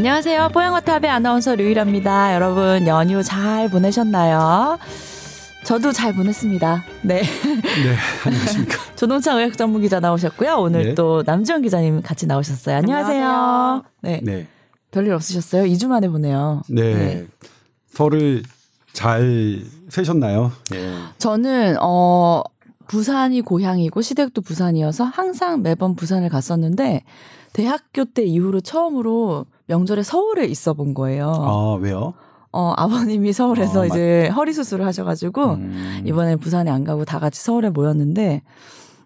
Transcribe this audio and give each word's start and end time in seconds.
안녕하세요. 0.00 0.48
뽀양어탑의 0.54 1.10
아나운서 1.10 1.54
류일합니다. 1.54 2.34
여러분 2.34 2.86
연휴 2.86 3.22
잘 3.22 3.68
보내셨나요? 3.68 4.78
저도 5.64 5.92
잘 5.92 6.14
보냈습니다. 6.14 6.84
네. 7.02 7.20
네, 7.20 7.96
안녕하십니까. 8.24 8.78
조동창 8.96 9.36
의학 9.36 9.58
전문 9.58 9.82
기자 9.82 10.00
나오셨고요. 10.00 10.54
오늘 10.56 10.84
네. 10.84 10.94
또 10.94 11.22
남지원 11.26 11.60
기자님 11.60 12.00
같이 12.00 12.26
나오셨어요. 12.26 12.76
안녕하세요. 12.78 13.26
안녕하세요. 13.26 13.84
네. 14.00 14.20
네. 14.22 14.46
별일 14.90 15.12
없으셨어요? 15.12 15.64
2주 15.64 15.88
만에 15.88 16.08
보네요. 16.08 16.62
네. 16.70 16.94
네. 16.94 17.26
설을 17.90 18.42
잘 18.94 19.60
세셨나요? 19.90 20.50
네. 20.70 20.96
저는 21.18 21.76
어 21.78 22.42
부산이 22.86 23.42
고향이고 23.42 24.00
시댁도 24.00 24.40
부산이어서 24.40 25.04
항상 25.04 25.60
매번 25.60 25.94
부산을 25.94 26.30
갔었는데 26.30 27.04
대학교 27.52 28.06
때 28.06 28.22
이후로 28.22 28.62
처음으로 28.62 29.44
명절에 29.70 30.02
서울에 30.02 30.46
있어 30.46 30.74
본 30.74 30.94
거예요. 30.94 31.28
아, 31.32 31.74
왜요? 31.80 32.12
어 32.52 32.74
아버님이 32.76 33.32
서울에서 33.32 33.84
아, 33.84 33.86
맞- 33.86 33.94
이제 33.94 34.28
허리 34.34 34.52
수술을 34.52 34.84
하셔가지고 34.84 35.44
음. 35.52 36.02
이번에 36.04 36.34
부산에 36.34 36.68
안 36.68 36.82
가고 36.82 37.04
다 37.04 37.20
같이 37.20 37.40
서울에 37.40 37.70
모였는데 37.70 38.42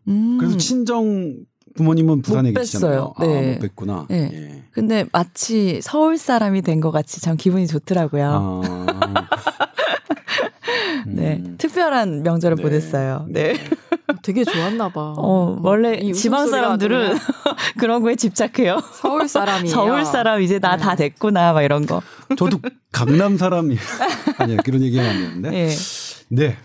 음 0.08 0.38
그래서 0.41 0.56
친정 0.56 1.36
부모님은 1.74 2.23
부산에 2.23 2.51
못 2.52 2.60
계시잖아요. 2.60 3.14
뵀어요. 3.16 3.27
네. 3.27 3.56
아, 3.56 3.59
못 3.60 3.74
뵀구나. 3.74 4.06
네. 4.09 4.30
예. 4.33 4.62
근데 4.73 5.05
마치 5.12 5.80
서울 5.83 6.16
사람이 6.19 6.62
된 6.62 6.80
것 6.80 6.91
같이 6.91 7.20
참 7.20 7.37
기분이 7.37 7.66
좋더라고요. 7.66 8.62
아. 8.64 9.27
네 11.06 11.41
음. 11.45 11.56
특별한 11.58 12.22
명절을 12.22 12.56
네. 12.56 12.62
보냈어요. 12.62 13.27
네. 13.28 13.55
되게 14.22 14.45
좋았나 14.45 14.89
봐. 14.91 15.14
어 15.17 15.58
원래 15.62 15.95
이 15.95 16.12
지방 16.14 16.48
사람들은 16.48 17.17
그런 17.78 18.02
거에 18.02 18.17
집착해요. 18.17 18.80
서울 18.95 19.28
사람이에요. 19.28 19.75
서울 19.75 20.05
사람 20.05 20.41
이제 20.42 20.58
나 20.58 20.77
네. 20.77 20.83
다 20.83 20.95
됐구나 20.97 21.52
막 21.52 21.62
이런 21.62 21.86
거. 21.86 22.02
저도 22.36 22.58
강남 22.92 23.36
사람이 23.36 23.77
아니야 24.39 24.56
그런 24.64 24.83
얘기하면 24.83 25.12
안 25.12 25.20
되는데. 25.42 25.55
예. 25.69 25.69
네. 26.28 26.56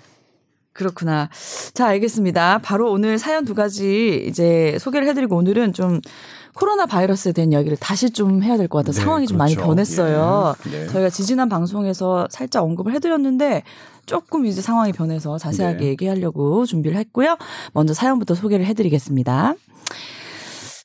그렇구나. 0.84 1.30
자, 1.74 1.88
알겠습니다. 1.88 2.60
바로 2.64 2.90
오늘 2.90 3.20
사연 3.20 3.44
두 3.44 3.54
가지 3.54 4.26
이제 4.28 4.78
소개를 4.80 5.08
해드리고 5.10 5.36
오늘은 5.36 5.74
좀 5.74 6.00
코로나 6.54 6.86
바이러스에 6.86 7.34
대한 7.34 7.52
이야기를 7.52 7.76
다시 7.78 8.10
좀 8.12 8.42
해야 8.44 8.56
될 8.58 8.70
것 8.70 8.80
같아요. 8.80 8.94
네, 8.94 9.00
상황이 9.02 9.28
좀 9.28 9.38
많이 9.38 9.56
그렇죠. 9.56 9.68
변했어요. 9.70 10.56
예. 10.68 10.72
네. 10.72 10.88
저희가 10.88 11.10
지지난 11.10 11.50
방송에서 11.50 12.28
살짝 12.32 12.64
언급을 12.64 12.94
해드렸는데 12.94 13.64
조금 14.06 14.46
이제 14.46 14.62
상황이 14.62 14.92
변해서 14.94 15.38
자세하게 15.38 15.78
네. 15.80 15.86
얘기하려고 15.88 16.66
준비를 16.66 16.98
했고요. 16.98 17.38
먼저 17.74 17.94
사연부터 17.94 18.34
소개를 18.36 18.66
해드리겠습니다. 18.66 19.56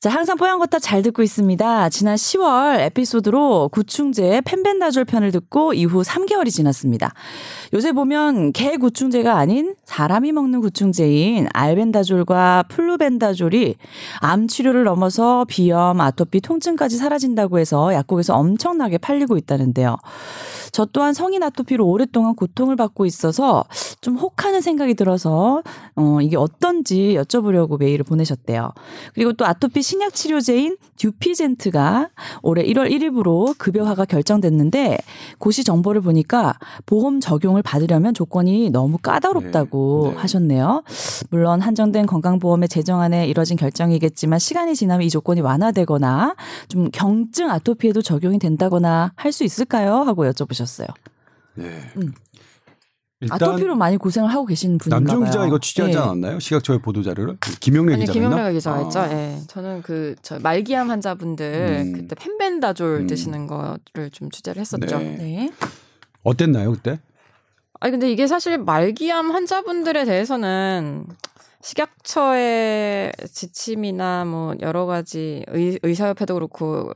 자, 0.05 0.11
항상 0.11 0.37
뽀얀거탑 0.37 0.83
잘 0.83 1.01
듣고 1.01 1.23
있습니다. 1.23 1.89
지난 1.89 2.17
10월 2.17 2.79
에피소드로 2.79 3.71
구충제 3.71 4.43
펜벤다졸 4.45 5.07
편을 5.07 5.33
듣고 5.33 5.73
이후 5.73 6.03
3개월이 6.03 6.51
지났습니다. 6.51 7.15
요새 7.73 7.93
보면 7.93 8.53
개 8.53 8.77
구충제가 8.77 9.39
아닌 9.39 9.75
사람이 9.87 10.33
먹는 10.33 10.61
구충제인 10.61 11.49
알벤다졸과 11.55 12.65
플루벤다졸이 12.69 13.77
암 14.19 14.47
치료를 14.47 14.85
넘어서 14.85 15.47
비염, 15.49 15.99
아토피, 15.99 16.43
통증까지 16.43 16.99
사라진다고 16.99 17.59
해서 17.59 17.95
약국에서 17.95 18.35
엄청나게 18.35 18.99
팔리고 18.99 19.39
있다는데요. 19.39 19.97
저 20.75 20.85
또한 20.87 21.15
성인 21.15 21.45
아토피로 21.45 21.87
오랫동안 21.87 22.35
고통을 22.35 22.75
받고 22.75 23.07
있어서 23.07 23.65
좀 24.01 24.17
혹하는 24.17 24.61
생각이 24.61 24.95
들어서 24.95 25.63
어 25.95 26.19
이게 26.21 26.37
어떤지 26.37 27.15
여쭤보려고 27.17 27.79
메일을 27.79 28.05
보내셨대요. 28.05 28.73
그리고 29.15 29.33
또 29.35 29.47
아토피 29.47 29.83
신약 29.95 30.13
치료제인 30.13 30.77
듀피젠트가 30.97 32.09
올해 32.43 32.65
1월 32.65 32.91
1일부로 32.91 33.57
급여화가 33.59 34.07
결정됐는데 34.07 34.99
고시 35.39 35.63
정보를 35.63 36.01
보니까 36.01 36.59
보험 36.85 37.21
적용을 37.21 37.63
받으려면 37.63 38.13
조건이 38.13 38.71
너무 38.71 38.99
까다롭다고 38.99 40.07
네, 40.09 40.11
네. 40.11 40.17
하셨네요. 40.21 40.83
물론 41.31 41.61
한정된 41.61 42.07
건강보험의 42.07 42.69
제정안에 42.69 43.29
이뤄진 43.29 43.57
결정이겠지만 43.57 44.41
시간이 44.41 44.75
지나면 44.75 45.07
이 45.07 45.11
조건이 45.11 45.41
완화되거나 45.41 46.35
좀 46.67 46.91
경증 46.91 47.51
아토피에도 47.51 48.03
적용이 48.03 48.41
된다거나 48.41 49.13
할 49.15 49.31
수 49.35 49.45
있을까요? 49.45 49.95
하고 49.99 50.25
여쭤보셨어요. 50.25 50.89
네. 51.55 51.67
음. 51.99 52.13
아토피로 53.31 53.75
많이 53.77 53.97
고생을 53.97 54.31
하고 54.31 54.47
계신 54.47 54.79
분인가 54.79 54.99
남정 54.99 55.21
봐요. 55.21 55.27
기자가 55.27 55.47
이거 55.47 55.59
취재하지 55.59 55.97
예. 55.97 56.01
않았나요? 56.01 56.39
시각처의 56.41 56.81
보도 56.81 57.03
자료를 57.03 57.37
김영래 57.61 57.97
기자가 57.97 58.13
김영래가 58.13 58.43
했나? 58.45 58.53
기자가 58.53 58.77
아. 58.77 58.83
했죠. 58.83 59.01
예. 59.15 59.39
저는 59.49 59.83
그 59.83 60.15
저 60.23 60.39
말기암 60.39 60.91
환자분들 60.91 61.85
음. 61.87 61.93
그때 61.93 62.15
펜벤다졸 62.15 63.01
음. 63.01 63.07
드시는 63.07 63.47
거를 63.47 64.11
좀 64.11 64.31
취재를 64.31 64.61
했었죠. 64.61 64.99
네. 64.99 65.17
네. 65.19 65.53
어땠나요 66.23 66.73
그때? 66.73 66.99
아니 67.81 67.91
근데 67.91 68.11
이게 68.11 68.27
사실 68.27 68.57
말기암 68.59 69.31
환자분들에 69.31 70.05
대해서는 70.07 71.07
식약처의 71.61 73.13
지침이나 73.31 74.25
뭐 74.25 74.55
여러 74.61 74.87
가지 74.87 75.45
의, 75.49 75.79
의사협회도 75.83 76.35
그렇고 76.35 76.93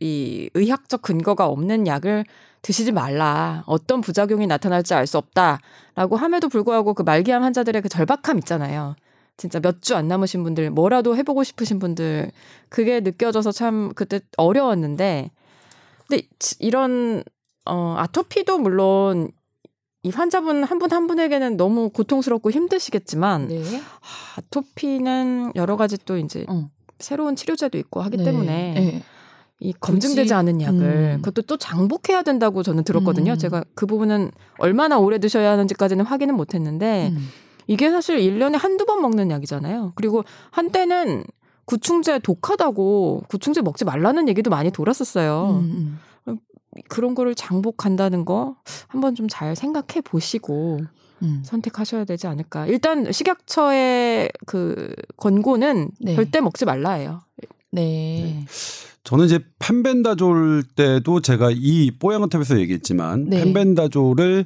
이 0.00 0.50
의학적 0.54 1.02
근거가 1.02 1.46
없는 1.46 1.86
약을 1.86 2.24
드시지 2.62 2.92
말라. 2.92 3.62
어떤 3.66 4.00
부작용이 4.00 4.46
나타날지 4.46 4.94
알 4.94 5.06
수 5.06 5.18
없다라고 5.18 6.16
함에도 6.16 6.48
불구하고 6.48 6.94
그 6.94 7.02
말기암 7.02 7.42
환자들의 7.42 7.80
그 7.82 7.88
절박함 7.88 8.38
있잖아요. 8.38 8.94
진짜 9.36 9.60
몇 9.60 9.80
주 9.80 9.94
안 9.94 10.08
남으신 10.08 10.42
분들, 10.42 10.70
뭐라도 10.70 11.16
해보고 11.16 11.44
싶으신 11.44 11.78
분들, 11.78 12.32
그게 12.68 13.00
느껴져서 13.00 13.52
참 13.52 13.92
그때 13.94 14.20
어려웠는데, 14.36 15.30
근데 16.08 16.22
지- 16.40 16.56
이런 16.58 17.22
어 17.64 17.94
아토피도 17.98 18.58
물론 18.58 19.30
이 20.02 20.10
환자분 20.10 20.64
한분한 20.64 21.06
분에게는 21.06 21.56
너무 21.56 21.90
고통스럽고 21.90 22.50
힘드시겠지만 22.50 23.48
네. 23.48 23.62
아, 23.78 24.40
아토피는 24.40 25.52
여러 25.54 25.76
가지 25.76 25.96
또 26.04 26.16
이제 26.18 26.44
어. 26.48 26.68
새로운 26.98 27.36
치료제도 27.36 27.78
있고 27.78 28.00
하기 28.02 28.16
네. 28.16 28.24
때문에 28.24 28.72
네. 28.74 29.02
이 29.60 29.72
검증되지 29.72 30.22
굳이- 30.22 30.34
않은 30.34 30.60
약을 30.60 31.16
음. 31.16 31.22
그것도 31.22 31.42
또 31.46 31.56
장복해야 31.56 32.22
된다고 32.22 32.62
저는 32.62 32.84
들었거든요. 32.84 33.32
음. 33.32 33.38
제가 33.38 33.64
그 33.74 33.86
부분은 33.86 34.30
얼마나 34.58 34.98
오래 34.98 35.18
드셔야 35.18 35.50
하는지까지는 35.52 36.04
확인은 36.04 36.36
못 36.36 36.54
했는데 36.54 37.08
음. 37.12 37.28
이게 37.66 37.90
사실 37.90 38.18
1년에 38.18 38.56
한두 38.58 38.86
번 38.86 39.02
먹는 39.02 39.30
약이잖아요. 39.30 39.92
그리고 39.96 40.24
한때는 40.52 41.24
구충제 41.64 42.20
독하다고 42.20 43.24
구충제 43.28 43.60
먹지 43.62 43.84
말라는 43.84 44.28
얘기도 44.28 44.48
많이 44.48 44.70
돌았었어요. 44.70 45.58
음, 45.60 45.98
음. 46.28 46.38
그런 46.88 47.14
거를 47.14 47.34
장복한다는 47.34 48.24
거 48.24 48.56
한번 48.86 49.14
좀 49.14 49.26
잘 49.28 49.56
생각해 49.56 50.00
보시고 50.04 50.78
음. 51.22 51.42
선택하셔야 51.44 52.04
되지 52.04 52.26
않을까. 52.28 52.66
일단 52.66 53.10
식약처의 53.10 54.30
그 54.46 54.94
권고는 55.16 55.90
네. 56.00 56.14
절대 56.14 56.40
먹지 56.40 56.64
말라예요. 56.64 57.20
네. 57.72 58.44
저는 59.08 59.24
이제 59.24 59.40
펜벤다졸 59.58 60.64
때도 60.76 61.22
제가 61.22 61.48
이 61.50 61.90
뽀양어탑에서 61.98 62.60
얘기했지만 62.60 63.24
네. 63.24 63.42
펜벤다졸을 63.42 64.44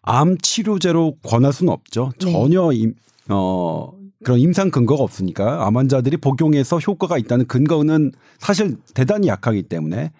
암 0.00 0.38
치료제로 0.38 1.16
권할 1.22 1.52
수는 1.52 1.70
없죠. 1.70 2.10
네. 2.18 2.32
전혀 2.32 2.72
임, 2.72 2.94
어, 3.28 3.92
그런 4.24 4.38
임상 4.38 4.70
근거가 4.70 5.04
없으니까 5.04 5.66
암 5.66 5.76
환자들이 5.76 6.16
복용해서 6.16 6.78
효과가 6.78 7.18
있다는 7.18 7.46
근거는 7.46 8.12
사실 8.38 8.78
대단히 8.94 9.26
약하기 9.26 9.64
때문에 9.64 10.12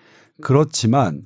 그렇지만 0.42 1.22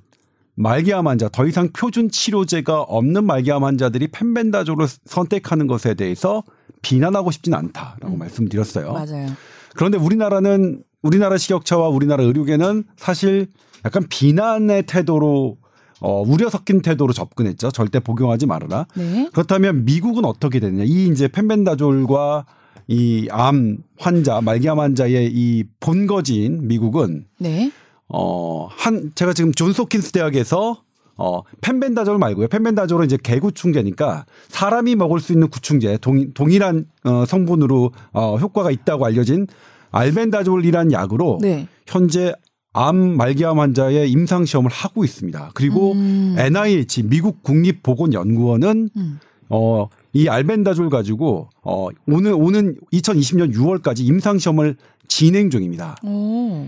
말기암 0.54 1.08
환자 1.08 1.28
더 1.28 1.44
이상 1.44 1.70
표준 1.72 2.08
치료제가 2.08 2.82
없는 2.82 3.24
말기암 3.24 3.64
환자들이 3.64 4.12
펜벤다졸을 4.12 4.86
선택하는 5.06 5.66
것에 5.66 5.94
대해서 5.94 6.44
비난하고 6.82 7.32
싶지는 7.32 7.58
않다라고 7.58 8.14
음. 8.14 8.18
말씀드렸어요. 8.20 8.92
맞아요. 8.92 9.26
그런데 9.74 9.98
우리나라는 9.98 10.84
우리나라 11.02 11.36
식약처와 11.38 11.88
우리나라 11.88 12.24
의료계는 12.24 12.84
사실 12.96 13.46
약간 13.84 14.06
비난의 14.08 14.84
태도로 14.84 15.56
어, 16.00 16.22
우려 16.22 16.48
섞인 16.48 16.80
태도로 16.80 17.12
접근했죠. 17.12 17.70
절대 17.72 17.98
복용하지 18.00 18.46
말아라. 18.46 18.86
네. 18.96 19.28
그렇다면 19.32 19.84
미국은 19.84 20.24
어떻게 20.24 20.60
되느냐? 20.60 20.84
이 20.84 21.08
이제 21.08 21.26
펜벤다졸과 21.28 22.46
이 22.90 23.28
암 23.30 23.78
환자, 23.98 24.40
말기암 24.40 24.78
환자의 24.78 25.30
이 25.32 25.64
본거지인 25.80 26.68
미국은 26.68 27.26
네. 27.38 27.70
어, 28.08 28.66
한 28.70 29.12
제가 29.14 29.32
지금 29.34 29.52
존스 29.52 29.82
홉킨스 29.82 30.12
대학에서 30.12 30.82
어, 31.16 31.42
펜벤다졸 31.60 32.16
말고요. 32.18 32.46
펜벤다졸은 32.48 33.06
이제 33.06 33.18
개구충제니까 33.22 34.24
사람이 34.48 34.94
먹을 34.94 35.18
수 35.20 35.32
있는 35.32 35.48
구충제 35.50 35.98
동, 36.00 36.32
동일한 36.32 36.86
어, 37.04 37.24
성분으로 37.26 37.90
어, 38.12 38.36
효과가 38.36 38.70
있다고 38.70 39.04
알려진 39.04 39.46
알벤다졸이란 39.90 40.92
약으로 40.92 41.38
네. 41.40 41.66
현재 41.86 42.32
암 42.72 42.96
말기암 43.16 43.58
환자의 43.58 44.10
임상 44.10 44.44
시험을 44.44 44.70
하고 44.70 45.04
있습니다. 45.04 45.50
그리고 45.54 45.92
음. 45.92 46.36
NIH 46.38 47.04
미국 47.04 47.42
국립보건연구원은 47.42 48.90
음. 48.96 49.20
어, 49.48 49.88
이 50.12 50.28
알벤다졸 50.28 50.90
가지고 50.90 51.48
어, 51.62 51.88
오늘 52.06 52.32
오는 52.34 52.76
2020년 52.92 53.54
6월까지 53.54 54.00
임상 54.06 54.38
시험을 54.38 54.76
진행 55.08 55.50
중입니다. 55.50 55.96
오. 56.04 56.66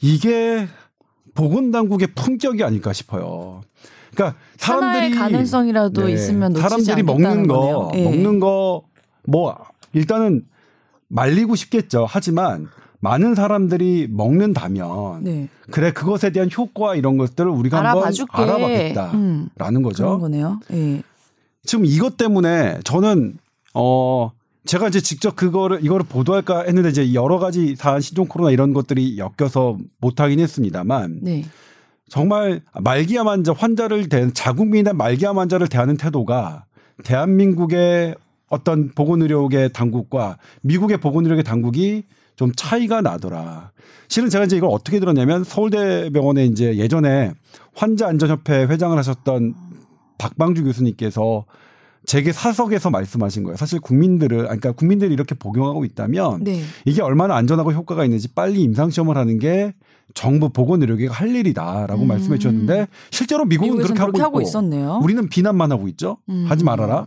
이게 0.00 0.66
보건당국의 1.34 2.08
품격이 2.14 2.62
아닐까 2.62 2.92
싶어요. 2.92 3.62
그러니까 4.14 4.38
사람들이 4.56 5.14
가능성이라도 5.14 6.06
네, 6.06 6.12
있으면 6.12 6.54
사람들이 6.54 7.02
먹는 7.02 7.46
거. 7.46 7.90
예. 7.94 8.04
먹는 8.04 8.38
거 8.40 8.90
뭐 9.26 9.56
일단은 9.92 10.44
말리고 11.10 11.56
싶겠죠. 11.56 12.06
하지만 12.08 12.68
많은 13.00 13.34
사람들이 13.34 14.08
먹는다면 14.10 15.24
네. 15.24 15.48
그래 15.70 15.92
그것에 15.92 16.30
대한 16.30 16.48
효과 16.56 16.94
이런 16.94 17.16
것들을 17.18 17.50
우리가 17.50 17.78
한번 17.78 17.90
알아봐줄게. 17.98 18.36
알아봐겠다라는 18.36 19.50
음, 19.76 19.82
거죠. 19.82 20.04
그런 20.04 20.20
거네요. 20.20 20.60
예. 20.72 21.02
지금 21.64 21.84
이것 21.84 22.16
때문에 22.16 22.80
저는 22.84 23.38
어 23.74 24.30
제가 24.66 24.88
이제 24.88 25.00
직접 25.00 25.36
그거를 25.36 25.84
이거를 25.84 26.04
보도할까 26.06 26.64
했는데 26.64 26.90
이제 26.90 27.14
여러 27.14 27.38
가지 27.38 27.74
사안 27.76 28.00
신종 28.00 28.26
코로나 28.26 28.50
이런 28.50 28.72
것들이 28.72 29.18
엮여서 29.18 29.78
못 30.00 30.20
하긴 30.20 30.38
했습니다만 30.40 31.20
네. 31.22 31.44
정말 32.08 32.60
말기암 32.78 33.28
환자 33.28 33.52
환자를 33.52 34.08
대 34.08 34.30
자국민이나 34.32 34.92
말기암 34.92 35.38
환자를 35.38 35.68
대하는 35.68 35.96
태도가 35.96 36.66
대한민국의 37.04 38.14
어떤 38.50 38.90
보건의료계 38.90 39.68
당국과 39.68 40.36
미국의 40.60 40.98
보건의료계 40.98 41.42
당국이 41.42 42.02
좀 42.36 42.52
차이가 42.54 43.00
나더라. 43.00 43.70
실은 44.08 44.28
제가 44.28 44.44
이제 44.44 44.56
이걸 44.56 44.70
어떻게 44.70 44.98
들었냐면 45.00 45.44
서울대병원에 45.44 46.44
이제 46.46 46.76
예전에 46.76 47.32
환자안전협회 47.74 48.64
회장을 48.64 48.96
하셨던 48.98 49.54
박방주 50.18 50.64
교수님께서 50.64 51.44
제게 52.06 52.32
사석에서 52.32 52.90
말씀하신 52.90 53.44
거예요. 53.44 53.56
사실 53.56 53.78
국민들을, 53.78 54.38
그러니까 54.38 54.72
국민들이 54.72 55.12
이렇게 55.12 55.34
복용하고 55.34 55.84
있다면 55.84 56.42
네. 56.42 56.62
이게 56.84 57.02
얼마나 57.02 57.36
안전하고 57.36 57.72
효과가 57.72 58.04
있는지 58.04 58.28
빨리 58.28 58.62
임상시험을 58.62 59.16
하는 59.16 59.38
게 59.38 59.74
정부 60.14 60.50
보건의료계가 60.50 61.12
할 61.12 61.34
일이다라고 61.34 62.02
음. 62.02 62.08
말씀해 62.08 62.38
주셨는데 62.38 62.88
실제로 63.10 63.44
미국은 63.44 63.72
미국에서는 63.74 63.94
그렇게 63.94 64.00
하고, 64.00 64.12
그렇게 64.12 64.22
하고 64.22 64.40
있고 64.40 64.48
있었네요. 64.48 65.00
우리는 65.02 65.28
비난만 65.28 65.72
하고 65.72 65.88
있죠. 65.88 66.18
음. 66.28 66.46
하지 66.48 66.64
말아라. 66.64 67.06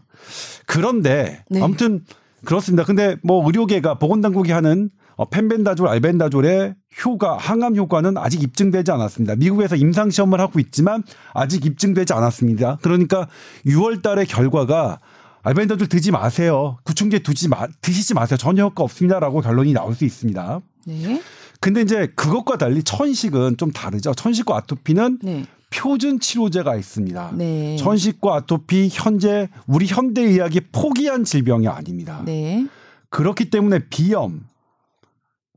그런데 0.66 1.44
네. 1.50 1.62
아무튼 1.62 2.04
그렇습니다. 2.46 2.84
근데 2.84 3.16
뭐 3.24 3.46
의료계가 3.46 4.00
보건당국이 4.00 4.52
하는 4.52 4.90
어, 5.16 5.26
펜벤다졸, 5.26 5.88
알벤다졸의 5.88 6.76
효과, 7.06 7.38
항암 7.38 7.76
효과는 7.76 8.18
아직 8.18 8.42
입증되지 8.42 8.92
않았습니다. 8.92 9.36
미국에서 9.36 9.76
임상 9.76 10.10
시험을 10.10 10.40
하고 10.40 10.60
있지만 10.60 11.04
아직 11.34 11.66
입증되지 11.66 12.14
않았습니다. 12.14 12.80
그러니까 12.82 13.28
6월 13.66 14.02
달의 14.02 14.26
결과가 14.26 15.00
알벤다졸 15.44 15.88
드지 15.88 16.12
마세요. 16.12 16.78
구충제 16.84 17.20
두지 17.20 17.50
마, 17.50 17.68
드시지 17.82 18.14
마세요. 18.14 18.38
전혀 18.38 18.64
효과 18.64 18.84
없습니다라고 18.84 19.42
결론이 19.42 19.74
나올 19.74 19.94
수 19.94 20.06
있습니다. 20.06 20.62
네. 20.88 21.22
근데 21.64 21.82
이제 21.82 22.08
그것과 22.08 22.58
달리 22.58 22.84
천식은 22.84 23.56
좀 23.56 23.72
다르죠. 23.72 24.14
천식과 24.14 24.58
아토피는 24.58 25.20
네. 25.24 25.46
표준 25.70 26.20
치료제가 26.20 26.76
있습니다. 26.76 27.36
네. 27.38 27.78
천식과 27.78 28.36
아토피 28.36 28.90
현재 28.92 29.48
우리 29.66 29.86
현대 29.86 30.24
의학이 30.24 30.60
포기한 30.74 31.24
질병이 31.24 31.70
아닙니다. 31.70 32.22
네. 32.26 32.68
그렇기 33.10 33.50
때문에 33.50 33.80
비염, 33.90 34.46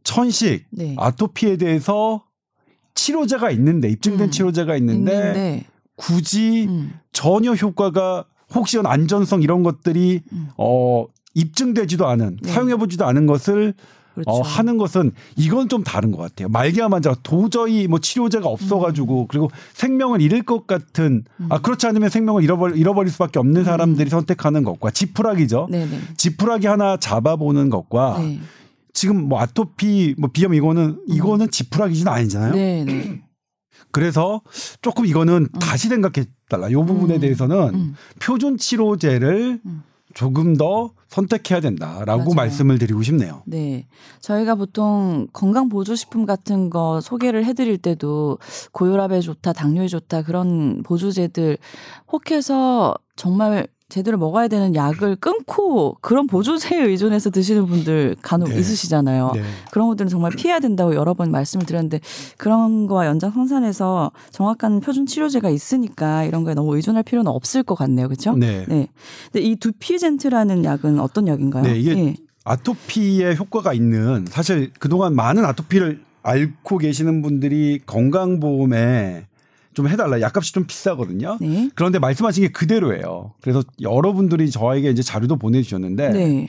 천식, 0.04 0.66
네. 0.70 0.94
아토피에 0.96 1.56
대해서 1.56 2.22
치료제가 2.94 3.50
있는데 3.50 3.88
입증된 3.88 4.28
음. 4.28 4.30
치료제가 4.30 4.76
있는데 4.76 5.12
있는데 5.12 5.64
굳이 5.96 6.66
음. 6.68 7.00
전혀 7.12 7.52
효과가 7.52 8.26
혹시 8.54 8.78
안전성 8.78 9.42
이런 9.42 9.64
것들이 9.64 10.22
음. 10.32 10.50
어 10.56 11.06
입증되지도 11.34 12.06
않은 12.06 12.38
네. 12.42 12.52
사용해보지도 12.52 13.04
않은 13.04 13.26
것을 13.26 13.74
그렇죠. 14.16 14.30
어, 14.30 14.40
하는 14.40 14.78
것은 14.78 15.12
이건 15.36 15.68
좀 15.68 15.84
다른 15.84 16.10
것 16.10 16.16
같아요. 16.18 16.48
말기암 16.48 16.94
환자가 16.94 17.16
도저히 17.22 17.86
뭐 17.86 17.98
치료제가 17.98 18.48
없어가지고 18.48 19.22
음. 19.22 19.26
그리고 19.28 19.50
생명을 19.74 20.22
잃을 20.22 20.42
것 20.42 20.66
같은 20.66 21.24
아 21.50 21.60
그렇지 21.60 21.86
않으면 21.86 22.08
생명을 22.08 22.42
잃어버릴, 22.42 22.78
잃어버릴 22.78 23.12
수밖에 23.12 23.38
없는 23.38 23.64
사람들이 23.64 24.08
선택하는 24.08 24.64
것과 24.64 24.90
지푸라기죠. 24.90 25.66
음. 25.66 25.70
네네. 25.70 26.00
지푸라기 26.16 26.66
하나 26.66 26.96
잡아보는 26.96 27.68
것과 27.68 28.18
네. 28.20 28.40
지금 28.94 29.28
뭐 29.28 29.38
아토피 29.40 30.14
뭐 30.16 30.30
비염 30.32 30.54
이거는 30.54 30.98
이거는 31.06 31.50
지푸라기는 31.50 32.10
아니잖아요. 32.10 32.54
네네. 32.54 33.22
그래서 33.92 34.40
조금 34.80 35.04
이거는 35.04 35.48
다시 35.60 35.88
생각해 35.88 36.26
달라. 36.48 36.70
이 36.70 36.74
부분에 36.74 37.16
음. 37.16 37.20
대해서는 37.20 37.74
음. 37.74 37.94
표준 38.18 38.56
치료제를 38.56 39.60
음. 39.64 39.82
조금 40.16 40.56
더 40.56 40.92
선택해야 41.08 41.60
된다라고 41.60 42.22
맞아요. 42.22 42.34
말씀을 42.34 42.78
드리고 42.78 43.02
싶네요. 43.02 43.42
네. 43.44 43.86
저희가 44.20 44.54
보통 44.54 45.26
건강 45.34 45.68
보조 45.68 45.94
식품 45.94 46.24
같은 46.24 46.70
거 46.70 47.02
소개를 47.02 47.44
해 47.44 47.52
드릴 47.52 47.76
때도 47.76 48.38
고혈압에 48.72 49.20
좋다, 49.20 49.52
당뇨에 49.52 49.88
좋다 49.88 50.22
그런 50.22 50.82
보조제들 50.84 51.58
혹해서 52.10 52.94
정말 53.14 53.66
제대로 53.88 54.18
먹어야 54.18 54.48
되는 54.48 54.74
약을 54.74 55.16
끊고 55.16 55.96
그런 56.00 56.26
보조제에 56.26 56.82
의존해서 56.82 57.30
드시는 57.30 57.66
분들 57.66 58.16
간혹 58.20 58.48
네. 58.48 58.58
있으시잖아요. 58.58 59.30
네. 59.34 59.42
그런 59.70 59.86
것들은 59.88 60.08
정말 60.08 60.32
피해야 60.32 60.58
된다고 60.58 60.96
여러 60.96 61.14
번 61.14 61.30
말씀을 61.30 61.66
드렸는데 61.66 62.00
그런 62.36 62.88
거와 62.88 63.06
연장성산해서 63.06 64.10
정확한 64.32 64.80
표준 64.80 65.06
치료제가 65.06 65.50
있으니까 65.50 66.24
이런 66.24 66.42
거에 66.42 66.54
너무 66.54 66.74
의존할 66.74 67.04
필요는 67.04 67.30
없을 67.30 67.62
것 67.62 67.76
같네요. 67.76 68.08
그렇죠? 68.08 68.34
네. 68.34 68.64
네. 68.66 68.88
근데 69.30 69.46
이 69.46 69.54
두피젠트라는 69.54 70.64
약은 70.64 70.98
어떤 70.98 71.28
약인가요? 71.28 71.62
네, 71.62 71.78
이게 71.78 71.96
예. 71.96 72.14
아토피에 72.42 73.36
효과가 73.36 73.72
있는 73.72 74.24
사실 74.28 74.72
그동안 74.80 75.14
많은 75.14 75.44
아토피를 75.44 76.00
앓고 76.22 76.78
계시는 76.78 77.22
분들이 77.22 77.80
건강보험에 77.86 79.26
좀 79.76 79.88
해달라. 79.88 80.22
약값이 80.22 80.54
좀 80.54 80.64
비싸거든요. 80.64 81.36
네. 81.38 81.68
그런데 81.74 81.98
말씀하신 81.98 82.44
게 82.44 82.48
그대로예요. 82.48 83.34
그래서 83.42 83.62
여러분들이 83.82 84.50
저에게 84.50 84.88
이제 84.90 85.02
자료도 85.02 85.36
보내주셨는데 85.36 86.08
네. 86.12 86.48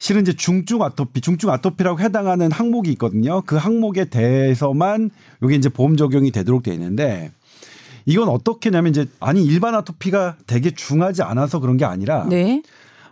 실은 0.00 0.22
이제 0.22 0.32
중증 0.32 0.82
아토피, 0.82 1.20
중증 1.20 1.48
아토피라고 1.48 2.00
해당하는 2.00 2.50
항목이 2.50 2.90
있거든요. 2.92 3.42
그 3.42 3.54
항목에 3.54 4.06
대해서만 4.06 5.10
이게 5.44 5.54
이제 5.54 5.68
보험 5.68 5.96
적용이 5.96 6.32
되도록 6.32 6.64
되어 6.64 6.74
있는데 6.74 7.30
이건 8.04 8.28
어떻게냐면 8.28 8.90
이제 8.90 9.06
아니 9.20 9.44
일반 9.44 9.76
아토피가 9.76 10.38
되게 10.48 10.72
중하지 10.72 11.22
않아서 11.22 11.60
그런 11.60 11.76
게 11.76 11.84
아니라 11.84 12.26
네. 12.28 12.62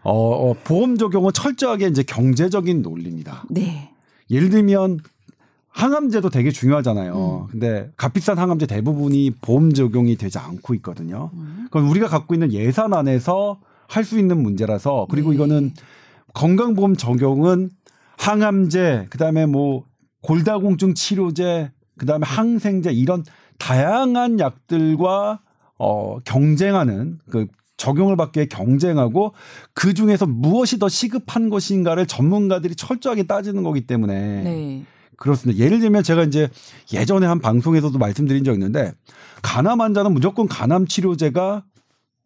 어, 0.02 0.50
어, 0.50 0.54
보험 0.64 0.98
적용은 0.98 1.32
철저하게 1.32 1.86
이제 1.86 2.02
경제적인 2.02 2.82
논리입니다. 2.82 3.44
네. 3.50 3.92
예를 4.32 4.50
들면 4.50 4.98
항암제도 5.72 6.28
되게 6.30 6.50
중요하잖아요. 6.50 7.46
음. 7.46 7.50
근데 7.50 7.90
값비싼 7.96 8.38
항암제 8.38 8.66
대부분이 8.66 9.32
보험 9.40 9.72
적용이 9.72 10.16
되지 10.16 10.38
않고 10.38 10.74
있거든요. 10.76 11.30
음. 11.34 11.64
그건 11.70 11.88
우리가 11.88 12.08
갖고 12.08 12.34
있는 12.34 12.52
예산 12.52 12.92
안에서 12.94 13.58
할 13.88 14.04
수 14.04 14.18
있는 14.18 14.42
문제라서 14.42 15.06
그리고 15.10 15.30
네. 15.30 15.36
이거는 15.36 15.72
건강보험 16.32 16.96
적용은 16.96 17.70
항암제, 18.16 19.08
그다음에 19.10 19.44
뭐 19.46 19.84
골다공증 20.22 20.94
치료제, 20.94 21.72
그다음에 21.98 22.24
항생제 22.26 22.92
이런 22.92 23.22
다양한 23.58 24.40
약들과 24.40 25.40
어 25.78 26.18
경쟁하는 26.24 27.18
그 27.28 27.46
적용을 27.76 28.16
받기 28.16 28.38
위해 28.38 28.46
경쟁하고 28.46 29.32
그 29.74 29.92
중에서 29.92 30.26
무엇이 30.26 30.78
더 30.78 30.88
시급한 30.88 31.50
것인가를 31.50 32.06
전문가들이 32.06 32.76
철저하게 32.76 33.24
따지는 33.24 33.62
거기 33.62 33.86
때문에 33.86 34.42
네. 34.42 34.84
그렇습니다. 35.22 35.64
예를 35.64 35.78
들면 35.78 36.02
제가 36.02 36.24
이제 36.24 36.48
예전에 36.92 37.28
한 37.28 37.38
방송에서도 37.38 37.96
말씀드린 37.96 38.42
적 38.42 38.54
있는데 38.54 38.92
간암 39.42 39.80
환자는 39.80 40.12
무조건 40.12 40.48
간암 40.48 40.88
치료제가 40.88 41.62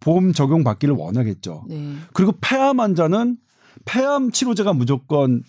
보험 0.00 0.32
적용 0.32 0.64
받기를 0.64 0.94
원하겠죠. 0.94 1.66
네. 1.68 1.92
그리고 2.14 2.32
폐암 2.40 2.80
환자는 2.80 3.36
폐암 3.84 4.30
치료제가 4.30 4.72
무조건 4.72 5.42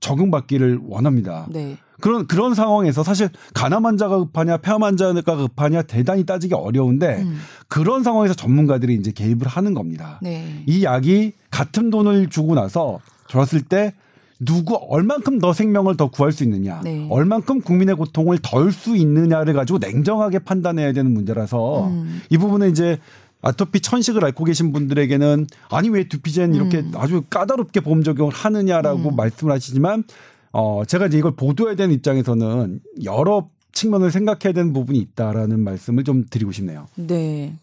적용받기를 0.00 0.80
원합니다. 0.88 1.46
네. 1.50 1.76
그런 2.00 2.26
그런 2.26 2.54
상황에서 2.54 3.04
사실 3.04 3.28
간암 3.54 3.86
환자가 3.86 4.18
급하냐 4.18 4.56
폐암 4.56 4.82
환자가 4.82 5.36
급하냐 5.36 5.82
대단히 5.82 6.26
따지기 6.26 6.54
어려운데 6.54 7.22
음. 7.22 7.38
그런 7.68 8.02
상황에서 8.02 8.34
전문가들이 8.34 8.96
이제 8.96 9.12
개입을 9.12 9.46
하는 9.46 9.72
겁니다. 9.72 10.18
네. 10.20 10.64
이 10.66 10.82
약이 10.82 11.34
같은 11.52 11.90
돈을 11.90 12.28
주고 12.28 12.56
나서 12.56 12.98
줬을 13.28 13.62
때 13.62 13.94
누구 14.40 14.74
얼만큼 14.74 15.38
더 15.40 15.52
생명을 15.52 15.96
더 15.96 16.08
구할 16.08 16.32
수 16.32 16.44
있느냐, 16.44 16.80
네. 16.84 17.08
얼만큼 17.10 17.60
국민의 17.62 17.96
고통을 17.96 18.38
덜 18.40 18.70
수 18.72 18.96
있느냐를 18.96 19.54
가지고 19.54 19.78
냉정하게 19.78 20.40
판단해야 20.40 20.92
되는 20.92 21.12
문제라서 21.12 21.88
음. 21.88 22.20
이 22.30 22.38
부분은 22.38 22.70
이제 22.70 22.98
아토피 23.42 23.80
천식을 23.80 24.24
앓고 24.24 24.44
계신 24.44 24.72
분들에게는 24.72 25.46
아니 25.70 25.88
왜 25.88 26.08
두피젠 26.08 26.54
이렇게 26.54 26.78
음. 26.78 26.92
아주 26.96 27.22
까다롭게 27.28 27.80
보험 27.80 28.02
적용을 28.02 28.32
하느냐라고 28.32 29.10
음. 29.10 29.16
말씀을 29.16 29.52
하시지만 29.52 30.04
어 30.52 30.82
제가 30.86 31.06
이제 31.06 31.18
이걸 31.18 31.34
보도해야 31.36 31.76
되는 31.76 31.94
입장에서는 31.94 32.80
여러 33.04 33.48
측면을 33.72 34.10
생각해야 34.10 34.52
되는 34.52 34.72
부분이 34.72 34.98
있다라는 34.98 35.60
말씀을 35.60 36.04
좀 36.04 36.24
드리고 36.28 36.52
싶네요. 36.52 36.86
네. 36.96 37.54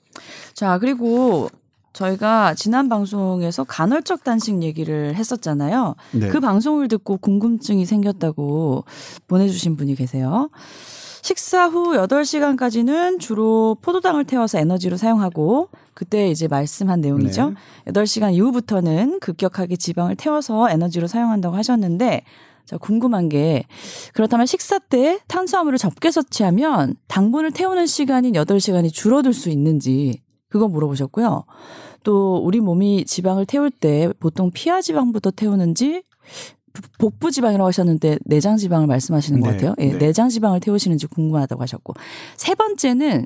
자, 0.54 0.78
그리고 0.80 1.50
저희가 1.96 2.54
지난 2.56 2.90
방송에서 2.90 3.64
간헐적 3.64 4.26
단식 4.26 4.62
얘기를 4.62 5.16
했었잖아요. 5.16 5.96
네. 6.12 6.28
그 6.28 6.42
방송을 6.42 6.90
듣고 6.90 7.18
궁금증이 7.18 7.86
생겼다고 7.86 8.84
보내주신 9.28 9.78
분이 9.78 9.96
계세요. 9.96 10.50
식사 11.22 11.68
후 11.68 11.94
8시간까지는 11.94 13.20
주로 13.20 13.78
포도당을 13.82 14.26
태워서 14.26 14.60
에너지로 14.60 14.98
사용하고 14.98 15.70
그때 15.94 16.30
이제 16.30 16.48
말씀한 16.48 17.00
내용이죠. 17.00 17.54
네. 17.86 17.92
8시간 17.94 18.34
이후부터는 18.34 19.22
급격하게 19.22 19.78
지방을 19.78 20.18
태워서 20.18 20.70
에너지로 20.70 21.08
사용한다고 21.08 21.56
하셨는데 21.56 22.24
자, 22.66 22.78
궁금한 22.78 23.30
게 23.30 23.64
그렇다면 24.14 24.46
식사 24.48 24.80
때 24.80 25.20
탄수화물을 25.28 25.78
적게 25.78 26.12
섭취하면 26.12 26.96
당분을 27.08 27.52
태우는 27.52 27.86
시간인 27.86 28.34
8시간이 28.34 28.92
줄어들 28.92 29.34
수 29.34 29.50
있는지 29.50 30.22
그거 30.50 30.68
물어보셨고요. 30.68 31.44
또 32.06 32.38
우리 32.38 32.62
몸이 32.62 33.04
지방을 33.04 33.46
태울 33.46 33.72
때 33.72 34.14
보통 34.20 34.52
피하 34.54 34.82
지방부터 34.82 35.32
태우는지 35.32 36.04
복부 37.00 37.32
지방이라고 37.32 37.68
하셨는데 37.68 38.20
내장 38.26 38.58
지방을 38.58 38.88
말씀하시는 38.88 39.42
것 39.42 39.48
네, 39.50 39.54
같아요. 39.54 39.76
예, 39.80 39.92
네. 39.92 39.98
내장 39.98 40.30
지방을 40.30 40.60
태우시는지 40.60 41.08
궁금하다고 41.08 41.62
하셨고 41.62 41.94
세 42.38 42.54
번째는 42.54 43.26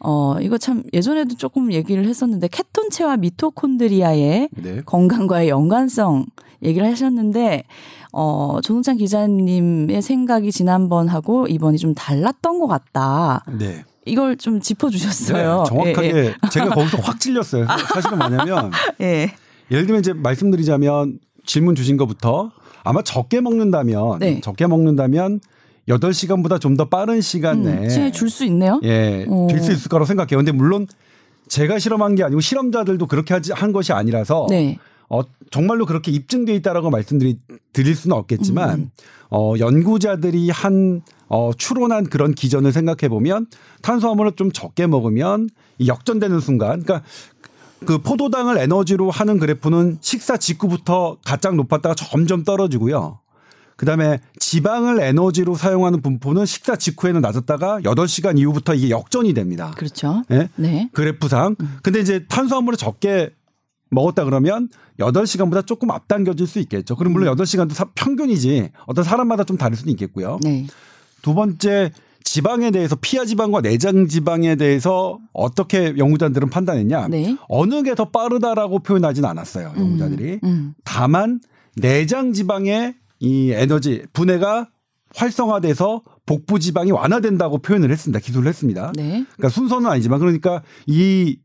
어 0.00 0.36
이거 0.40 0.58
참 0.58 0.82
예전에도 0.92 1.34
조금 1.36 1.72
얘기를 1.72 2.06
했었는데 2.06 2.48
케톤체와 2.48 3.16
미토콘드리아의 3.16 4.48
네. 4.52 4.80
건강과의 4.84 5.48
연관성 5.48 6.26
얘기를 6.62 6.86
하셨는데 6.88 7.64
어 8.12 8.60
조동찬 8.62 8.98
기자님의 8.98 10.02
생각이 10.02 10.52
지난번 10.52 11.08
하고 11.08 11.46
이번이 11.48 11.78
좀 11.78 11.94
달랐던 11.94 12.60
것 12.60 12.66
같다. 12.68 13.44
네. 13.58 13.84
이걸 14.06 14.36
좀 14.36 14.60
짚어주셨어요. 14.60 15.62
네, 15.62 15.68
정확하게 15.68 16.08
예, 16.14 16.16
예. 16.26 16.34
제가 16.50 16.70
거기서 16.70 16.98
확 16.98 17.18
찔렸어요. 17.20 17.66
사실은 17.92 18.18
뭐냐면 18.18 18.70
예. 19.00 19.32
예를 19.70 19.86
들면 19.86 20.00
이제 20.00 20.12
말씀드리자면 20.12 21.18
질문 21.46 21.74
주신 21.74 21.96
것부터 21.96 22.50
아마 22.82 23.02
적게 23.02 23.40
먹는다면 23.40 24.18
네. 24.18 24.40
적게 24.40 24.66
먹는다면 24.66 25.40
8시간보다 25.88 26.60
좀 26.60 26.76
더 26.76 26.88
빠른 26.88 27.20
시간 27.20 27.62
내에 27.62 27.76
음, 27.84 27.88
시간이 27.88 28.12
줄수 28.12 28.44
있네요. 28.46 28.80
예, 28.84 29.24
오. 29.28 29.46
될수 29.48 29.70
있을 29.72 29.88
거라고 29.88 30.06
생각해요. 30.06 30.38
근데 30.38 30.50
물론 30.52 30.86
제가 31.48 31.78
실험한 31.78 32.14
게 32.14 32.24
아니고 32.24 32.40
실험자들도 32.40 33.06
그렇게 33.06 33.32
하지 33.34 33.52
한 33.52 33.72
것이 33.72 33.92
아니라서 33.92 34.46
네. 34.50 34.78
어, 35.08 35.20
정말로 35.50 35.86
그렇게 35.86 36.10
입증돼 36.10 36.54
있다라고 36.56 36.90
말씀드리 36.90 37.38
드릴 37.72 37.94
수는 37.94 38.16
없겠지만 38.16 38.78
음. 38.78 38.90
어, 39.30 39.54
연구자들이 39.58 40.50
한 40.50 41.02
어, 41.28 41.50
추론한 41.56 42.04
그런 42.04 42.34
기전을 42.34 42.72
생각해 42.72 43.08
보면 43.08 43.46
탄수화물을 43.82 44.32
좀 44.32 44.52
적게 44.52 44.86
먹으면 44.86 45.48
이 45.78 45.88
역전되는 45.88 46.40
순간 46.40 46.82
그러니까 46.82 47.06
그 47.84 47.98
포도당을 47.98 48.58
에너지로 48.58 49.10
하는 49.10 49.38
그래프는 49.38 49.98
식사 50.00 50.36
직후부터 50.36 51.18
가장 51.24 51.56
높았다가 51.56 51.94
점점 51.94 52.44
떨어지고요. 52.44 53.20
그다음에 53.76 54.20
지방을 54.38 55.00
에너지로 55.00 55.56
사용하는 55.56 56.00
분포는 56.00 56.46
식사 56.46 56.76
직후에는 56.76 57.20
낮았다가 57.20 57.80
8시간 57.80 58.38
이후부터 58.38 58.74
이게 58.74 58.90
역전이 58.90 59.34
됩니다. 59.34 59.72
그렇죠. 59.76 60.22
예? 60.30 60.48
네. 60.56 60.88
그래프상. 60.92 61.56
근데 61.82 62.00
이제 62.00 62.24
탄수화물을 62.26 62.76
적게 62.76 63.30
먹었다 63.94 64.24
그러면 64.24 64.68
8시간보다 64.98 65.66
조금 65.66 65.90
앞당겨질 65.90 66.46
수 66.46 66.58
있겠죠. 66.60 66.96
그럼 66.96 67.12
물론 67.12 67.34
8시간도 67.36 67.72
사- 67.72 67.86
평균이지 67.94 68.70
어떤 68.86 69.04
사람마다 69.04 69.44
좀 69.44 69.56
다를 69.56 69.76
수는 69.76 69.92
있겠고요. 69.92 70.38
네. 70.42 70.66
두 71.22 71.34
번째 71.34 71.90
지방에 72.22 72.70
대해서 72.70 72.96
피하 73.00 73.24
지방과 73.24 73.60
내장 73.60 74.06
지방에 74.08 74.56
대해서 74.56 75.18
어떻게 75.32 75.94
연구자들은 75.96 76.48
판단했냐? 76.50 77.08
네. 77.08 77.36
어느 77.48 77.82
게 77.82 77.94
더 77.94 78.06
빠르다라고 78.10 78.78
표현하진 78.80 79.24
않았어요. 79.24 79.72
연구자들이. 79.76 80.40
음. 80.44 80.74
다만 80.84 81.40
내장 81.76 82.32
지방의 82.32 82.94
이 83.20 83.50
에너지 83.52 84.04
분해가 84.12 84.68
활성화돼서 85.14 86.02
복부 86.26 86.58
지방이 86.58 86.90
완화된다고 86.90 87.58
표현을 87.58 87.90
했습니다. 87.90 88.18
기술을 88.18 88.48
했습니다. 88.48 88.92
네. 88.96 89.24
그러니까 89.36 89.48
순서는 89.50 89.88
아니지만 89.90 90.18
그러니까 90.18 90.62
이, 90.86 91.38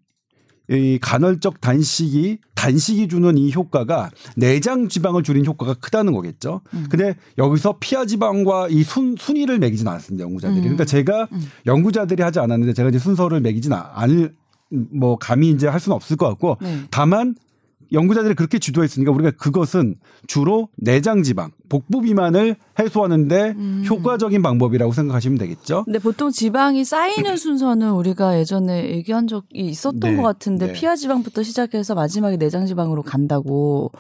이 0.70 1.00
간헐적 1.02 1.62
단식이 1.62 2.38
단식이 2.54 3.08
주는 3.08 3.38
이 3.38 3.52
효과가 3.52 4.12
내장 4.36 4.88
지방을 4.88 5.24
줄인 5.24 5.46
효과가 5.46 5.76
크다는 5.76 6.14
거겠죠. 6.14 6.62
음. 6.74 6.86
근데 6.90 7.16
여기서 7.38 7.78
피하 7.80 8.06
지방과 8.06 8.68
이 8.70 8.84
순, 8.84 9.16
순위를 9.18 9.60
매기진 9.60 9.88
않았습니다. 9.88 10.24
연구자들이. 10.24 10.60
음. 10.60 10.64
그러니까 10.64 10.86
제가 10.86 11.28
연구자들이 11.66 12.22
하지 12.22 12.40
않았는데 12.40 12.74
제가 12.74 12.90
이제 12.90 13.00
순서를 13.00 13.40
매기진 13.42 13.74
아- 13.74 13.92
않을 13.96 14.36
뭐 14.70 15.18
감히 15.18 15.50
이제 15.50 15.68
할 15.68 15.80
수는 15.80 15.96
없을 15.96 16.16
것 16.18 16.28
같고 16.28 16.58
네. 16.62 16.82
다만 16.92 17.34
연구자들이 17.92 18.36
그렇게 18.36 18.60
주도했으니까 18.60 19.12
우리가 19.12 19.32
그것은 19.32 19.96
주로 20.28 20.70
내장 20.76 21.24
지방, 21.24 21.52
복부 21.70 22.02
비만을 22.02 22.56
해소하는데 22.78 23.54
음. 23.58 23.84
효과적인 23.88 24.42
방법이라고 24.42 24.92
생각하시면 24.92 25.38
되겠죠. 25.38 25.86
근데 25.86 26.00
보통 26.00 26.32
지방이 26.32 26.86
쌓이는 26.86 27.38
순서는 27.38 27.92
우리가 27.92 28.38
예전에 28.40 28.92
얘기한 28.92 29.28
적이 29.28 29.48
있었던 29.68 30.00
네. 30.00 30.16
것 30.16 30.24
같은데 30.24 30.68
네. 30.68 30.74
피하 30.74 30.96
지방부터 30.96 31.44
시작해서 31.44 31.96
마지막에 31.96 32.38
내장 32.38 32.66
지방으로 32.66 33.02
간다고 33.02 33.92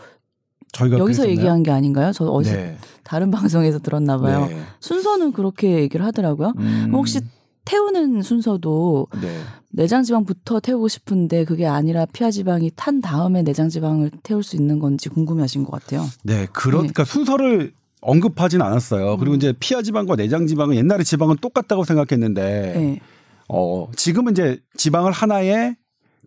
저희가 0.72 1.00
여기서 1.00 1.24
그랬었나요? 1.24 1.32
얘기한 1.32 1.64
게 1.64 1.72
아닌가요? 1.72 2.12
저 2.12 2.26
어디서 2.26 2.56
네. 2.56 2.78
다른 3.04 3.32
방송에서 3.32 3.80
들었나 3.80 4.18
봐요. 4.20 4.46
네. 4.48 4.62
순서는 4.80 5.32
그렇게 5.32 5.80
얘기를 5.80 6.06
하더라고요. 6.06 6.54
음. 6.60 6.92
혹시 6.94 7.22
태우는 7.66 8.22
순서도 8.22 9.08
네. 9.22 9.40
내장 9.72 10.04
지방부터 10.04 10.60
태우고 10.60 10.88
싶은데 10.88 11.46
그게 11.46 11.66
아니라 11.68 12.06
피하 12.06 12.32
지방이 12.32 12.72
탄 12.76 13.02
다음에 13.02 13.44
내장 13.44 13.70
지방을 13.70 14.12
태울 14.24 14.44
수 14.44 14.56
있는 14.56 14.80
건지 14.80 15.10
궁금해하신 15.10 15.64
것 15.64 15.72
같아요. 15.72 16.06
네, 16.24 16.48
그러니까 16.54 17.06
순서를 17.06 17.74
언급하진 18.02 18.62
않았어요. 18.62 19.18
그리고 19.18 19.36
이제 19.36 19.54
피하 19.60 19.82
지방과 19.82 20.16
내장 20.16 20.48
지방은 20.48 20.76
옛날에 20.76 21.04
지방은 21.04 21.38
똑같다고 21.38 21.84
생각했는데 21.84 22.74
네. 22.76 23.00
어, 23.48 23.90
지금은 23.96 24.34
이제 24.34 24.60
지방을 24.78 25.12
하나의 25.12 25.76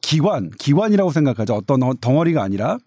기관, 0.02 0.50
기관이라고 0.50 1.11
생각하죠. 1.12 1.54
어떤 1.54 1.80
덩어리가 1.99 2.42
아니라. 2.42 2.78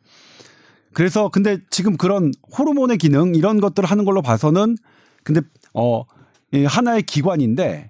그래서 0.93 1.29
근데 1.29 1.57
지금 1.69 1.97
그런 1.97 2.31
호르몬의 2.57 2.97
기능 2.97 3.35
이런 3.35 3.59
것들을 3.59 3.89
하는 3.89 4.05
걸로 4.05 4.21
봐서는 4.21 4.77
근데 5.23 5.41
어, 5.73 6.03
이 6.53 6.63
하나의 6.63 7.03
기관인데 7.03 7.89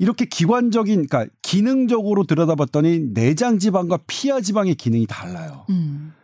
이렇게 0.00 0.24
기관적인 0.24 1.06
그러니까 1.06 1.26
기능적으로 1.42 2.24
들여다봤더니 2.24 3.12
내장 3.12 3.58
지방과 3.58 3.98
피하 4.06 4.40
지방의 4.40 4.74
기능이 4.76 5.06
달라요. 5.06 5.66
음. 5.68 6.14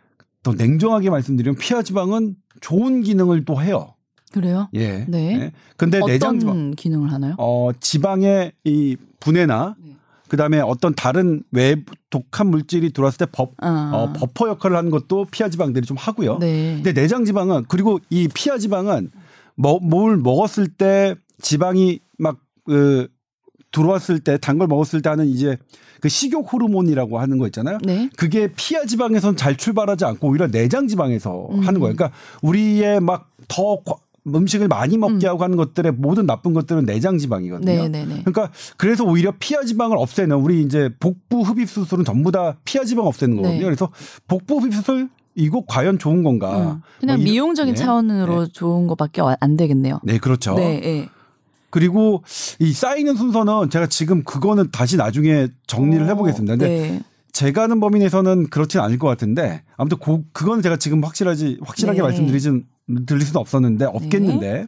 더 0.41 0.53
냉정하게 0.53 1.11
말씀드리면 1.11 1.57
피하 1.59 1.83
지방은 1.83 2.35
좋은 2.59 3.03
기능을 3.03 3.45
또 3.45 3.61
해요. 3.61 3.93
그래요? 4.31 4.67
예. 4.73 5.05
네. 5.07 5.39
예. 5.39 5.51
근데 5.77 5.99
내장 5.99 6.39
지방 6.39 6.71
기능을 6.71 7.13
하나요? 7.13 7.35
어, 7.37 7.69
지방의 7.79 8.53
이 8.63 8.97
분해나 9.19 9.75
네. 9.77 9.95
그다음에 10.27 10.59
어떤 10.59 10.95
다른 10.95 11.43
외부 11.51 11.93
독한 12.09 12.47
물질이 12.47 12.91
들어왔을 12.93 13.19
때 13.19 13.25
버, 13.31 13.51
아. 13.59 13.91
어, 13.93 14.13
버퍼 14.13 14.49
역할을 14.49 14.75
하는 14.75 14.89
것도 14.89 15.25
피하 15.29 15.49
지방들이 15.49 15.85
좀 15.85 15.97
하고요. 15.97 16.39
네. 16.39 16.73
근데 16.75 16.93
내장 16.93 17.25
지방은 17.25 17.65
그리고 17.67 17.99
이 18.09 18.27
피하 18.33 18.57
지방은 18.57 19.11
뭐, 19.55 19.79
뭘 19.79 20.17
먹었을 20.17 20.67
때 20.67 21.13
지방이 21.41 21.99
막 22.17 22.39
그, 22.65 23.07
들어왔을 23.71 24.19
때 24.19 24.37
단 24.37 24.57
걸 24.57 24.67
먹었을 24.67 25.01
때 25.01 25.09
하는 25.09 25.27
이제 25.27 25.57
그 26.01 26.09
식욕 26.09 26.51
호르몬이라고 26.51 27.19
하는 27.19 27.37
거 27.37 27.45
있잖아요. 27.47 27.79
네. 27.83 28.09
그게 28.17 28.49
피하 28.55 28.85
지방에선 28.85 29.35
잘 29.35 29.55
출발하지 29.57 30.05
않고 30.05 30.29
오히려 30.29 30.47
내장 30.47 30.87
지방에서 30.87 31.47
음. 31.51 31.59
하는 31.59 31.79
거예요. 31.79 31.95
그러니까 31.95 32.11
우리의 32.41 32.99
막 33.01 33.29
더 33.47 33.77
음식을 34.27 34.67
많이 34.67 34.97
먹게 34.97 35.25
음. 35.25 35.29
하고 35.29 35.43
하는 35.45 35.55
것들의 35.55 35.93
모든 35.93 36.25
나쁜 36.25 36.53
것들은 36.53 36.85
내장 36.85 37.17
지방이거든요. 37.17 37.65
네, 37.65 37.87
네, 37.87 38.05
네. 38.05 38.21
그러니까 38.25 38.51
그래서 38.75 39.05
오히려 39.05 39.33
피하 39.39 39.63
지방을 39.63 39.95
없애는 39.97 40.35
우리 40.35 40.61
이제 40.61 40.89
복부 40.99 41.43
흡입 41.43 41.69
수술은 41.69 42.03
전부 42.03 42.29
다 42.31 42.57
피하 42.65 42.83
지방 42.83 43.07
없애는 43.07 43.37
거거든요. 43.37 43.59
네. 43.59 43.63
그래서 43.63 43.89
복부 44.27 44.57
흡입 44.57 44.73
수술 44.73 45.07
이거 45.35 45.63
과연 45.65 45.97
좋은 45.97 46.23
건가? 46.23 46.73
음. 46.75 46.81
그냥 46.99 47.17
뭐 47.17 47.23
미용적인 47.23 47.75
네. 47.75 47.79
차원으로 47.79 48.47
좋은 48.47 48.87
것밖에 48.87 49.21
안 49.39 49.55
되겠네요. 49.55 50.01
네, 50.03 50.17
그렇죠. 50.17 50.55
네, 50.55 50.81
네. 50.81 51.09
그리고 51.69 52.23
이 52.59 52.71
쌓이는 52.71 53.15
순서는 53.15 53.69
제가 53.69 53.87
지금 53.87 54.23
그거는 54.23 54.71
다시 54.71 54.97
나중에 54.97 55.47
정리를 55.67 56.03
어, 56.03 56.07
해보겠습니다. 56.07 56.55
근데 56.55 56.67
네. 56.67 57.01
제가 57.33 57.63
아는 57.63 57.79
범위 57.79 57.99
내에서는 57.99 58.49
그렇진 58.49 58.79
않을 58.79 58.97
것 58.97 59.07
같은데 59.07 59.63
아무튼 59.75 59.97
고, 59.99 60.23
그건 60.31 60.61
제가 60.61 60.77
지금 60.77 61.03
확실하지 61.03 61.59
확실하게 61.61 61.99
네. 61.99 62.03
말씀드리진 62.03 62.65
드릴 63.05 63.21
수는 63.21 63.39
없었는데 63.41 63.85
없겠는데 63.85 64.67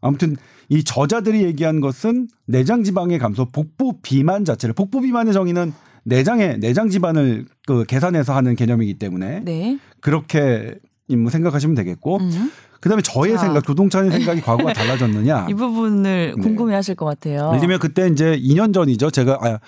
아무튼 0.00 0.36
이 0.68 0.82
저자들이 0.82 1.42
얘기한 1.42 1.80
것은 1.80 2.28
내장 2.46 2.82
지방의 2.82 3.18
감소, 3.18 3.44
복부 3.44 3.98
비만 4.02 4.44
자체를 4.44 4.72
복부 4.72 5.00
비만의 5.02 5.32
정의는 5.32 5.72
내장의 6.04 6.58
내장 6.58 6.88
지방을 6.88 7.46
그 7.66 7.84
계산해서 7.84 8.34
하는 8.34 8.56
개념이기 8.56 8.94
때문에 8.94 9.40
네. 9.44 9.78
그렇게 10.00 10.78
뭐 11.16 11.30
생각하시면 11.30 11.74
되겠고 11.74 12.18
음. 12.18 12.50
그다음에 12.80 13.02
저의 13.02 13.34
자. 13.34 13.40
생각 13.40 13.64
조동찬의 13.64 14.10
생각이 14.10 14.40
과거와 14.40 14.72
달라졌느냐 14.72 15.46
이 15.50 15.54
부분을 15.54 16.34
네. 16.36 16.42
궁금해 16.42 16.74
하실 16.74 16.94
것 16.94 17.04
같아요. 17.06 17.48
예를 17.48 17.60
들면 17.60 17.78
그때 17.78 18.08
이제 18.08 18.36
2년 18.38 18.72
전이죠. 18.72 19.10
제가 19.10 19.38
아 19.42 19.58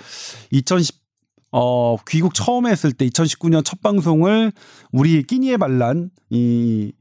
2010, 0.51 0.97
어, 1.53 1.97
귀국 2.09 2.33
처음 2.35 2.67
했을 2.67 2.93
때 2.93 3.07
2019년 3.07 3.63
첫 3.65 3.81
방송을 3.83 4.53
우리 4.93 5.23
끼니에 5.23 5.59
발란 5.59 6.11
이, 6.31 6.93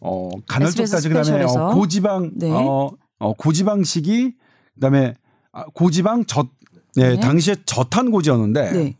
어, 0.00 0.30
간헐적 0.46 0.84
SBS 0.84 0.92
다지 0.92 1.08
그다음에. 1.08 1.44
어, 1.44 1.74
고지방, 1.74 2.30
네. 2.36 2.50
어, 2.50 2.90
어, 3.18 3.32
고지방식이 3.32 4.34
그다음에 4.74 5.14
아, 5.52 5.64
고지방 5.74 6.26
저 6.26 6.46
네, 6.94 7.16
네. 7.16 7.20
당시에 7.20 7.56
저탄고지였는데 7.66 8.72
네. 8.72 8.96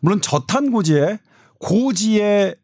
물론 0.00 0.20
저탄고지에 0.20 1.18
고지의 1.58 2.56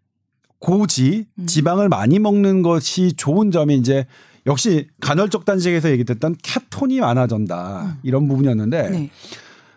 고지 0.67 1.27
음. 1.39 1.47
지방을 1.47 1.89
많이 1.89 2.19
먹는 2.19 2.63
것이 2.63 3.13
좋은 3.13 3.53
점이 3.53 3.77
이제 3.77 4.05
역시 4.47 4.89
간헐적 5.01 5.45
단식에서 5.45 5.93
얘기됐던 5.93 6.35
케톤이 6.43 6.99
많아진다 6.99 7.99
이런 8.03 8.27
부분이었는데 8.27 8.89
음. 8.89 8.93
네. 8.93 9.11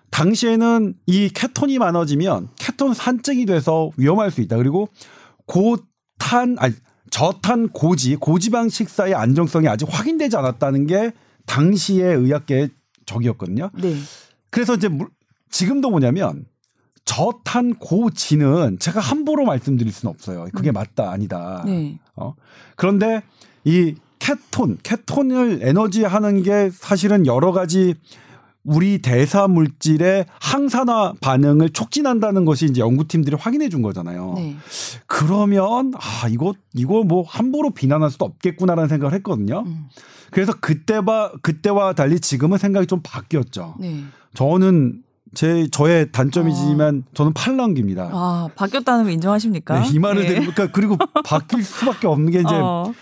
당시에는 0.10 0.96
이 1.06 1.30
케톤이 1.30 1.78
많아지면 1.78 2.50
케톤 2.58 2.96
산증이 2.96 3.46
돼서 3.46 3.92
위험할 3.98 4.32
수 4.32 4.42
있다. 4.42 4.58
그리고 4.58 4.90
고탄 5.46 6.56
아니 6.58 6.74
저탄 7.12 7.70
고지 7.70 8.16
고지방 8.16 8.70
식사의 8.70 9.14
안정성이 9.14 9.68
아직 9.68 9.88
확인되지 9.92 10.38
않았다는 10.38 10.88
게 10.88 11.12
당시의 11.46 12.16
의학계의 12.16 12.70
적이었거든요. 13.06 13.70
네. 13.80 13.96
그래서 14.50 14.74
이제 14.74 14.88
물- 14.88 15.10
지금도 15.52 15.92
뭐냐면 15.92 16.46
저탄 17.10 17.74
고지는 17.74 18.78
제가 18.78 19.00
함부로 19.00 19.44
말씀드릴 19.44 19.92
수는 19.92 20.12
없어요. 20.12 20.46
그게 20.54 20.72
맞다 20.72 21.10
아니다. 21.10 21.64
네. 21.66 21.98
어. 22.16 22.36
그런데 22.76 23.24
이 23.64 23.96
케톤, 24.20 24.78
케톤을 24.84 25.62
에너지하는 25.64 26.44
게 26.44 26.70
사실은 26.72 27.26
여러 27.26 27.52
가지 27.52 27.96
우리 28.64 29.02
대사 29.02 29.48
물질의 29.48 30.28
항산화 30.40 31.14
반응을 31.20 31.72
촉진한다는 31.72 32.46
것이 32.46 32.66
이제 32.66 32.80
연구팀들이 32.80 33.38
확인해 33.38 33.70
준 33.70 33.82
거잖아요. 33.82 34.34
네. 34.36 34.56
그러면 35.08 35.94
아 35.96 36.28
이거 36.30 36.54
이거 36.76 37.04
뭐 37.04 37.24
함부로 37.24 37.72
비난할 37.72 38.12
수도 38.12 38.26
없겠구나라는 38.26 38.88
생각을 38.88 39.16
했거든요. 39.16 39.64
음. 39.66 39.88
그래서 40.30 40.54
그때와 40.54 41.32
그때와 41.42 41.94
달리 41.94 42.20
지금은 42.20 42.60
생각이 42.60 42.86
좀 42.86 43.00
바뀌었죠. 43.02 43.78
네. 43.80 44.04
저는 44.36 45.02
제 45.34 45.68
저의 45.72 46.12
단점이지만 46.12 47.04
저는 47.14 47.34
팔랑귀입니다. 47.34 48.10
아, 48.12 48.50
바뀌었다는 48.56 49.06
거 49.06 49.12
인정하십니까? 49.12 49.82
네, 49.82 49.90
이 49.92 50.00
말을 50.00 50.24
네. 50.24 50.28
들으니까 50.30 50.72
그리고 50.72 50.98
바뀔 51.24 51.64
수밖에 51.64 52.08
없는 52.08 52.32
게 52.32 52.40
이제 52.40 52.54
어. 52.54 52.94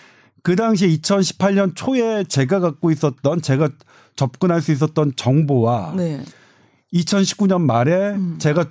그 0.43 0.55
당시에 0.55 0.89
2018년 0.89 1.73
초에 1.75 2.23
제가 2.25 2.59
갖고 2.59 2.91
있었던 2.91 3.41
제가 3.41 3.69
접근할 4.15 4.61
수 4.61 4.71
있었던 4.71 5.13
정보와 5.15 5.93
네. 5.95 6.23
2019년 6.93 7.61
말에 7.61 8.11
음. 8.11 8.37
제가 8.39 8.65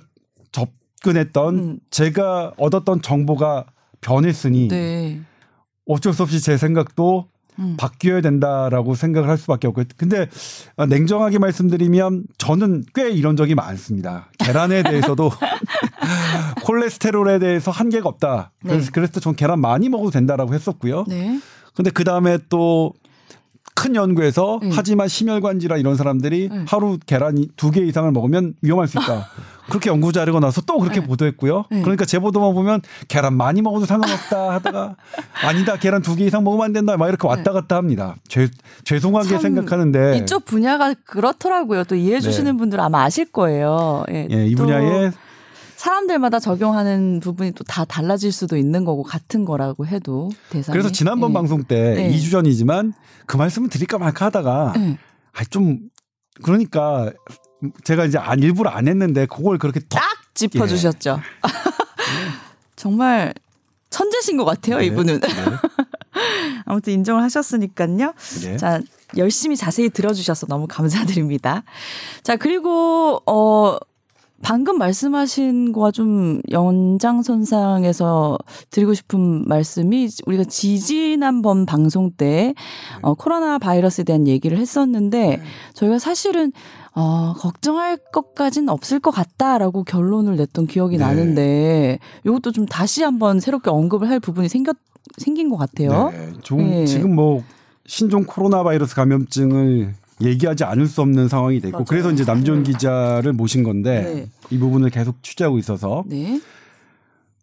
접근했던 0.51 1.55
음. 1.57 1.79
제가 1.89 2.53
얻었던 2.57 3.01
정보가 3.01 3.65
변했으니 4.01 4.67
네. 4.67 5.21
어쩔 5.87 6.13
수 6.13 6.23
없이 6.23 6.41
제 6.41 6.57
생각도 6.57 7.29
음. 7.59 7.75
바뀌어야 7.77 8.21
된다라고 8.21 8.95
생각을 8.95 9.29
할 9.29 9.37
수밖에 9.37 9.67
없고 9.67 9.83
근데 9.97 10.27
어, 10.75 10.85
냉정하게 10.85 11.39
말씀드리면 11.39 12.25
저는 12.37 12.85
꽤 12.93 13.09
이런 13.09 13.35
적이 13.35 13.55
많습니다. 13.55 14.29
계란에 14.39 14.83
대해서도 14.83 15.31
콜레스테롤에 16.63 17.39
대해서 17.39 17.71
한계가 17.71 18.07
없다. 18.09 18.51
그래서 18.61 18.85
네. 18.85 18.91
그래서 18.93 19.19
전 19.19 19.35
계란 19.35 19.59
많이 19.59 19.89
먹어도 19.89 20.11
된다라고 20.11 20.53
했었고요. 20.53 21.05
네. 21.07 21.39
근데 21.75 21.91
그 21.91 22.03
다음에 22.03 22.37
또 22.49 22.93
큰 23.77 23.95
연구에서 23.95 24.59
음. 24.63 24.71
하지만 24.73 25.07
심혈관지라 25.07 25.77
이런 25.77 25.95
사람들이 25.95 26.49
음. 26.51 26.65
하루 26.67 26.97
계란이 27.05 27.49
두개 27.55 27.81
이상을 27.81 28.11
먹으면 28.11 28.55
위험할 28.63 28.87
수 28.87 28.97
있다. 28.97 29.27
그렇게 29.69 29.89
연구 29.91 30.11
자료가 30.11 30.39
나서 30.39 30.61
또 30.61 30.79
그렇게 30.79 31.01
네. 31.01 31.05
보도했고요. 31.05 31.65
네. 31.69 31.81
그러니까 31.81 32.05
제 32.05 32.17
보도만 32.19 32.53
보면 32.55 32.81
계란 33.07 33.35
많이 33.35 33.61
먹어도 33.61 33.85
상관없다 33.85 34.53
하다가 34.55 34.95
아니다 35.45 35.75
계란 35.77 36.01
두 36.01 36.15
개 36.15 36.25
이상 36.25 36.43
먹으면 36.43 36.65
안 36.65 36.73
된다 36.73 36.97
막 36.97 37.07
이렇게 37.07 37.27
왔다 37.27 37.51
갔다 37.51 37.75
합니다. 37.75 38.15
죄, 38.27 38.47
죄송하게 38.83 39.29
참 39.29 39.39
생각하는데 39.39 40.17
이쪽 40.17 40.45
분야가 40.45 40.95
그렇더라고요. 41.05 41.83
또 41.83 41.93
이해해 41.95 42.19
주시는 42.19 42.53
네. 42.53 42.57
분들은 42.57 42.83
아마 42.83 43.03
아실 43.03 43.25
거예요. 43.25 44.03
예, 44.09 44.27
예, 44.31 44.47
이또 44.47 44.63
분야에 44.63 45.11
사람들마다 45.77 46.39
적용하는 46.39 47.19
부분이 47.21 47.51
또 47.51 47.63
다 47.67 47.85
달라질 47.85 48.31
수도 48.31 48.57
있는 48.57 48.83
거고 48.85 49.03
같은 49.03 49.45
거라고 49.45 49.85
해도 49.85 50.29
대상이. 50.49 50.73
그래서 50.73 50.91
지난번 50.91 51.31
예. 51.31 51.33
방송 51.33 51.63
때 51.63 51.93
네. 51.95 52.11
2주 52.11 52.31
전이지만 52.31 52.93
그 53.25 53.37
말씀을 53.37 53.69
드릴까 53.69 53.97
말까 53.97 54.25
하다가 54.25 54.73
예. 54.77 54.97
아, 55.33 55.43
좀 55.45 55.79
그러니까 56.43 57.11
제가 57.83 58.05
이제 58.05 58.17
안 58.17 58.39
일부러 58.41 58.69
안 58.69 58.87
했는데 58.87 59.25
그걸 59.25 59.57
그렇게 59.57 59.79
턱딱 59.81 60.03
짚어 60.33 60.67
주셨죠. 60.67 61.19
정말 62.75 63.33
천재신 63.89 64.37
것 64.37 64.45
같아요, 64.45 64.77
네. 64.77 64.85
이분은. 64.85 65.21
아무튼 66.65 66.93
인정을 66.93 67.23
하셨으니까요. 67.23 68.13
네. 68.43 68.57
자, 68.57 68.79
열심히 69.17 69.55
자세히 69.55 69.89
들어주셔서 69.89 70.47
너무 70.47 70.67
감사드립니다. 70.67 71.63
자, 72.23 72.35
그리고, 72.35 73.21
어, 73.25 73.77
방금 74.41 74.77
말씀하신 74.77 75.71
거와 75.71 75.91
좀 75.91 76.41
연장선상에서 76.51 78.37
드리고 78.69 78.93
싶은 78.93 79.47
말씀이 79.47 80.07
우리가 80.25 80.43
지지난번 80.43 81.65
방송 81.65 82.11
때 82.11 82.53
어, 83.01 83.13
코로나 83.15 83.57
바이러스에 83.57 84.03
대한 84.03 84.27
얘기를 84.27 84.57
했었는데 84.57 85.41
저희가 85.73 85.97
사실은 85.99 86.51
어, 86.93 87.33
걱정할 87.33 87.97
것까지는 88.11 88.69
없을 88.69 88.99
것 88.99 89.11
같다라고 89.11 89.83
결론을 89.83 90.35
냈던 90.35 90.67
기억이 90.67 90.97
네. 90.97 91.05
나는데 91.05 91.99
이것도 92.25 92.51
좀 92.51 92.65
다시 92.65 93.03
한번 93.03 93.39
새롭게 93.39 93.69
언급을 93.69 94.09
할 94.09 94.19
부분이 94.19 94.49
생겼 94.49 94.75
생긴 95.17 95.49
것 95.49 95.57
같아요. 95.57 96.09
네. 96.11 96.31
좀 96.41 96.57
네. 96.57 96.85
지금 96.85 97.15
뭐 97.15 97.43
신종 97.85 98.23
코로나 98.25 98.63
바이러스 98.63 98.95
감염증을 98.95 99.95
얘기하지 100.21 100.63
않을 100.63 100.87
수 100.87 101.01
없는 101.01 101.27
상황이 101.27 101.59
됐고 101.59 101.77
맞아요. 101.77 101.85
그래서 101.87 102.11
이제 102.11 102.23
남준 102.25 102.63
기자를 102.63 103.33
모신 103.33 103.63
건데 103.63 104.01
네. 104.01 104.29
이 104.49 104.57
부분을 104.57 104.89
계속 104.89 105.21
취재하고 105.21 105.57
있어서 105.59 106.03
네. 106.07 106.41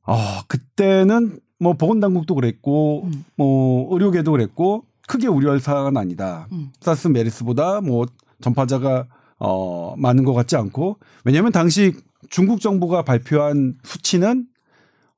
아 0.02 0.42
그때는 0.48 1.38
뭐 1.58 1.74
보건당국도 1.74 2.34
그랬고 2.34 3.04
음. 3.04 3.24
뭐 3.37 3.92
의료계도 3.92 4.32
그랬고 4.32 4.84
크게 5.06 5.28
우려할 5.28 5.60
사안은 5.60 5.96
아니다. 5.96 6.48
음. 6.52 6.72
사스 6.80 7.08
메르스보다 7.08 7.80
뭐 7.80 8.06
전파자가 8.40 9.06
어 9.38 9.94
많은 9.96 10.24
것 10.24 10.32
같지 10.32 10.56
않고 10.56 10.98
왜냐하면 11.24 11.52
당시 11.52 11.94
중국 12.30 12.60
정부가 12.60 13.02
발표한 13.02 13.76
수치는 13.82 14.46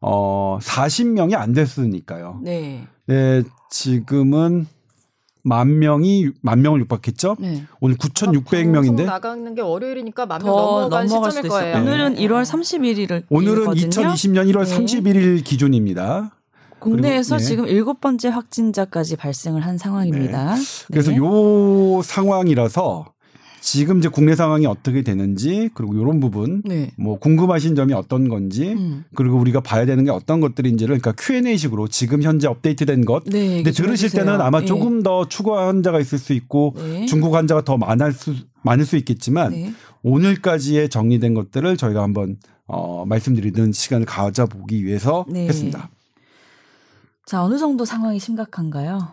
어 0.01 0.59
40명이 0.61 1.35
안 1.35 1.53
됐으니까요. 1.53 2.41
네. 2.43 2.87
네, 3.07 3.43
지금은 3.71 4.67
만 5.47 5.79
명이 5.79 6.31
만 6.43 6.61
명을 6.61 6.81
육박했죠. 6.81 7.37
네. 7.39 7.65
오늘 7.79 7.97
9,600명인데 7.99 9.05
나가는 9.05 9.55
게 9.55 9.63
월요일이니까 9.63 10.27
만명더 10.27 10.89
넘어간 10.89 11.07
시점일. 11.07 11.49
거예요. 11.49 11.77
오늘은 11.77 12.15
네. 12.15 12.27
1월 12.27 12.43
31일을 12.43 13.23
오늘은 13.31 13.67
2020년 13.67 14.53
1월 14.53 14.67
네. 14.67 14.77
31일 14.77 15.45
기준입니다. 15.45 16.33
국내에서 16.81 17.37
그리고, 17.37 17.45
네. 17.45 17.45
지금 17.49 17.69
일곱 17.69 18.01
번째 18.01 18.29
확진자까지 18.29 19.15
발생을 19.17 19.61
한 19.61 19.79
상황입니다. 19.79 20.57
그래서 20.89 21.13
네. 21.13 21.17
요 21.19 22.03
상황이라서 22.03 23.07
지금 23.67 23.99
이제 23.99 24.09
국내 24.09 24.37
상황이 24.37 24.65
어떻게 24.65 25.03
되는지 25.03 25.71
그리고 25.75 25.97
요런 25.97 26.21
부분 26.21 26.63
네. 26.65 26.93
뭐 26.97 27.19
궁금하신 27.19 27.75
점이 27.75 27.95
어떤 27.95 28.29
건지 28.29 28.69
음. 28.69 29.03
그리고 29.17 29.39
우리가 29.39 29.61
봐야 29.61 29.85
되는 29.85 30.05
게 30.05 30.13
어떤 30.13 30.39
것들인지를 30.39 31.01
그러니까 31.01 31.13
Q&A식으로 31.21 31.89
지금 31.89 32.23
현재 32.23 32.47
업데이트된 32.47 33.05
것 33.05 33.25
네. 33.25 33.57
근데 33.57 33.73
들으실 33.73 34.05
해주세요. 34.05 34.25
때는 34.25 34.41
아마 34.41 34.61
네. 34.61 34.67
조금 34.67 35.03
더 35.03 35.27
추가 35.27 35.67
환자가 35.67 35.99
있을 35.99 36.17
수 36.17 36.33
있고 36.33 36.75
네. 36.77 37.07
중국 37.07 37.35
환자가 37.35 37.65
더 37.65 37.77
많을 37.77 38.13
수 38.13 38.37
많을 38.63 38.85
수 38.85 38.97
있겠지만 38.99 39.51
네. 39.51 39.73
오늘까지의 40.05 40.89
정리된 40.89 41.35
것들을 41.35 41.77
저희가 41.77 42.05
한번 42.05 42.37
어, 42.69 43.05
말씀드리는 43.05 43.73
시간을 43.73 44.07
가져보기 44.07 44.85
위해서 44.85 45.27
네. 45.29 45.49
했습니다. 45.49 45.91
자 47.25 47.43
어느 47.43 47.59
정도 47.59 47.85
상황이 47.85 48.21
심각한가요? 48.21 49.13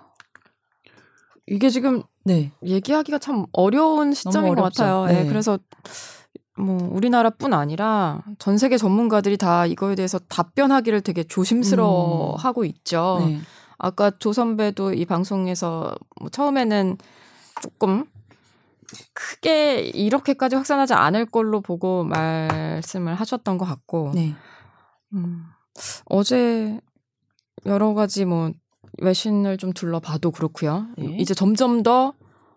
이게 1.47 1.71
지금 1.71 2.03
네. 2.25 2.51
얘기하기가 2.63 3.17
참 3.17 3.45
어려운 3.51 4.13
시점인 4.13 4.55
것. 4.55 4.63
같아요. 4.63 5.05
네. 5.05 5.21
예, 5.21 5.27
그래서 5.27 5.59
뭐 6.57 6.77
우리나라뿐 6.91 7.53
아니라 7.53 8.21
전 8.39 8.57
세계 8.57 8.77
전문가들이 8.77 9.37
다 9.37 9.65
이거에 9.65 9.95
대해서 9.95 10.19
답변하기를 10.19 11.01
되게 11.01 11.23
조심스러워하고 11.23 12.65
있죠. 12.65 13.23
네. 13.25 13.39
아까 13.77 14.11
조 14.11 14.31
선배도 14.31 14.93
이 14.93 15.05
방송에서 15.05 15.95
뭐 16.21 16.29
처음에는 16.29 16.97
조금 17.61 18.05
크게 19.13 19.79
이렇게까지 19.81 20.55
확산하지 20.55 20.93
않을 20.93 21.25
걸로 21.25 21.61
보고 21.61 22.03
말씀을 22.03 23.15
하셨던 23.15 23.57
것 23.57 23.65
같고 23.65 24.11
네. 24.13 24.35
음, 25.13 25.43
어제 26.05 26.79
여러 27.65 27.93
가지 27.93 28.25
뭐 28.25 28.51
외신을 28.99 29.57
좀 29.57 29.73
둘러봐도 29.73 30.31
그렇고요. 30.31 30.87
네. 30.97 31.17
이제 31.19 31.33
점점 31.33 31.83
더 31.83 32.13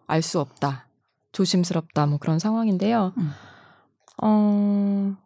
알 0.08 0.22
수 0.22 0.38
없다, 0.38 0.86
조심스럽다 1.32 2.06
뭐 2.06 2.18
그런 2.18 2.38
상황인데요. 2.38 3.12
음. 3.18 3.30
어, 4.22 5.16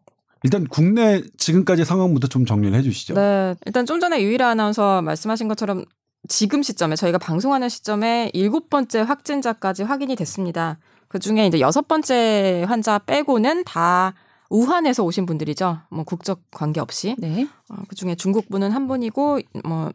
일단 0.43 0.67
국내 0.67 1.23
지금까지 1.37 1.85
상황부터 1.85 2.29
좀 2.29 2.47
정리를 2.47 2.77
해주시죠. 2.79 3.15
네, 3.15 3.55
일단 3.67 3.85
좀 3.85 4.01
전에 4.01 4.23
유일아 4.23 4.49
아나운서 4.49 5.03
말씀하신 5.03 5.49
것처럼 5.49 5.85
지금 6.29 6.63
시점에 6.63 6.97
저희가 6.97 7.19
방송하는 7.19 7.69
시점에 7.69 8.31
일곱 8.33 8.71
번째 8.71 9.01
확진자까지 9.01 9.83
확인이 9.83 10.17
됐습니다. 10.17 10.79
그 11.09 11.19
중에 11.19 11.47
이제 11.47 11.61
여섯 11.61 11.87
번째 11.87 12.65
환자 12.67 12.99
빼고는 13.01 13.65
다 13.65 14.15
우한에서 14.49 15.05
오신 15.05 15.27
분들이죠. 15.27 15.79
뭐 15.91 16.05
국적 16.05 16.41
관계 16.51 16.81
없이. 16.81 17.17
네. 17.19 17.47
어, 17.69 17.77
그 17.87 17.95
중에 17.95 18.15
중국 18.15 18.49
분은 18.49 18.71
한 18.71 18.89
분이고 18.89 19.41
뭐. 19.65 19.93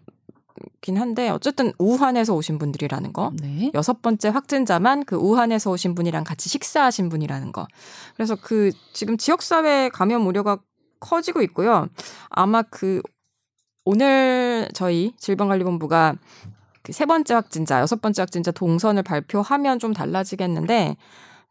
긴 0.82 0.98
한데 0.98 1.30
어쨌든 1.30 1.74
우한에서 1.78 2.34
오신 2.34 2.60
분들이라는 2.60 3.13
거 3.13 3.32
네. 3.41 3.72
여섯 3.74 4.02
번째 4.02 4.30
확진자만 4.30 5.06
그 5.06 5.15
우한에서 5.15 5.72
오신 5.72 5.96
분이랑 5.96 6.24
같이 6.24 6.50
식사하신 6.50 7.10
분이라는 7.10 7.52
거. 7.52 7.68
그래서 8.15 8.36
그 8.36 8.72
지금 8.94 9.18
지역사회 9.18 9.89
감염 9.89 10.26
우려가 10.28 10.60
커지고 11.00 11.41
있고요. 11.41 11.88
아마 12.30 12.62
그 12.62 13.02
오늘 13.84 14.70
저희 14.74 15.13
질병관리본부가 15.18 16.15
그 16.86 16.91
세 16.91 17.06
번째 17.06 17.34
확진자, 17.34 17.82
여섯 17.82 18.00
번째 18.00 18.22
확진자 18.22 18.52
동선을 18.52 19.02
발표하면 19.02 19.80
좀 19.80 19.91
달라지겠는데 19.91 20.96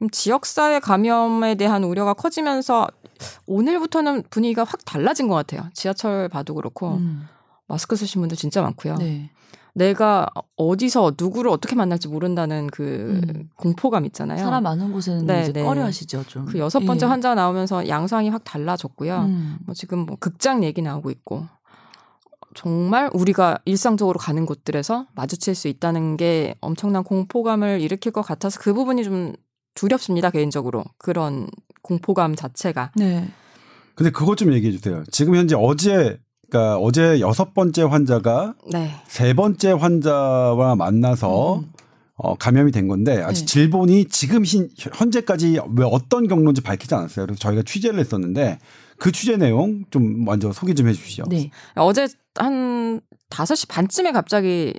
음, 0.02 0.10
지역사회 0.10 0.78
감염에 0.78 1.56
대한 1.56 1.82
우려가 1.82 2.14
커지면서 2.14 2.86
오늘부터는 3.46 4.24
분위기가 4.30 4.62
확 4.62 4.84
달라진 4.84 5.26
것 5.26 5.34
같아요. 5.34 5.68
지하철 5.74 6.28
봐도 6.28 6.54
그렇고 6.54 6.94
음. 6.94 7.28
마스크 7.66 7.96
쓰신 7.96 8.20
분들 8.20 8.36
진짜 8.36 8.62
많고요. 8.62 8.96
네. 8.96 9.30
내가 9.74 10.28
어디서 10.56 11.14
누구를 11.18 11.50
어떻게 11.50 11.74
만날지 11.74 12.08
모른다는 12.08 12.68
그 12.68 13.20
음. 13.26 13.48
공포감 13.56 14.04
있잖아요. 14.06 14.38
사람 14.38 14.62
많은 14.62 14.92
곳에는 14.92 15.26
네, 15.26 15.42
이제 15.42 15.52
네. 15.52 15.64
꺼려하시죠 15.64 16.24
좀. 16.28 16.46
그 16.46 16.58
여섯 16.58 16.80
번째 16.80 17.06
예. 17.06 17.08
환자가 17.08 17.34
나오면서 17.34 17.88
양상이 17.88 18.28
확 18.28 18.44
달라졌고요. 18.44 19.22
음. 19.22 19.58
뭐 19.66 19.74
지금 19.74 20.00
뭐 20.00 20.16
극장 20.20 20.62
얘기 20.62 20.80
나오고 20.80 21.10
있고 21.10 21.46
정말 22.54 23.10
우리가 23.12 23.58
일상적으로 23.64 24.18
가는 24.18 24.46
곳들에서 24.46 25.06
마주칠 25.16 25.56
수 25.56 25.66
있다는 25.66 26.16
게 26.16 26.54
엄청난 26.60 27.02
공포감을 27.02 27.80
일으킬 27.80 28.12
것 28.12 28.22
같아서 28.22 28.60
그 28.60 28.72
부분이 28.72 29.02
좀 29.02 29.32
두렵습니다 29.74 30.30
개인적으로 30.30 30.84
그런 30.98 31.48
공포감 31.82 32.36
자체가 32.36 32.92
네. 32.94 33.28
근데 33.96 34.10
그것 34.10 34.36
좀 34.36 34.52
얘기해 34.52 34.72
주세요. 34.72 35.02
지금 35.10 35.34
현재 35.34 35.56
어제 35.58 36.18
그러니까 36.54 36.76
어제 36.78 37.20
여섯 37.20 37.52
번째 37.52 37.82
환자가 37.82 38.54
네 38.72 38.90
세 39.08 39.34
번째 39.34 39.72
환자와 39.72 40.76
만나서 40.76 41.56
음. 41.58 41.72
어, 42.16 42.36
감염이 42.36 42.70
된 42.70 42.86
건데 42.86 43.20
아직 43.24 43.40
네. 43.40 43.46
질본이 43.46 44.04
지금 44.06 44.44
신, 44.44 44.68
현재까지 44.78 45.58
왜 45.76 45.84
어떤 45.84 46.28
경로인지 46.28 46.60
밝히지 46.62 46.94
않았어요. 46.94 47.26
그래서 47.26 47.40
저희가 47.40 47.62
취재를 47.66 47.98
했었는데 47.98 48.58
그 48.98 49.10
취재 49.10 49.36
내용 49.36 49.84
좀 49.90 50.24
먼저 50.24 50.52
소개 50.52 50.74
좀 50.74 50.86
해주시죠. 50.88 51.24
네. 51.28 51.50
어제 51.74 52.06
한 52.36 53.00
5시 53.30 53.68
반쯤에 53.68 54.12
갑자기 54.12 54.74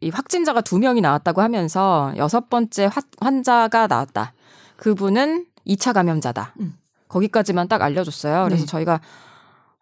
이 0.00 0.10
확진자가 0.10 0.60
두 0.60 0.78
명이 0.78 1.00
나왔다고 1.00 1.40
하면서 1.42 2.12
여섯 2.16 2.48
번째 2.48 2.84
화- 2.86 3.02
환자가 3.20 3.88
나왔다. 3.88 4.32
그분은 4.76 5.46
2차 5.66 5.92
감염자다. 5.94 6.54
음. 6.60 6.74
거기까지만 7.08 7.66
딱 7.68 7.82
알려줬어요. 7.82 8.44
그래서 8.44 8.62
네. 8.62 8.66
저희가 8.66 9.00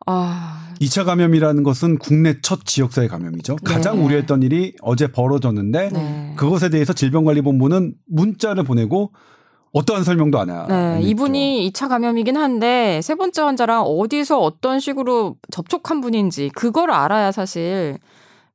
아 0.06 0.49
2차 0.80 1.04
감염이라는 1.04 1.62
것은 1.62 1.98
국내 1.98 2.40
첫 2.40 2.64
지역사회 2.64 3.06
감염이죠. 3.06 3.56
가장 3.64 3.96
네. 3.96 4.04
우려했던 4.04 4.42
일이 4.42 4.74
어제 4.80 5.08
벌어졌는데 5.08 5.90
네. 5.92 6.34
그것에 6.36 6.70
대해서 6.70 6.92
질병관리본부는 6.92 7.94
문자를 8.06 8.64
보내고 8.64 9.12
어떠한 9.72 10.04
설명도 10.04 10.38
안 10.40 10.50
하. 10.50 10.66
네. 10.66 11.00
이분이 11.02 11.70
2차 11.70 11.88
감염이긴 11.88 12.36
한데 12.36 13.00
세 13.02 13.14
번째 13.14 13.42
환자랑 13.42 13.82
어디서 13.82 14.40
어떤 14.40 14.80
식으로 14.80 15.36
접촉한 15.50 16.00
분인지 16.00 16.50
그걸 16.54 16.90
알아야 16.90 17.30
사실 17.30 17.98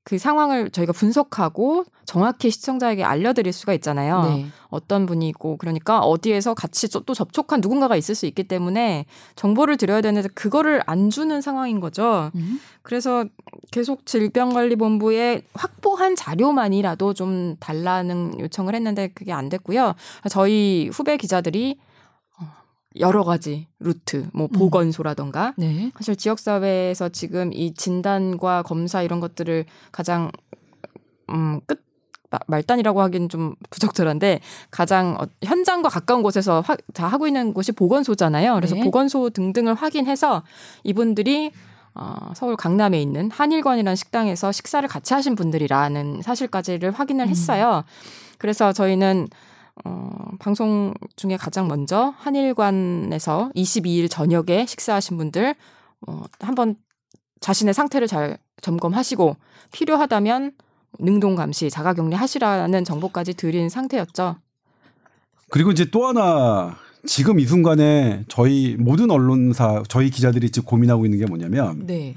그 0.06 0.20
상황을 0.20 0.70
저희가 0.70 0.94
분석하고 0.94 1.84
정확히 2.06 2.52
시청자에게 2.52 3.04
알려드릴 3.04 3.52
수가 3.52 3.74
있잖아요. 3.74 4.22
네. 4.22 4.46
어떤 4.70 5.08
분이고 5.08 5.58
그러니까 5.58 6.00
어디에서 6.00 6.54
같이 6.54 6.88
또 6.90 7.14
접촉한 7.16 7.60
누군가가 7.60 7.96
있을 7.96 8.14
수 8.14 8.28
있기 8.28 8.44
때문에 8.44 9.08
정보를 9.36 9.78
드려야 9.78 10.02
되는데 10.02 10.30
그거를 10.36 10.84
안 10.86 11.10
주는 11.10 11.42
상황인 11.42 11.80
거죠. 11.80 12.30
음. 12.36 12.60
그래서 12.84 13.26
계속 13.72 14.06
질병관리본부에 14.06 15.42
확보한 15.56 16.16
자료만이라도 16.16 17.16
좀 17.16 17.56
달라는 17.60 18.40
요청을 18.40 18.76
했는데 18.76 19.08
그게 19.08 19.34
안 19.34 19.50
됐고요. 19.50 19.96
저희 20.30 20.88
후배 20.94 21.18
기자들이 21.18 21.80
어, 21.80 21.95
여러 23.00 23.24
가지 23.24 23.68
루트, 23.80 24.28
뭐 24.34 24.48
보건소라던가 24.48 25.54
네. 25.58 25.92
사실 25.98 26.16
지역 26.16 26.40
사회에서 26.40 27.10
지금 27.10 27.52
이 27.54 27.74
진단과 27.74 28.64
검사 28.64 29.02
이런 29.02 29.20
것들을 29.20 29.66
가장 29.92 30.32
음, 31.30 31.60
끝 31.66 31.84
마- 32.32 32.40
말단이라고 32.48 33.02
하기는 33.02 33.30
좀 33.30 33.56
부적절한데 33.70 34.40
가장 34.72 35.18
어, 35.20 35.26
현장과 35.44 35.90
가까운 35.90 36.22
곳에서 36.24 36.62
화- 36.62 36.78
다 36.94 37.08
하고 37.08 37.28
있는 37.28 37.54
곳이 37.54 37.72
보건소잖아요. 37.72 38.56
그래서 38.56 38.76
네. 38.76 38.84
보건소 38.84 39.30
등등을 39.32 39.74
확인해서 39.76 40.44
이분들이 40.84 41.52
어, 41.94 42.32
서울 42.36 42.56
강남에 42.58 43.02
있는 43.02 43.32
한일관이라는 43.32 43.96
식당에서 43.96 44.52
식사를 44.52 44.88
같이 44.90 45.14
하신 45.14 45.36
분들이라는 45.36 46.22
사실까지를 46.22 46.92
확인을 46.92 47.26
음. 47.26 47.30
했어요. 47.30 47.84
그래서 48.38 48.74
저희는 48.74 49.28
어, 49.84 50.10
방송 50.40 50.94
중에 51.16 51.36
가장 51.38 51.68
먼저 51.68 52.14
한일관에서 52.18 53.52
22일 53.56 54.10
저녁에 54.10 54.66
식사하신 54.66 55.18
분들 55.18 55.56
어, 56.08 56.24
한번 56.40 56.76
자신의 57.42 57.74
상태를 57.74 58.08
잘 58.08 58.38
점검하시고 58.62 59.36
필요하다면 59.74 60.54
능동 61.00 61.36
감시, 61.36 61.70
자가 61.70 61.94
격리 61.94 62.16
하시라는 62.16 62.86
정보까지 62.86 63.34
드린 63.34 63.68
상태였죠. 63.70 64.38
그리고 65.50 65.72
이제 65.72 65.86
또 65.92 66.08
하나 66.08 66.78
지금 67.06 67.40
이 67.40 67.46
순간에 67.46 68.24
저희 68.30 68.76
모든 68.80 69.12
언론사 69.12 69.84
저희 69.90 70.10
기자들이 70.10 70.50
지금 70.52 70.66
고민하고 70.66 71.06
있는 71.06 71.20
게 71.20 71.26
뭐냐면 71.26 71.86
네. 71.86 72.16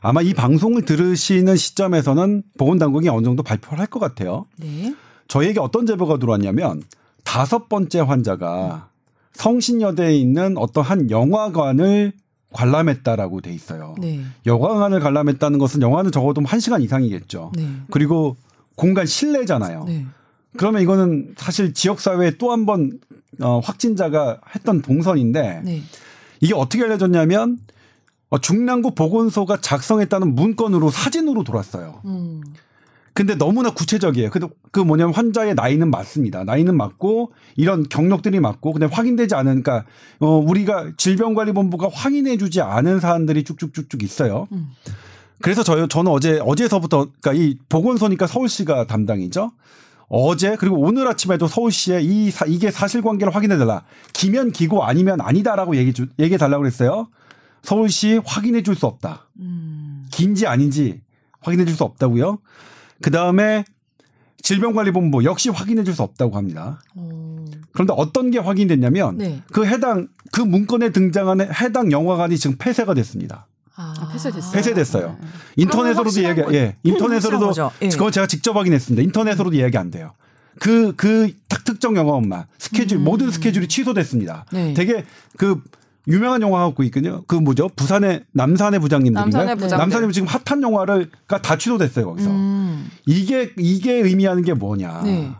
아마 0.00 0.22
이 0.22 0.32
방송을 0.34 0.84
들으시는 0.84 1.56
시점에서는 1.56 2.42
보건당국이 2.58 3.08
어느 3.08 3.24
정도 3.24 3.42
발표를 3.42 3.80
할 3.80 3.86
것 3.88 3.98
같아요. 3.98 4.46
네. 4.56 4.94
저희에게 5.32 5.60
어떤 5.60 5.86
제보가 5.86 6.18
들어왔냐면 6.18 6.82
다섯 7.24 7.70
번째 7.70 8.00
환자가 8.00 8.88
성신여대에 9.32 10.14
있는 10.14 10.58
어떤 10.58 10.84
한 10.84 11.10
영화관을 11.10 12.12
관람했다라고 12.52 13.40
돼 13.40 13.54
있어요. 13.54 13.94
네. 13.98 14.20
영화관을 14.44 15.00
관람했다는 15.00 15.58
것은 15.58 15.80
영화는 15.80 16.12
적어도 16.12 16.42
한 16.44 16.60
시간 16.60 16.82
이상이겠죠. 16.82 17.52
네. 17.56 17.66
그리고 17.90 18.36
공간 18.76 19.06
실내잖아요. 19.06 19.84
네. 19.84 20.04
그러면 20.58 20.82
이거는 20.82 21.34
사실 21.38 21.72
지역 21.72 22.00
사회에 22.00 22.32
또 22.32 22.50
한 22.52 22.66
번 22.66 23.00
어, 23.40 23.58
확진자가 23.60 24.38
했던 24.54 24.82
동선인데 24.82 25.62
네. 25.64 25.82
이게 26.42 26.52
어떻게 26.54 26.82
알려졌냐면 26.84 27.56
어, 28.28 28.38
중랑구 28.38 28.94
보건소가 28.94 29.62
작성했다는 29.62 30.34
문건으로 30.34 30.90
사진으로 30.90 31.42
돌았어요. 31.42 32.02
음. 32.04 32.42
근데 33.14 33.34
너무나 33.34 33.70
구체적이에요. 33.70 34.30
그, 34.30 34.40
그 34.70 34.80
뭐냐면 34.80 35.14
환자의 35.14 35.54
나이는 35.54 35.90
맞습니다. 35.90 36.44
나이는 36.44 36.76
맞고 36.76 37.32
이런 37.56 37.86
경력들이 37.88 38.40
맞고 38.40 38.72
근데 38.72 38.86
확인되지 38.86 39.34
않은 39.34 39.62
그러니까 39.62 39.84
어 40.18 40.38
우리가 40.38 40.92
질병관리본부가 40.96 41.90
확인해 41.92 42.38
주지 42.38 42.62
않은 42.62 43.00
사안들이 43.00 43.44
쭉쭉쭉쭉 43.44 44.02
있어요. 44.02 44.48
음. 44.52 44.70
그래서 45.42 45.62
저 45.62 45.86
저는 45.86 46.10
어제 46.10 46.38
어제서부터 46.42 47.08
그러니까 47.20 47.34
이 47.34 47.58
보건소니까 47.68 48.26
서울시가 48.26 48.86
담당이죠. 48.86 49.52
어제 50.08 50.56
그리고 50.56 50.78
오늘 50.78 51.06
아침에도 51.08 51.46
서울시에 51.48 52.00
이 52.02 52.30
사, 52.30 52.46
이게 52.46 52.70
사실관계를 52.70 53.34
확인해 53.34 53.58
달라. 53.58 53.82
기면 54.12 54.52
기고 54.52 54.84
아니면 54.84 55.20
아니다라고 55.20 55.76
얘기 55.76 55.92
주, 55.92 56.06
얘기해 56.18 56.38
달라고 56.38 56.62
그랬어요. 56.62 57.08
서울시 57.62 58.20
확인해 58.24 58.62
줄 58.62 58.74
수 58.74 58.86
없다. 58.86 59.28
음. 59.38 60.06
긴지 60.10 60.46
아닌지 60.46 61.00
확인해 61.40 61.64
줄 61.64 61.74
수 61.76 61.84
없다고요. 61.84 62.38
그 63.02 63.10
다음에 63.10 63.64
질병관리본부 64.42 65.24
역시 65.24 65.50
확인해 65.50 65.84
줄 65.84 65.94
수 65.94 66.02
없다고 66.02 66.36
합니다. 66.36 66.80
오. 66.96 67.44
그런데 67.72 67.94
어떤 67.96 68.30
게 68.30 68.38
확인됐냐면 68.38 69.18
네. 69.18 69.42
그 69.52 69.66
해당 69.66 70.08
그 70.32 70.40
문건에 70.40 70.90
등장하는 70.90 71.48
해당 71.54 71.92
영화관이 71.92 72.36
지금 72.38 72.56
폐쇄가 72.58 72.94
됐습니다. 72.94 73.46
아. 73.76 73.94
아, 73.98 74.08
폐쇄됐어요. 74.12 74.52
폐쇄됐어요. 74.52 75.16
인터넷으로도 75.56 76.08
확실한 76.08 76.36
이야기, 76.36 76.42
거- 76.50 76.54
예, 76.54 76.76
인터넷으로도. 76.82 77.52
예. 77.82 77.88
그거 77.88 78.10
제가 78.10 78.26
직접 78.26 78.56
확인했습니다. 78.56 79.02
인터넷으로도 79.02 79.56
이야기 79.56 79.78
안 79.78 79.90
돼요. 79.90 80.12
그, 80.60 80.92
그, 80.96 81.32
딱 81.48 81.64
특정 81.64 81.96
영화만 81.96 82.44
스케줄, 82.58 82.98
음. 82.98 83.04
모든 83.04 83.30
스케줄이 83.30 83.66
취소됐습니다. 83.68 84.44
네. 84.52 84.74
되게 84.74 85.04
그 85.38 85.62
유명한 86.08 86.42
영화 86.42 86.64
갖고 86.64 86.82
있거든요. 86.84 87.22
그 87.26 87.36
뭐죠? 87.36 87.68
부산의 87.76 88.24
남산의 88.32 88.80
부장님들인가요? 88.80 89.44
남산의 89.44 89.56
부장들. 89.56 89.78
남산의 89.78 90.12
지금 90.12 90.28
핫한 90.28 90.62
영화를가 90.62 91.40
다 91.42 91.56
취소됐어요 91.56 92.06
거기서. 92.06 92.30
음. 92.30 92.90
이게 93.06 93.52
이게 93.56 93.94
의미하는 93.94 94.42
게 94.42 94.54
뭐냐? 94.54 95.02
네. 95.04 95.30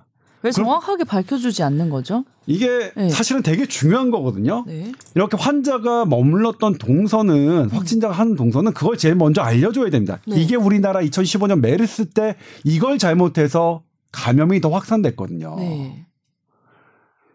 왜 0.42 0.51
정확하게 0.51 1.05
밝혀주지 1.05 1.62
않는 1.62 1.88
거죠? 1.88 2.25
이게 2.46 2.92
네. 2.96 3.09
사실은 3.09 3.42
되게 3.42 3.66
중요한 3.66 4.11
거거든요. 4.11 4.64
네. 4.66 4.92
이렇게 5.14 5.37
환자가 5.37 6.05
머물렀던 6.07 6.79
동선은 6.79 7.70
확진자가 7.70 8.12
하는 8.12 8.35
동선은 8.35 8.72
그걸 8.72 8.96
제일 8.96 9.14
먼저 9.14 9.40
알려줘야 9.40 9.90
됩니다. 9.90 10.18
네. 10.27 10.40
이게 10.40 10.57
우리나라 10.57 11.01
2015년 11.01 11.61
메르스 11.61 12.07
때 12.11 12.37
이걸 12.64 12.98
잘못해서 12.98 13.83
감염이 14.11 14.61
더 14.61 14.70
확산됐거든요. 14.70 15.57
네. 15.59 16.07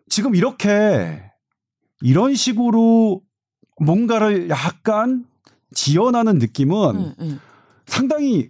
지금 0.09 0.35
이렇게 0.35 1.23
이런 2.01 2.35
식으로 2.35 3.21
뭔가를 3.79 4.49
약간 4.49 5.25
지연하는 5.73 6.39
느낌은 6.39 7.15
네, 7.17 7.25
네. 7.25 7.35
상당히 7.85 8.49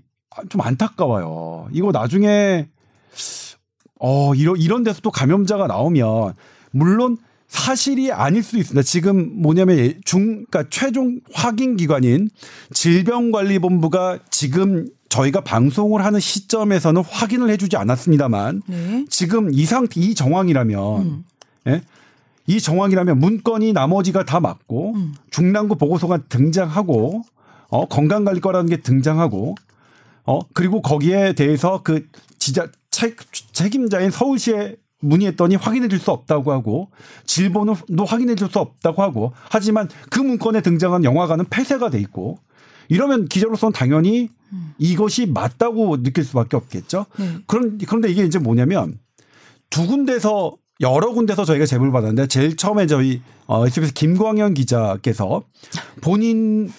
좀 0.50 0.62
안타까워요. 0.62 1.70
이거 1.72 1.92
나중에 1.92 2.70
어 4.00 4.36
이런 4.36 4.58
이런 4.58 4.84
데서 4.84 5.02
또 5.02 5.10
감염자가 5.10 5.68
나오면 5.68 6.34
물론 6.72 7.18
사실이 7.48 8.12
아닐 8.12 8.44
수도 8.44 8.58
있습니다. 8.58 8.84
지금 8.84 9.42
뭐냐면 9.42 9.78
예, 9.80 10.00
중 10.06 10.46
그러니까 10.46 10.66
최종 10.70 11.20
확인 11.34 11.78
기관인 11.78 12.30
질병관리본부가 12.74 14.20
지금 14.30 14.88
저희가 15.10 15.42
방송을 15.42 16.04
하는 16.04 16.20
시점에서는 16.20 17.02
확인을 17.04 17.50
해주지 17.50 17.78
않았습니다만 17.78 18.62
네. 18.68 19.06
지금 19.10 19.52
이 19.54 19.66
상태 19.66 20.02
이 20.02 20.14
정황이라면 20.14 21.02
음. 21.02 21.24
예? 21.68 21.82
이 22.48 22.60
정황이라면 22.60 23.20
문건이 23.20 23.74
나머지가 23.74 24.24
다 24.26 24.40
맞고 24.40 24.94
음. 24.96 25.14
중랑구 25.32 25.76
보고서가 25.76 26.24
등장하고 26.30 27.24
어 27.70 27.86
건강관리과라는 27.88 28.70
게 28.70 28.78
등장하고 28.78 29.56
어 30.26 30.40
그리고 30.54 30.82
거기에 30.82 31.34
대해서 31.34 31.82
그 31.84 32.08
지자 32.40 32.70
책, 32.90 33.18
책임자인 33.54 34.10
서울시에 34.12 34.78
문의했더니 35.02 35.56
확인해 35.58 35.88
줄 35.90 36.00
수 36.00 36.10
없다고 36.12 36.52
하고 36.52 36.90
질본도 37.26 38.06
확인해 38.06 38.36
줄 38.36 38.50
수 38.50 38.60
없다고 38.60 39.04
하고 39.04 39.34
하지만 39.50 39.90
그 40.10 40.20
문건에 40.22 40.62
등장한 40.62 41.04
영화관은 41.04 41.46
폐쇄가 41.50 41.90
돼 41.90 42.00
있고 42.00 42.40
이러면 42.90 43.26
기자로서는 43.26 43.74
당연히 43.74 44.30
이것이 44.78 45.26
맞다고 45.26 46.02
느낄 46.02 46.24
수밖에 46.24 46.56
없겠죠. 46.56 47.06
네. 47.20 47.38
그런 47.46 47.78
그런데 47.86 48.10
이게 48.10 48.24
이제 48.24 48.40
뭐냐면 48.40 48.98
두 49.70 49.86
군데서 49.86 50.56
여러 50.82 51.12
군데서 51.12 51.46
저희가 51.46 51.66
제보를 51.66 51.92
받았는데 51.92 52.28
제일 52.28 52.56
처음에 52.56 52.88
저희 52.88 53.22
어 53.48 53.66
SBS 53.66 53.94
김광현 53.94 54.54
기자께서 54.54 55.44
본인 56.02 56.72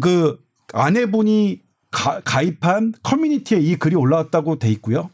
그 0.00 0.38
아내분이 0.72 1.60
가, 1.90 2.20
가입한 2.20 2.94
커뮤니티에 3.02 3.58
이 3.58 3.76
글이 3.76 3.96
올라왔다고 3.96 4.58
돼 4.58 4.70
있고요. 4.72 5.10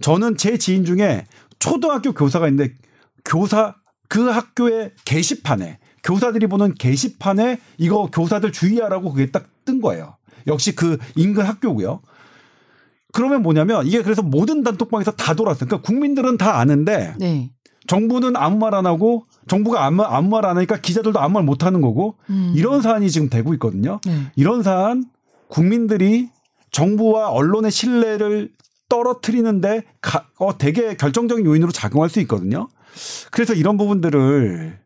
저는 0.00 0.36
제 0.36 0.58
지인 0.58 0.84
중에 0.84 1.26
초등학교 1.58 2.12
교사가 2.12 2.48
있는데 2.48 2.74
교사 3.24 3.74
그 4.08 4.28
학교의 4.28 4.92
게시판에 5.04 5.78
교사들이 6.04 6.46
보는 6.46 6.74
게시판에 6.74 7.58
이거 7.78 8.08
교사들 8.12 8.52
주의하라고 8.52 9.12
그게 9.12 9.30
딱 9.30 9.56
뜬 9.66 9.82
거예요. 9.82 10.16
역시 10.46 10.74
그 10.74 10.96
인근 11.16 11.44
학교고요. 11.44 12.00
그러면 13.16 13.42
뭐냐면 13.42 13.86
이게 13.86 14.02
그래서 14.02 14.22
모든 14.22 14.62
단톡방에서 14.62 15.12
다 15.12 15.34
돌았어요. 15.34 15.66
그러니까 15.66 15.86
국민들은 15.86 16.36
다 16.36 16.58
아는데 16.58 17.14
네. 17.18 17.50
정부는 17.86 18.36
아무 18.36 18.58
말 18.58 18.74
안 18.74 18.84
하고 18.84 19.26
정부가 19.48 19.84
아무, 19.86 20.02
아무 20.02 20.28
말 20.28 20.44
안 20.44 20.56
하니까 20.56 20.76
기자들도 20.80 21.18
아무 21.18 21.34
말 21.34 21.42
못 21.42 21.64
하는 21.64 21.80
거고 21.80 22.16
음. 22.30 22.52
이런 22.54 22.82
사안이 22.82 23.10
지금 23.10 23.28
되고 23.30 23.54
있거든요. 23.54 24.00
네. 24.04 24.30
이런 24.36 24.62
사안 24.62 25.06
국민들이 25.48 26.28
정부와 26.72 27.30
언론의 27.30 27.70
신뢰를 27.70 28.50
떨어뜨리는데 28.88 29.84
가, 30.00 30.26
어, 30.38 30.58
되게 30.58 30.96
결정적인 30.96 31.46
요인으로 31.46 31.72
작용할 31.72 32.10
수 32.10 32.20
있거든요. 32.20 32.68
그래서 33.30 33.54
이런 33.54 33.76
부분들을 33.78 34.78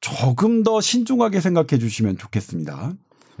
조금 0.00 0.62
더 0.62 0.80
신중하게 0.80 1.40
생각해 1.40 1.78
주시면 1.78 2.16
좋겠습니다. 2.18 2.92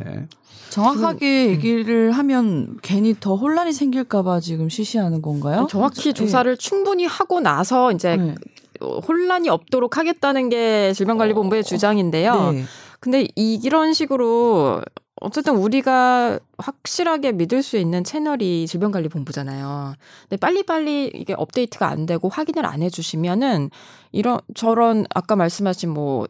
예. 0.06 0.26
정확하게 0.72 1.48
얘기를 1.50 2.12
하면 2.12 2.78
괜히 2.82 3.14
더 3.18 3.36
혼란이 3.36 3.72
생길까봐 3.72 4.40
지금 4.40 4.68
시시하는 4.68 5.20
건가요? 5.20 5.66
정확히 5.70 6.04
네. 6.04 6.12
조사를 6.12 6.56
충분히 6.56 7.04
하고 7.04 7.40
나서 7.40 7.92
이제 7.92 8.16
네. 8.16 8.34
혼란이 8.80 9.48
없도록 9.48 9.96
하겠다는 9.98 10.48
게 10.48 10.92
질병관리본부의 10.94 11.62
주장인데요. 11.64 12.52
네. 12.52 12.64
근데 13.00 13.26
이- 13.36 13.60
이런 13.62 13.92
식으로 13.92 14.80
어쨌든 15.20 15.56
우리가 15.56 16.40
확실하게 16.58 17.32
믿을 17.32 17.62
수 17.62 17.76
있는 17.76 18.02
채널이 18.02 18.66
질병관리본부잖아요. 18.66 19.94
근데 20.28 20.36
빨리빨리 20.40 21.12
이게 21.14 21.34
업데이트가 21.36 21.86
안 21.88 22.06
되고 22.06 22.28
확인을 22.28 22.64
안 22.66 22.82
해주시면은 22.82 23.70
이런 24.10 24.38
저런 24.54 25.04
아까 25.14 25.36
말씀하신 25.36 25.90
뭐 25.90 26.26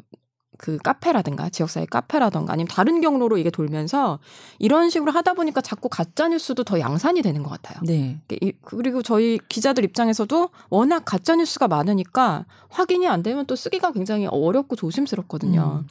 그 0.63 0.79
카페라든가 0.79 1.49
지역사회 1.49 1.87
카페라든가 1.87 2.53
아니면 2.53 2.69
다른 2.69 3.01
경로로 3.01 3.37
이게 3.37 3.51
돌면서 3.51 4.21
이런 4.61 4.91
식으로 4.91 5.11
하다 5.11 5.35
보니까 5.35 5.61
자꾸 5.61 5.89
가짜 5.89 6.29
뉴스도 6.29 6.63
더 6.63 6.79
양산이 6.79 7.21
되는 7.21 7.43
것 7.43 7.51
같아요. 7.51 7.81
네. 7.85 8.21
이- 8.41 8.53
그리고 8.63 9.03
저희 9.03 9.41
기자들 9.49 9.83
입장에서도 9.83 10.51
워낙 10.71 11.03
가짜 11.05 11.35
뉴스가 11.35 11.67
많으니까 11.67 12.47
확인이 12.69 13.09
안 13.09 13.25
되면 13.25 13.45
또 13.47 13.57
쓰기가 13.57 13.91
굉장히 13.91 14.29
어렵고 14.31 14.77
조심스럽거든요. 14.77 15.83
음. 15.83 15.89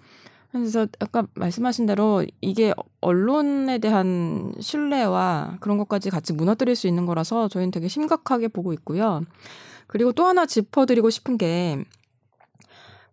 그래서 0.53 0.87
아까 1.01 1.27
말씀하신 1.33 1.85
대로 1.85 2.25
이게 2.39 2.73
언론에 3.01 3.77
대한 3.79 4.53
신뢰와 4.57 5.57
그런 5.59 5.79
것까지 5.79 6.09
같이 6.09 6.31
무너뜨릴 6.31 6.77
수 6.77 6.87
있는 6.87 7.05
거라서 7.05 7.49
저희는 7.49 7.71
되게 7.71 7.89
심각하게 7.89 8.47
보고 8.47 8.71
있고요. 8.71 9.21
그리고 9.87 10.13
또 10.13 10.25
하나 10.25 10.45
짚어드리고 10.45 11.09
싶은 11.09 11.37
게 11.37 11.83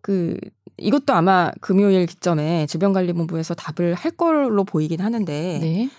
그 0.01 0.37
이것도 0.81 1.13
아마 1.13 1.51
금요일 1.61 2.05
기점에 2.05 2.65
질병관리본부에서 2.67 3.53
답을 3.53 3.93
할 3.93 4.11
걸로 4.11 4.63
보이긴 4.63 5.01
하는데 5.01 5.59
네. 5.61 5.89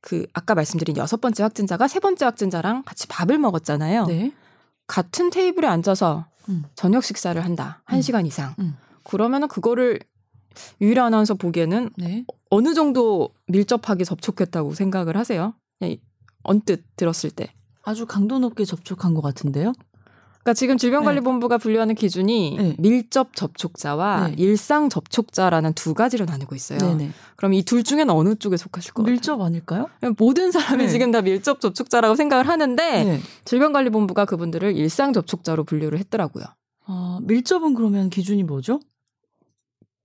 그 0.00 0.26
아까 0.32 0.54
말씀드린 0.54 0.96
여섯 0.96 1.20
번째 1.20 1.42
확진자가 1.42 1.88
세 1.88 2.00
번째 2.00 2.24
확진자랑 2.24 2.82
같이 2.84 3.06
밥을 3.08 3.38
먹었잖아요. 3.38 4.06
네. 4.06 4.32
같은 4.86 5.30
테이블에 5.30 5.68
앉아서 5.68 6.26
음. 6.48 6.64
저녁 6.74 7.04
식사를 7.04 7.42
한다. 7.44 7.82
한 7.84 7.98
음. 7.98 8.02
시간 8.02 8.26
이상. 8.26 8.54
음. 8.58 8.76
그러면은 9.04 9.48
그거를 9.48 10.00
유일한 10.80 11.06
아나운서 11.06 11.34
보기에는 11.34 11.90
네. 11.96 12.24
어느 12.50 12.74
정도 12.74 13.30
밀접하게 13.46 14.04
접촉했다고 14.04 14.74
생각을 14.74 15.16
하세요? 15.16 15.54
언뜻 16.42 16.84
들었을 16.96 17.30
때. 17.30 17.52
아주 17.82 18.06
강도 18.06 18.38
높게 18.38 18.64
접촉한 18.64 19.14
것 19.14 19.20
같은데요. 19.20 19.72
그러니까 20.50 20.54
지금 20.54 20.76
질병관리본부가 20.78 21.58
분류하는 21.58 21.94
기준이 21.94 22.56
네. 22.58 22.76
밀접 22.78 23.36
접촉자와 23.36 24.28
네. 24.28 24.34
일상 24.38 24.88
접촉자라는 24.88 25.74
두 25.74 25.94
가지로 25.94 26.24
나누고 26.24 26.54
있어요. 26.54 26.78
네네. 26.78 27.10
그럼 27.36 27.54
이 27.54 27.62
둘 27.62 27.84
중에는 27.84 28.10
어느 28.10 28.34
쪽에 28.34 28.56
속하실 28.56 28.92
것 28.92 29.02
같아요? 29.02 29.12
밀접 29.12 29.40
아닐까요? 29.40 29.88
모든 30.18 30.50
사람이 30.50 30.84
네. 30.84 30.88
지금 30.90 31.12
다 31.12 31.22
밀접 31.22 31.60
접촉자라고 31.60 32.16
생각을 32.16 32.48
하는데 32.48 33.04
네. 33.04 33.20
질병관리본부가 33.44 34.24
그분들을 34.24 34.76
일상 34.76 35.12
접촉자로 35.12 35.64
분류를 35.64 35.98
했더라고요. 36.00 36.44
아, 36.86 37.20
밀접은 37.22 37.74
그러면 37.74 38.10
기준이 38.10 38.42
뭐죠? 38.42 38.80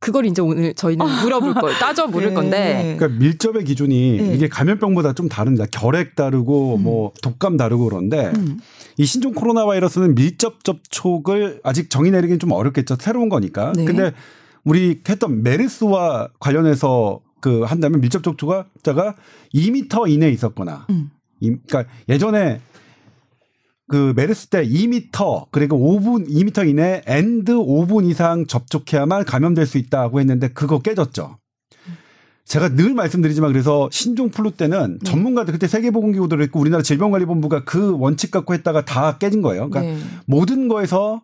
그걸 0.06 0.28
이제 0.28 0.40
오늘 0.40 0.76
저희는 0.76 1.04
물어볼 1.24 1.56
거예요. 1.56 1.80
따져 1.80 2.06
물을 2.06 2.30
네. 2.30 2.34
건데. 2.36 2.96
그러니까 3.00 3.20
밀접의 3.20 3.64
기준이 3.66 4.18
네. 4.22 4.36
이게 4.36 4.48
감염병보다 4.48 5.14
좀 5.14 5.28
다릅니다. 5.28 5.66
결핵 5.72 6.16
다르고 6.16 6.76
음. 6.76 6.84
뭐 6.84 7.12
독감 7.24 7.58
다르고 7.58 7.86
그런데 7.86 8.32
음. 8.36 8.60
이 8.98 9.06
신종 9.06 9.34
코로나 9.34 9.66
바이러스는 9.66 10.14
밀접 10.14 10.64
접촉을 10.64 11.60
아직 11.64 11.90
정의 11.90 12.12
내리기는 12.12 12.38
좀 12.38 12.52
어렵겠죠. 12.52 12.98
새로운 13.00 13.30
거니까. 13.30 13.74
네. 13.76 13.84
근데 13.86 14.12
우리 14.64 15.02
했던 15.10 15.42
메르스와 15.42 16.30
관련해서 16.40 17.20
그 17.42 17.62
한다면 17.64 18.00
밀접 18.00 18.22
접촉자가 18.22 19.16
2미터 19.56 20.08
이내에 20.08 20.30
있었거나 20.30 20.86
음. 20.92 21.10
이- 21.40 21.56
그러니까 21.68 21.92
예전에 22.10 22.62
그 23.88 24.14
메르스 24.16 24.48
때 24.48 24.68
2미터 24.68 25.46
그리고 25.52 25.78
5분 25.78 26.28
2미터 26.28 26.68
이내 26.68 27.02
and 27.06 27.54
5분 27.54 28.10
이상 28.10 28.48
접촉해야만 28.48 29.26
감염될 29.26 29.66
수 29.66 29.78
있다고 29.78 30.20
했는데 30.20 30.48
그거 30.50 30.80
깨졌죠. 30.80 31.36
제가 32.46 32.70
늘 32.70 32.94
말씀드리지만 32.94 33.52
그래서 33.52 33.90
신종 33.92 34.30
플루 34.30 34.52
때는 34.52 35.00
네. 35.02 35.10
전문가들 35.10 35.52
그때 35.52 35.68
세계보건기구도 35.68 36.42
있고 36.44 36.60
우리나라 36.60 36.84
질병관리본부가 36.84 37.64
그 37.64 37.98
원칙 37.98 38.32
갖고 38.32 38.54
했다가 38.54 38.86
다 38.86 39.18
깨진 39.18 39.42
거예요. 39.42 39.70
그러니까 39.70 39.94
네. 39.94 39.98
모든 40.26 40.68
거에서 40.68 41.22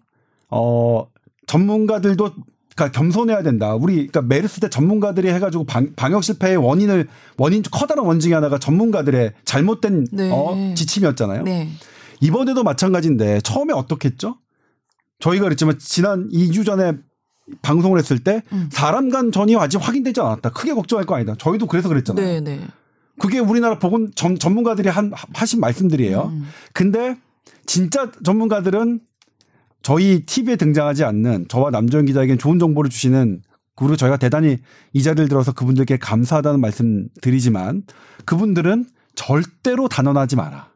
어 0.49 1.07
전문가들도 1.45 2.31
그러니까 2.75 2.99
겸손해야 2.99 3.43
된다. 3.43 3.75
우리 3.75 4.07
그러니까 4.07 4.21
메르스 4.21 4.59
때 4.59 4.69
전문가들이 4.69 5.29
해가지고 5.29 5.65
방, 5.65 5.93
방역 5.95 6.23
실패의 6.23 6.57
원인을 6.57 7.07
원인 7.37 7.61
커다란 7.69 8.05
원인 8.05 8.19
중에 8.19 8.33
하나가 8.33 8.57
전문가들의 8.57 9.33
잘못된 9.45 10.07
네. 10.11 10.31
어, 10.31 10.73
지침이었잖아요. 10.75 11.43
네. 12.21 12.27
이번에도 12.27 12.63
마찬가지인데 12.63 13.41
처음에 13.41 13.73
어떻게 13.73 14.09
했죠? 14.09 14.37
저희가 15.19 15.45
그랬지만 15.45 15.77
지난 15.79 16.29
2주 16.29 16.65
전에 16.65 16.93
방송을 17.61 17.99
했을 17.99 18.19
때 18.19 18.43
음. 18.53 18.69
사람 18.71 19.09
간 19.09 19.31
전이 19.31 19.55
아직 19.55 19.77
확인되지 19.77 20.21
않았다. 20.21 20.51
크게 20.51 20.73
걱정할 20.73 21.05
거 21.05 21.15
아니다. 21.15 21.35
저희도 21.37 21.67
그래서 21.67 21.89
그랬잖아요. 21.89 22.25
네. 22.25 22.39
네. 22.39 22.67
그게 23.19 23.39
우리나라 23.39 23.77
보건 23.77 24.11
전, 24.15 24.37
전문가들이 24.37 24.89
한 24.89 25.11
하신 25.33 25.59
말씀들이에요. 25.59 26.31
음. 26.33 26.47
근데 26.73 27.17
진짜 27.65 28.11
전문가들은 28.23 29.01
저희 29.83 30.25
TV에 30.25 30.55
등장하지 30.55 31.03
않는 31.03 31.47
저와 31.47 31.71
남조현 31.71 32.05
기자에겐 32.05 32.37
좋은 32.37 32.59
정보를 32.59 32.89
주시는 32.89 33.41
그리고 33.75 33.95
저희가 33.95 34.17
대단히 34.17 34.57
이 34.93 35.03
자리를 35.03 35.27
들어서 35.27 35.51
그분들께 35.53 35.97
감사하다는 35.97 36.59
말씀 36.59 37.07
드리지만 37.21 37.83
그분들은 38.25 38.85
절대로 39.15 39.87
단언하지 39.87 40.35
마라. 40.35 40.70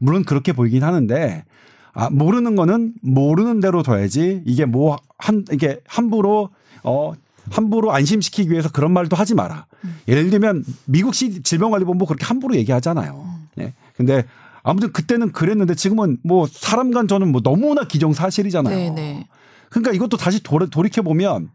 물론 0.00 0.24
그렇게 0.24 0.52
보이긴 0.52 0.82
하는데 0.82 1.44
아, 1.92 2.10
모르는 2.10 2.56
거는 2.56 2.94
모르는 3.02 3.60
대로 3.60 3.84
둬야지 3.84 4.42
이게 4.44 4.64
뭐 4.64 4.98
한 5.20 5.44
이게 5.52 5.80
함부로 5.86 6.50
어 6.82 7.12
함부로 7.50 7.92
안심시키기 7.92 8.50
위해서 8.50 8.70
그런 8.70 8.92
말도 8.92 9.16
하지 9.16 9.34
마라. 9.34 9.66
예를 10.08 10.30
들면 10.30 10.64
미국 10.86 11.14
시 11.14 11.42
질병관리본부 11.42 12.06
그렇게 12.06 12.24
함부로 12.24 12.56
얘기하잖아요. 12.56 13.34
예. 13.60 13.72
근데 13.96 14.24
아무튼 14.62 14.92
그때는 14.92 15.32
그랬는데 15.32 15.74
지금은 15.74 16.18
뭐 16.22 16.46
사람 16.50 16.90
간 16.90 17.08
저는 17.08 17.32
뭐 17.32 17.40
너무나 17.40 17.84
기정사실이잖아요. 17.84 18.74
네네. 18.74 19.26
그러니까 19.68 19.92
이것도 19.92 20.16
다시 20.16 20.42
돌이켜 20.42 21.02
보면 21.02 21.50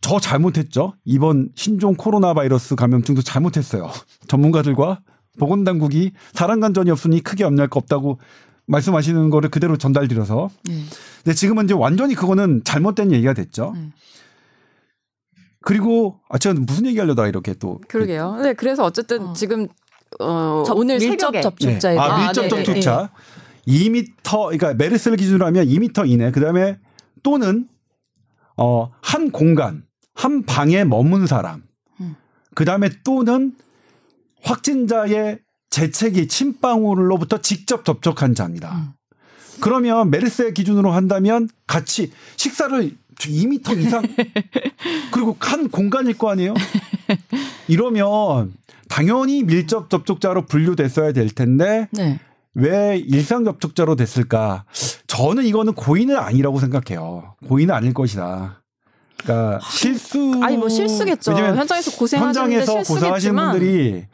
저 0.00 0.18
잘못했죠. 0.18 0.94
이번 1.04 1.50
신종 1.54 1.94
코로나 1.94 2.34
바이러스 2.34 2.74
감염증도 2.74 3.22
잘못했어요. 3.22 3.90
전문가들과 4.28 5.00
보건당국이 5.38 6.12
사람 6.32 6.60
간전이 6.60 6.90
없으니 6.90 7.22
크게 7.22 7.44
염려할 7.44 7.68
거 7.68 7.78
없다고 7.80 8.18
말씀하시는 8.66 9.30
거를 9.30 9.50
그대로 9.50 9.76
전달드려서. 9.76 10.50
네. 10.64 10.74
근데 11.24 11.34
지금은 11.34 11.64
이제 11.64 11.74
완전히 11.74 12.14
그거는 12.14 12.62
잘못된 12.64 13.12
얘기가 13.12 13.34
됐죠. 13.34 13.72
음. 13.76 13.92
그리고 15.62 16.20
아 16.28 16.38
제가 16.38 16.58
무슨 16.58 16.86
얘기하려다가 16.86 17.28
이렇게 17.28 17.52
또 17.54 17.80
그러게요. 17.88 18.36
네, 18.42 18.54
그래서 18.54 18.84
어쨌든 18.84 19.28
어. 19.28 19.32
지금 19.34 19.68
어, 20.20 20.62
접- 20.66 20.76
오늘 20.76 20.98
밀접 20.98 21.32
접촉자에 21.40 21.94
네. 21.94 22.00
아, 22.00 22.18
밀접 22.26 22.44
아, 22.44 22.48
네네. 22.48 22.62
접촉자 22.64 23.10
2m 23.66 24.14
그러니까 24.24 24.74
메르스를 24.74 25.16
기준으로 25.16 25.46
하면 25.46 25.66
2m 25.66 26.08
이내 26.08 26.30
그다음에 26.30 26.78
또는 27.22 27.68
어한 28.56 29.30
공간 29.32 29.84
한 30.14 30.44
방에 30.44 30.84
머문 30.84 31.26
사람 31.26 31.62
음. 32.00 32.16
그다음에 32.54 32.90
또는 33.04 33.54
확진자의 34.42 35.38
재채기 35.70 36.28
침방울로부터 36.28 37.38
직접 37.38 37.84
접촉한 37.84 38.34
자입니다. 38.34 38.72
음. 38.74 38.92
그러면 39.60 40.10
메르스의 40.10 40.54
기준으로 40.54 40.90
한다면 40.90 41.48
같이 41.66 42.12
식사를 42.36 42.96
2m 43.16 43.78
이상 43.78 44.02
그리고 45.12 45.36
한 45.38 45.68
공간일 45.68 46.16
거 46.16 46.30
아니에요? 46.30 46.54
이러면 47.68 48.54
당연히 48.88 49.44
밀접 49.44 49.90
접촉자로 49.90 50.46
분류됐어야 50.46 51.12
될 51.12 51.28
텐데 51.30 51.88
네. 51.92 52.18
왜 52.54 52.98
일상 52.98 53.44
접촉자로 53.44 53.94
됐을까? 53.96 54.64
저는 55.06 55.44
이거는 55.44 55.74
고의는 55.74 56.16
아니라고 56.16 56.58
생각해요. 56.58 57.36
고의는 57.46 57.74
아닐 57.74 57.94
것이다. 57.94 58.59
그러니까 59.22 59.60
실수 59.70 60.32
아니 60.42 60.56
뭐 60.56 60.68
실수겠죠. 60.68 61.32
왜냐면 61.32 61.56
현장에서 61.58 61.90
고생하시는 61.92 62.84
실수겠지만 62.84 63.50
분들이 63.52 64.06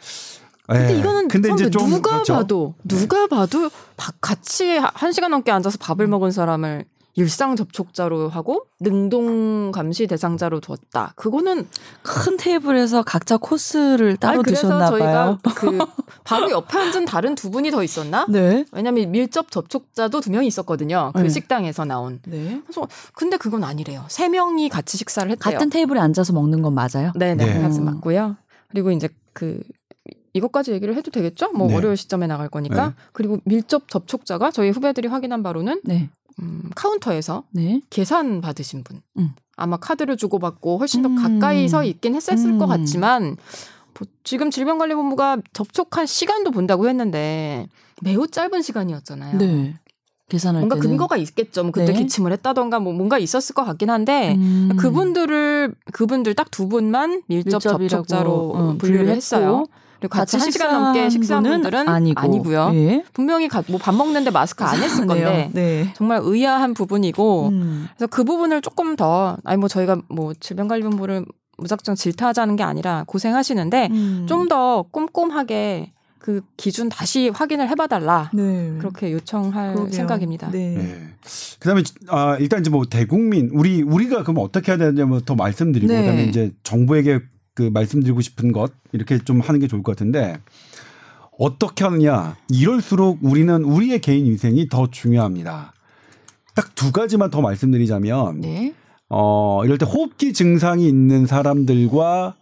근데 0.69 0.95
예. 0.95 0.99
이거는 0.99 1.29
근데 1.29 1.51
이제 1.53 1.71
좀 1.71 1.89
누가 1.91 2.11
그렇죠. 2.11 2.35
봐도 2.35 2.75
누가 2.85 3.27
봐도 3.29 3.71
바- 3.97 4.13
같이 4.21 4.77
하- 4.77 4.91
한 4.95 5.13
시간 5.13 5.31
넘게 5.31 5.53
앉아서 5.53 5.77
음. 5.77 5.79
밥을 5.81 6.07
먹은 6.09 6.33
사람을 6.33 6.85
일상 7.17 7.57
접촉자로 7.57 8.29
하고 8.29 8.67
능동 8.79 9.73
감시 9.73 10.07
대상자로 10.07 10.61
두었다. 10.61 11.15
그거는 11.17 11.67
큰 12.03 12.37
테이블에서 12.37 13.03
각자 13.03 13.39
코스를 13.39 14.19
따로 14.19 14.35
아니, 14.35 14.43
그래서 14.45 14.63
드셨나 14.63 14.87
저희가 14.87 15.07
봐요. 15.07 15.39
그 15.55 15.79
바로 16.25 16.51
옆에 16.51 16.79
앉은 16.79 17.07
다른 17.07 17.35
두 17.35 17.51
분이 17.51 17.71
더 17.71 17.83
있었나? 17.83 18.27
네. 18.29 18.67
왜냐하면 18.71 19.11
밀접 19.11 19.51
접촉자도 19.51 20.21
두 20.21 20.31
명이 20.31 20.47
있었거든요. 20.47 21.13
그 21.15 21.23
네. 21.23 21.29
식당에서 21.31 21.87
나온. 21.87 22.21
네. 22.27 22.61
그래서 22.67 22.87
근데 23.15 23.39
그건 23.39 23.65
아니래요. 23.65 24.05
세 24.09 24.29
명이 24.29 24.69
같이 24.69 24.99
식사를 24.99 25.31
했대요. 25.31 25.55
같은 25.55 25.71
테이블에 25.71 25.99
앉아서 25.99 26.35
먹는 26.35 26.61
건 26.61 26.75
맞아요? 26.75 27.13
네네 27.17 27.47
네. 27.47 27.61
같이 27.63 27.79
음. 27.79 27.87
맞고요. 27.87 28.37
그리고 28.69 28.91
이제 28.91 29.09
그 29.33 29.59
이것까지 30.35 30.73
얘기를 30.73 30.95
해도 30.95 31.11
되겠죠? 31.11 31.51
뭐 31.53 31.69
네. 31.69 31.75
월요일 31.75 31.97
시점에 31.97 32.27
나갈 32.27 32.51
거니까. 32.51 32.89
네. 32.89 32.95
그리고 33.13 33.39
밀접 33.45 33.89
접촉자가 33.89 34.51
저희 34.51 34.69
후배들이 34.69 35.09
확인한 35.09 35.43
바로는 35.43 35.81
네. 35.85 36.11
음, 36.41 36.71
카운터에서 36.75 37.45
네. 37.51 37.81
계산 37.91 38.41
받으신 38.41 38.85
분. 38.85 39.01
음. 39.19 39.33
아마 39.57 39.77
카드를 39.79 40.17
주고받고 40.17 40.79
훨씬 40.79 41.03
더 41.03 41.09
음. 41.09 41.17
가까이서 41.17 41.85
있긴 41.85 42.15
했었을 42.15 42.59
것 42.59 42.65
음. 42.65 42.69
같지만 42.69 43.37
뭐 43.99 44.07
지금 44.23 44.51
질병관리본부가 44.51 45.39
접촉한 45.55 46.05
시간도 46.07 46.51
본다고 46.51 46.89
했는데 46.89 47.69
매우 48.03 48.27
짧은 48.27 48.61
시간이었잖아요. 48.61 49.39
네. 49.39 49.75
계산할 50.29 50.61
뭔가 50.61 50.75
때는 50.75 50.91
근거가 50.91 51.17
있겠죠. 51.19 51.63
뭐 51.63 51.71
그때 51.73 51.93
네. 51.93 52.01
기침을 52.01 52.33
했다던가 52.33 52.81
뭐 52.81 52.93
뭔가 52.93 53.17
있었을 53.17 53.55
것 53.55 53.65
같긴 53.65 53.89
한데 53.91 54.35
음. 54.35 54.77
그분들을 54.77 55.73
그분들 55.93 56.35
딱 56.35 56.51
두 56.51 56.69
분만 56.69 57.23
밀접 57.29 57.63
밀접이라고, 57.63 57.89
접촉자로 57.89 58.33
어, 58.55 58.77
분류를 58.77 59.09
했어요. 59.09 59.65
같이 60.09 60.37
한 60.37 60.51
시간 60.51 60.73
넘게 60.73 61.11
식사한 61.11 61.43
분들은 61.43 61.89
아니고. 61.89 62.21
아니고요. 62.21 62.71
예. 62.75 63.05
분명히 63.13 63.49
뭐 63.69 63.79
밥 63.79 63.95
먹는데 63.95 64.31
마스크 64.31 64.65
안 64.65 64.77
했을 64.83 65.07
건데 65.07 65.51
네. 65.53 65.93
정말 65.97 66.21
의아한 66.23 66.75
부분이고 66.75 67.49
음. 67.49 67.87
그래서 67.97 68.07
그 68.09 68.25
부분을 68.25 68.61
조금 68.63 68.97
더 68.97 69.37
아니 69.45 69.59
뭐 69.59 69.69
저희가 69.69 70.01
뭐 70.09 70.33
질병관리본부를 70.35 71.25
무작정 71.59 71.95
질타하자는 71.95 72.57
게 72.57 72.63
아니라 72.63 73.05
고생하시는데 73.07 73.89
음. 73.91 74.27
좀더 74.29 74.85
꼼꼼하게 74.91 75.93
그 76.19 76.41
기준 76.57 76.89
다시 76.89 77.29
확인을 77.29 77.69
해봐달라 77.71 78.31
네. 78.35 78.75
그렇게 78.79 79.13
요청할 79.13 79.75
그러게요. 79.75 79.93
생각입니다. 79.93 80.51
네. 80.51 80.75
네. 80.77 81.09
그다음에 81.61 81.83
아 82.09 82.37
일단 82.41 82.61
이제 82.61 82.71
뭐 82.71 82.85
대국민 82.85 83.49
우리 83.53 83.83
우리가 83.83 84.23
그럼 84.25 84.39
어떻게 84.41 84.73
해야 84.73 84.79
되냐면 84.79 85.21
더 85.25 85.35
말씀드리고 85.37 85.93
네. 85.93 86.01
그다음에 86.01 86.25
이제 86.25 86.51
정부에게 86.65 87.21
그 87.57 87.71
말씀드리고 87.75 88.21
싶은 88.21 88.53
것 88.53 88.73
이렇게 88.93 89.19
좀 89.19 89.41
하는 89.41 89.59
게 89.59 89.67
좋을 89.67 89.83
것 89.83 89.97
같은데 89.97 90.39
어떻게 91.39 91.83
하느냐 91.83 92.37
이럴수록 92.49 93.19
우리는 93.23 93.65
우리의 93.65 94.01
개인 94.01 94.27
위생이 94.27 94.69
더 94.69 94.89
중요합니다. 94.89 95.73
딱 96.55 96.75
두 96.77 96.93
가지만 96.93 97.31
더 97.31 97.41
말씀드리자면 97.41 98.41
네. 98.41 98.73
어 99.09 99.63
이럴 99.65 99.79
때 99.79 99.85
호흡기 99.85 100.33
증상이 100.33 100.87
있는 100.87 101.27
사람들과 101.27 102.37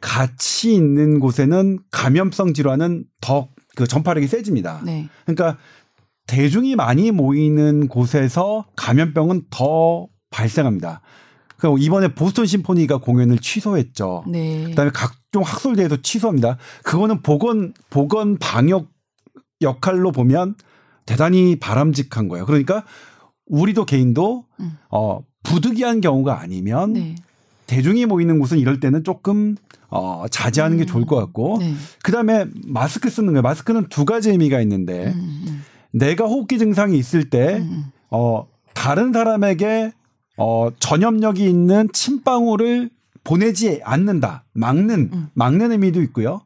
같이 0.00 0.74
있는 0.74 1.20
곳에는 1.20 1.78
감염성 1.92 2.54
질환은 2.54 3.04
더 3.20 3.56
그 3.76 3.86
전파력이 3.86 4.26
세집니다. 4.26 4.80
네. 4.84 5.08
그러니까 5.26 5.58
대중이 6.26 6.74
많이 6.74 7.12
모이는 7.12 7.86
곳에서 7.86 8.66
감염병은 8.74 9.44
더 9.50 10.08
발생합니다. 10.30 11.02
그 11.56 11.74
이번에 11.78 12.08
보스턴 12.08 12.46
심포니가 12.46 12.98
공연을 12.98 13.38
취소했죠. 13.38 14.24
네. 14.28 14.64
그다음에 14.64 14.90
각종 14.92 15.42
학술대에서 15.42 16.02
취소합니다. 16.02 16.58
그거는 16.82 17.22
보건 17.22 17.72
보건 17.90 18.38
방역 18.38 18.88
역할로 19.62 20.12
보면 20.12 20.54
대단히 21.06 21.56
바람직한 21.56 22.28
거예요. 22.28 22.44
그러니까 22.46 22.84
우리도 23.46 23.86
개인도 23.86 24.44
음. 24.60 24.76
어 24.90 25.20
부득이한 25.44 26.00
경우가 26.00 26.40
아니면 26.40 26.92
네. 26.92 27.14
대중이 27.66 28.06
모이는 28.06 28.38
곳은 28.38 28.58
이럴 28.58 28.80
때는 28.80 29.04
조금 29.04 29.56
어 29.88 30.24
자제하는 30.30 30.76
게 30.76 30.84
음. 30.84 30.86
좋을 30.86 31.06
것 31.06 31.16
같고 31.16 31.58
네. 31.60 31.74
그다음에 32.02 32.46
마스크 32.66 33.08
쓰는 33.08 33.28
거예요. 33.28 33.42
마스크는 33.42 33.86
두 33.88 34.04
가지 34.04 34.30
의미가 34.30 34.60
있는데 34.62 35.12
음, 35.14 35.44
음, 35.46 35.62
내가 35.92 36.26
호흡기 36.26 36.58
증상이 36.58 36.98
있을 36.98 37.30
때 37.30 37.58
음, 37.58 37.62
음. 37.62 37.84
어, 38.10 38.46
다른 38.74 39.12
사람에게 39.12 39.92
어, 40.36 40.68
전염력이 40.78 41.44
있는 41.48 41.88
침방울을 41.92 42.90
보내지 43.24 43.80
않는다. 43.84 44.44
막는, 44.52 45.10
음. 45.12 45.28
막는 45.34 45.72
의미도 45.72 46.00
있고요. 46.02 46.42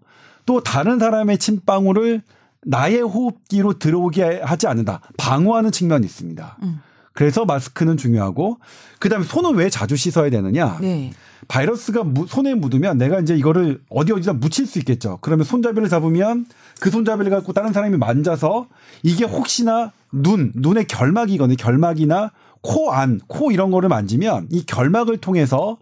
또 0.46 0.62
다른 0.62 0.98
사람의 0.98 1.38
침방울을 1.38 2.22
나의 2.64 3.00
호흡기로 3.02 3.78
들어오게 3.78 4.40
하지 4.42 4.66
않는다. 4.66 5.00
방어하는 5.16 5.72
측면이 5.72 6.06
있습니다. 6.06 6.58
음. 6.62 6.80
그래서 7.12 7.44
마스크는 7.44 7.96
중요하고, 7.96 8.58
그 8.98 9.08
다음에 9.08 9.24
손은 9.24 9.54
왜 9.56 9.68
자주 9.68 9.96
씻어야 9.96 10.30
되느냐? 10.30 10.78
네. 10.80 11.12
바이러스가 11.48 12.04
무- 12.04 12.26
손에 12.26 12.54
묻으면 12.54 12.96
내가 12.96 13.18
이제 13.18 13.34
이거를 13.36 13.80
어디 13.90 14.12
어디다 14.12 14.34
묻힐 14.34 14.66
수 14.66 14.78
있겠죠. 14.78 15.18
그러면 15.20 15.44
손잡이를 15.44 15.88
잡으면 15.88 16.46
그 16.80 16.90
손잡이를 16.90 17.30
갖고 17.30 17.52
다른 17.52 17.72
사람이 17.72 17.96
만져서 17.96 18.68
이게 19.02 19.24
혹시나 19.24 19.90
눈, 20.12 20.52
눈의 20.54 20.86
결막이거든요. 20.86 21.56
결막이나 21.56 22.30
코 22.62 22.92
안, 22.92 23.20
코 23.26 23.50
이런 23.50 23.70
거를 23.70 23.88
만지면 23.88 24.48
이 24.50 24.64
결막을 24.64 25.18
통해서 25.18 25.78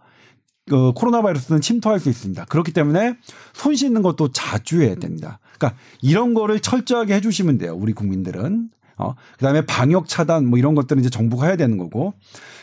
그 0.69 0.93
코로나 0.95 1.23
바이러스는 1.23 1.61
침투할 1.61 1.99
수 1.99 2.09
있습니다. 2.09 2.45
그렇기 2.45 2.73
때문에 2.73 3.17
손 3.55 3.75
씻는 3.75 4.03
것도 4.03 4.33
자주 4.33 4.83
해야 4.83 4.95
됩니다. 4.95 5.41
그러니까 5.59 5.81
이런 6.03 6.35
거를 6.35 6.61
철저하게 6.61 7.15
해주시면 7.15 7.59
돼요. 7.59 7.75
우리 7.75 7.93
국민들은. 7.93 8.71
어, 8.99 9.15
그 9.39 9.45
다음에 9.45 9.65
방역 9.65 10.09
차단 10.09 10.47
뭐 10.47 10.59
이런 10.59 10.75
것들은 10.75 11.01
이제 11.01 11.09
정부가 11.09 11.47
해야 11.47 11.57
되는 11.57 11.79
거고. 11.79 12.15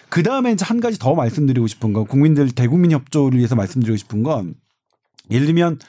그 0.09 0.21
다음에 0.21 0.51
이제 0.51 0.63
한 0.65 0.79
가지 0.79 0.99
더 0.99 1.15
말씀드리고 1.15 1.67
싶은 1.67 1.93
건 1.93 2.05
국민들 2.05 2.49
대국민 2.51 2.91
협조를 2.91 3.37
위해서 3.37 3.55
말씀드리고 3.55 3.97
싶은 3.97 4.23
건 4.23 4.53
예를 5.31 5.47
들면 5.47 5.79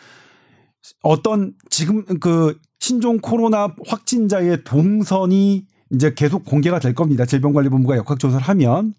어떤 1.02 1.52
지금 1.68 2.04
그 2.18 2.58
신종 2.80 3.18
코로나 3.18 3.74
확진자의 3.86 4.64
동선이 4.64 5.66
이제 5.90 6.12
계속 6.14 6.44
공개가 6.44 6.78
될 6.78 6.94
겁니다. 6.94 7.24
질병관리본부가 7.24 7.96
역학조사를 7.96 8.44
하면 8.46 8.94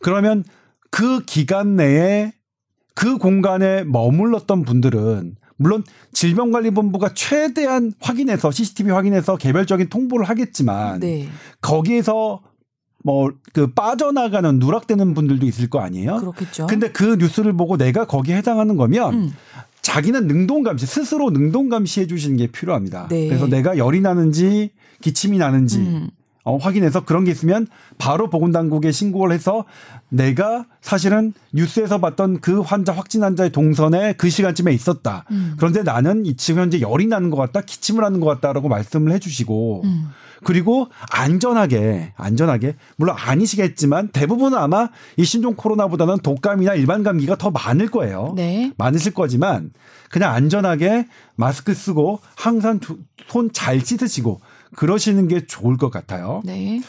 그러면 0.00 0.44
그 0.90 1.24
기간 1.24 1.76
내에 1.76 2.32
그 2.94 3.18
공간에 3.18 3.84
머물렀던 3.84 4.62
분들은 4.62 5.36
물론 5.56 5.84
질병관리본부가 6.12 7.12
최대한 7.14 7.92
확인해서 8.00 8.50
CCTV 8.50 8.92
확인해서 8.92 9.36
개별적인 9.36 9.88
통보를 9.88 10.28
하겠지만 10.28 11.00
네. 11.00 11.28
거기에서 11.60 12.40
뭐 13.04 13.30
그 13.52 13.72
빠져나가는 13.72 14.58
누락되는 14.58 15.14
분들도 15.14 15.46
있을 15.46 15.68
거 15.68 15.80
아니에요. 15.80 16.16
그렇겠죠. 16.18 16.66
근데 16.66 16.90
그 16.90 17.16
뉴스를 17.18 17.52
보고 17.54 17.76
내가 17.76 18.06
거기에 18.06 18.36
해당하는 18.36 18.76
거면 18.76 19.14
음. 19.14 19.32
자기는 19.82 20.26
능동 20.26 20.62
감시 20.62 20.86
스스로 20.86 21.30
능동 21.30 21.68
감시해 21.68 22.06
주시는 22.06 22.36
게 22.36 22.46
필요합니다. 22.46 23.08
네. 23.08 23.28
그래서 23.28 23.46
내가 23.46 23.76
열이 23.76 24.00
나는지 24.00 24.70
기침이 25.00 25.38
나는지 25.38 25.78
음. 25.78 26.10
어, 26.42 26.56
확인해서 26.56 27.04
그런 27.04 27.24
게 27.24 27.30
있으면 27.30 27.66
바로 27.98 28.30
보건당국에 28.30 28.92
신고를 28.92 29.34
해서 29.34 29.64
내가 30.08 30.64
사실은 30.80 31.34
뉴스에서 31.52 31.98
봤던 31.98 32.40
그 32.40 32.60
환자 32.60 32.92
확진 32.92 33.22
환자의 33.22 33.50
동선에 33.52 34.14
그 34.14 34.30
시간쯤에 34.30 34.72
있었다. 34.72 35.24
음. 35.30 35.54
그런데 35.58 35.82
나는 35.82 36.24
이 36.24 36.36
지금 36.36 36.62
현재 36.62 36.80
열이 36.80 37.06
나는 37.06 37.30
것 37.30 37.36
같다, 37.36 37.60
기침을 37.60 38.02
하는 38.02 38.20
것 38.20 38.26
같다라고 38.26 38.68
말씀을 38.68 39.12
해주시고 39.12 39.82
음. 39.84 40.08
그리고 40.42 40.88
안전하게 41.10 42.14
안전하게 42.16 42.76
물론 42.96 43.14
아니시겠지만 43.18 44.08
대부분은 44.08 44.56
아마 44.56 44.88
이 45.18 45.24
신종 45.24 45.54
코로나보다는 45.54 46.20
독감이나 46.20 46.74
일반 46.74 47.02
감기가 47.02 47.36
더 47.36 47.50
많을 47.50 47.88
거예요. 47.88 48.32
네. 48.34 48.72
많으실 48.78 49.12
거지만 49.12 49.70
그냥 50.08 50.32
안전하게 50.32 51.06
마스크 51.36 51.74
쓰고 51.74 52.20
항상 52.36 52.80
손 53.28 53.50
잘 53.52 53.80
씻으시고 53.80 54.40
그러시는 54.76 55.28
게 55.28 55.46
좋을 55.46 55.76
것 55.76 55.90
같아요. 55.90 56.42
네. 56.44 56.80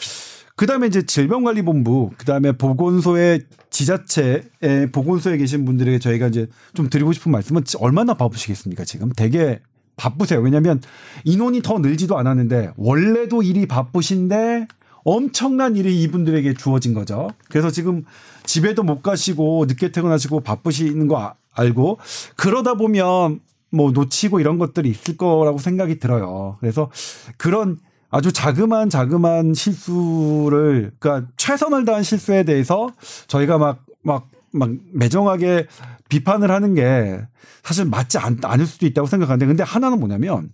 그다음에 0.55 0.87
이제 0.87 1.03
질병관리본부 1.05 2.11
그다음에 2.17 2.51
보건소의 2.51 3.41
지자체의 3.71 4.91
보건소에 4.91 5.37
계신 5.37 5.65
분들에게 5.65 5.97
저희가 5.99 6.27
이제 6.27 6.47
좀 6.75 6.89
드리고 6.89 7.13
싶은 7.13 7.31
말씀은 7.31 7.63
얼마나 7.79 8.13
바쁘시겠습니까 8.13 8.83
지금 8.85 9.11
되게 9.15 9.59
바쁘세요 9.95 10.39
왜냐하면 10.39 10.79
인원이 11.23 11.61
더 11.63 11.79
늘지도 11.79 12.17
않았는데 12.17 12.73
원래도 12.75 13.41
일이 13.41 13.65
바쁘신데 13.65 14.67
엄청난 15.03 15.75
일이 15.77 16.01
이분들에게 16.03 16.53
주어진 16.53 16.93
거죠 16.93 17.29
그래서 17.49 17.71
지금 17.71 18.03
집에도 18.43 18.83
못 18.83 19.01
가시고 19.01 19.65
늦게 19.67 19.91
퇴근하시고 19.91 20.41
바쁘시는 20.41 21.07
거 21.07 21.19
아- 21.19 21.33
알고 21.53 21.97
그러다 22.35 22.75
보면 22.75 23.39
뭐 23.71 23.91
놓치고 23.91 24.39
이런 24.39 24.57
것들이 24.57 24.89
있을 24.89 25.17
거라고 25.17 25.57
생각이 25.57 25.99
들어요 25.99 26.57
그래서 26.59 26.91
그런 27.37 27.77
아주 28.09 28.31
자그마한 28.33 28.89
자그마한 28.89 29.53
실수를 29.53 30.91
그러니까 30.99 31.31
최선을 31.37 31.85
다한 31.85 32.03
실수에 32.03 32.43
대해서 32.43 32.89
저희가 33.27 33.57
막 33.57 33.85
막 34.03 34.31
막 34.51 34.71
매정하게 34.93 35.67
비판을 36.09 36.51
하는 36.51 36.75
게 36.75 37.21
사실 37.63 37.85
맞지 37.85 38.17
않, 38.17 38.37
않을 38.43 38.65
수도 38.65 38.85
있다고 38.85 39.07
생각하는데 39.07 39.45
근데 39.45 39.63
하나는 39.63 39.99
뭐냐면 39.99 40.51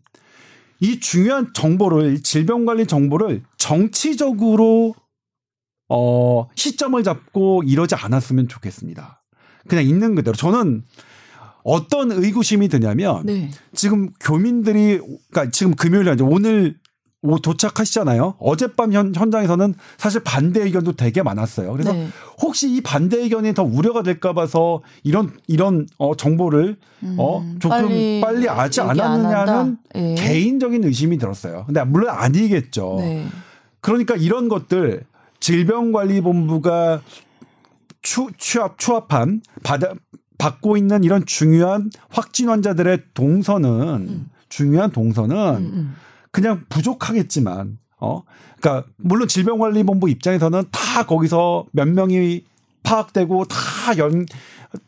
이 0.80 1.00
중요한 1.00 1.54
정보를 1.54 2.22
질병 2.22 2.66
관리 2.66 2.86
정보를 2.86 3.44
정치적으로 3.58 4.94
어 5.90 6.48
시점을 6.56 7.02
잡고 7.04 7.64
이러지 7.66 7.96
않았으면 7.96 8.48
좋겠습니다. 8.48 9.24
그냥 9.68 9.86
있는 9.86 10.16
그대로 10.16 10.36
저는 10.36 10.84
어떤 11.68 12.12
의구심이 12.14 12.70
드냐면 12.70 13.26
네. 13.26 13.52
지금 13.74 14.10
교민들이 14.22 15.00
그러니까 15.30 15.52
지금 15.52 15.76
금요일에 15.76 16.14
이제 16.14 16.24
오늘 16.24 16.78
오- 17.22 17.40
도착하시잖아요. 17.40 18.36
어젯밤 18.40 18.94
현, 18.94 19.14
현장에서는 19.14 19.74
사실 19.98 20.22
반대 20.24 20.62
의견도 20.62 20.94
되게 20.94 21.22
많았어요. 21.24 21.74
그래서 21.74 21.92
네. 21.92 22.08
혹시 22.42 22.74
이 22.74 22.80
반대 22.80 23.18
의견이 23.18 23.54
더 23.54 23.64
우려가 23.64 24.02
될까 24.02 24.32
봐서 24.32 24.82
이런 25.04 25.30
이런 25.48 25.88
어 25.98 26.16
정보를 26.16 26.78
어 27.18 27.40
음, 27.42 27.60
조금 27.60 27.80
빨리, 27.80 28.22
빨리 28.22 28.48
안 28.48 28.70
않았느냐는? 28.80 29.78
예. 29.96 30.16
개인적인 30.16 30.86
의심이 30.86 31.18
들었어요. 31.18 31.64
근데 31.66 31.84
물론 31.84 32.12
아니겠죠. 32.12 32.96
네. 33.00 33.26
그러니까 33.82 34.16
이런 34.16 34.48
것들 34.48 35.04
질병관리본부가 35.42 37.02
추, 38.02 38.28
취합 38.38 38.78
추합한 38.78 39.42
받아 39.64 39.94
받고 40.38 40.78
있는 40.78 41.04
이런 41.04 41.26
중요한 41.26 41.90
확진 42.10 42.50
환자들의 42.50 43.00
동선은 43.14 44.28
중요한 44.50 44.92
동선은 44.92 45.36
음, 45.36 45.72
음. 45.74 45.96
그냥 46.32 46.64
부족하겠지만 46.70 47.78
어 48.00 48.24
그러니까 48.60 48.88
물론 48.98 49.28
질병관리본부 49.28 50.10
입장에서는 50.10 50.64
다 50.72 51.06
거기서 51.06 51.66
몇 51.72 51.88
명이 51.88 52.44
파악되고 52.88 53.46
다 53.46 53.98
연 53.98 54.26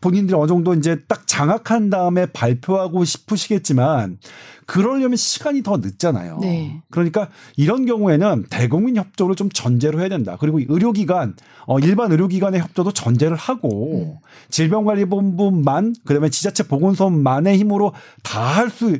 본인들이 0.01 0.37
어느 0.37 0.47
정도 0.47 0.73
이제 0.73 0.97
딱 1.07 1.25
장악한 1.25 1.89
다음에 1.89 2.25
발표하고 2.25 3.05
싶으시겠지만 3.05 4.17
그러려면 4.65 5.15
시간이 5.15 5.63
더 5.63 5.77
늦잖아요. 5.77 6.39
네. 6.41 6.81
그러니까 6.91 7.29
이런 7.55 7.85
경우에는 7.85 8.47
대국민 8.49 8.97
협조를 8.97 9.35
좀 9.35 9.49
전제로 9.49 10.01
해야 10.01 10.09
된다. 10.09 10.35
그리고 10.37 10.59
의료기관 10.59 11.35
어 11.65 11.79
일반 11.79 12.11
의료기관의 12.11 12.59
협조도 12.59 12.91
전제를 12.91 13.37
하고 13.37 14.19
질병관리본부만 14.49 15.95
그다음에 16.05 16.29
지자체 16.29 16.63
보건소만의 16.67 17.57
힘으로 17.57 17.93
다 18.23 18.49
할 18.57 18.69
수 18.69 18.97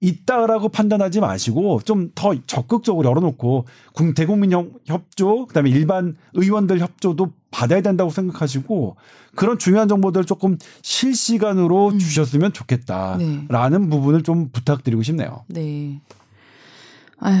있다라고 0.00 0.68
판단하지 0.70 1.20
마시고 1.20 1.80
좀 1.84 2.10
더 2.14 2.34
적극적으로 2.46 3.08
열어놓고 3.08 3.66
군- 3.92 4.14
대국민 4.14 4.52
협- 4.52 4.70
협조 4.86 5.46
그다음에 5.46 5.70
일반 5.70 6.16
의원들 6.34 6.80
협조도 6.80 7.32
받아야 7.50 7.80
된다고 7.82 8.10
생각하시고 8.10 8.96
그런 9.36 9.58
중요한 9.58 9.88
정보들 9.88 10.24
조금 10.24 10.56
실시간으로 10.82 11.96
주셨으면 11.98 12.52
좋겠다라는 12.52 13.90
부분을 13.90 14.22
좀 14.22 14.48
부탁드리고 14.50 15.02
싶네요. 15.02 15.44
네. 15.48 16.00
아휴. 17.18 17.38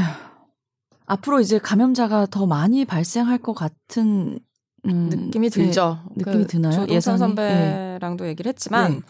앞으로 1.06 1.40
이제 1.40 1.58
감염자가 1.58 2.26
더 2.26 2.46
많이 2.46 2.84
발생할 2.84 3.38
것 3.38 3.52
같은 3.54 4.38
음, 4.86 5.08
느낌이 5.10 5.50
네, 5.50 5.64
들죠. 5.64 5.98
느낌이 6.16 6.36
그 6.36 6.46
드나요? 6.46 6.72
조동찬 6.72 6.94
예상이? 6.94 7.18
선배랑도 7.18 8.28
얘기를 8.28 8.48
했지만 8.50 8.92
네. 8.92 9.00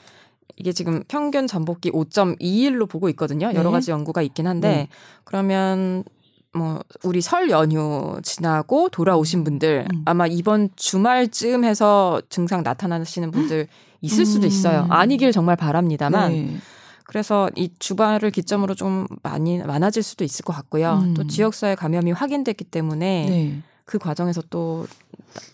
이게 0.60 0.72
지금 0.72 1.02
평균 1.08 1.46
전복기 1.46 1.90
5.21로 1.90 2.86
보고 2.86 3.08
있거든요. 3.10 3.46
여러 3.54 3.70
네. 3.70 3.70
가지 3.70 3.90
연구가 3.90 4.20
있긴 4.20 4.46
한데 4.46 4.68
네. 4.68 4.88
그러면 5.24 6.04
뭐 6.52 6.80
우리 7.02 7.22
설 7.22 7.48
연휴 7.48 8.20
지나고 8.22 8.90
돌아오신 8.90 9.42
분들 9.42 9.86
음. 9.90 10.02
아마 10.04 10.26
이번 10.26 10.68
주말쯤 10.76 11.64
해서 11.64 12.20
증상 12.28 12.62
나타나시는 12.62 13.30
분들 13.30 13.68
있을 14.02 14.26
수도 14.26 14.46
음. 14.46 14.48
있어요. 14.48 14.86
아니길 14.90 15.32
정말 15.32 15.56
바랍니다만 15.56 16.32
네. 16.32 16.56
그래서 17.04 17.48
이 17.56 17.70
주말을 17.78 18.30
기점으로 18.30 18.74
좀 18.74 19.06
많이 19.22 19.58
많아질 19.58 20.02
수도 20.02 20.24
있을 20.24 20.44
것 20.44 20.52
같고요. 20.52 21.00
음. 21.04 21.14
또 21.14 21.26
지역사회 21.26 21.74
감염이 21.74 22.12
확인됐기 22.12 22.64
때문에 22.64 23.26
네. 23.30 23.62
그 23.86 23.98
과정에서 23.98 24.42
또 24.50 24.86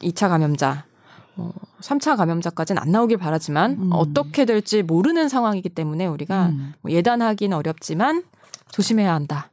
2차 0.00 0.28
감염자, 0.28 0.84
뭐 1.36 1.52
3차 1.80 2.16
감염자까지는 2.16 2.80
안 2.80 2.90
나오길 2.90 3.18
바라지만 3.18 3.72
음. 3.72 3.90
어떻게 3.92 4.44
될지 4.44 4.82
모르는 4.82 5.28
상황이기 5.28 5.68
때문에 5.68 6.06
우리가 6.06 6.48
음. 6.48 6.74
뭐 6.80 6.90
예단하기는 6.90 7.56
어렵지만 7.56 8.24
조심해야 8.72 9.12
한다. 9.14 9.52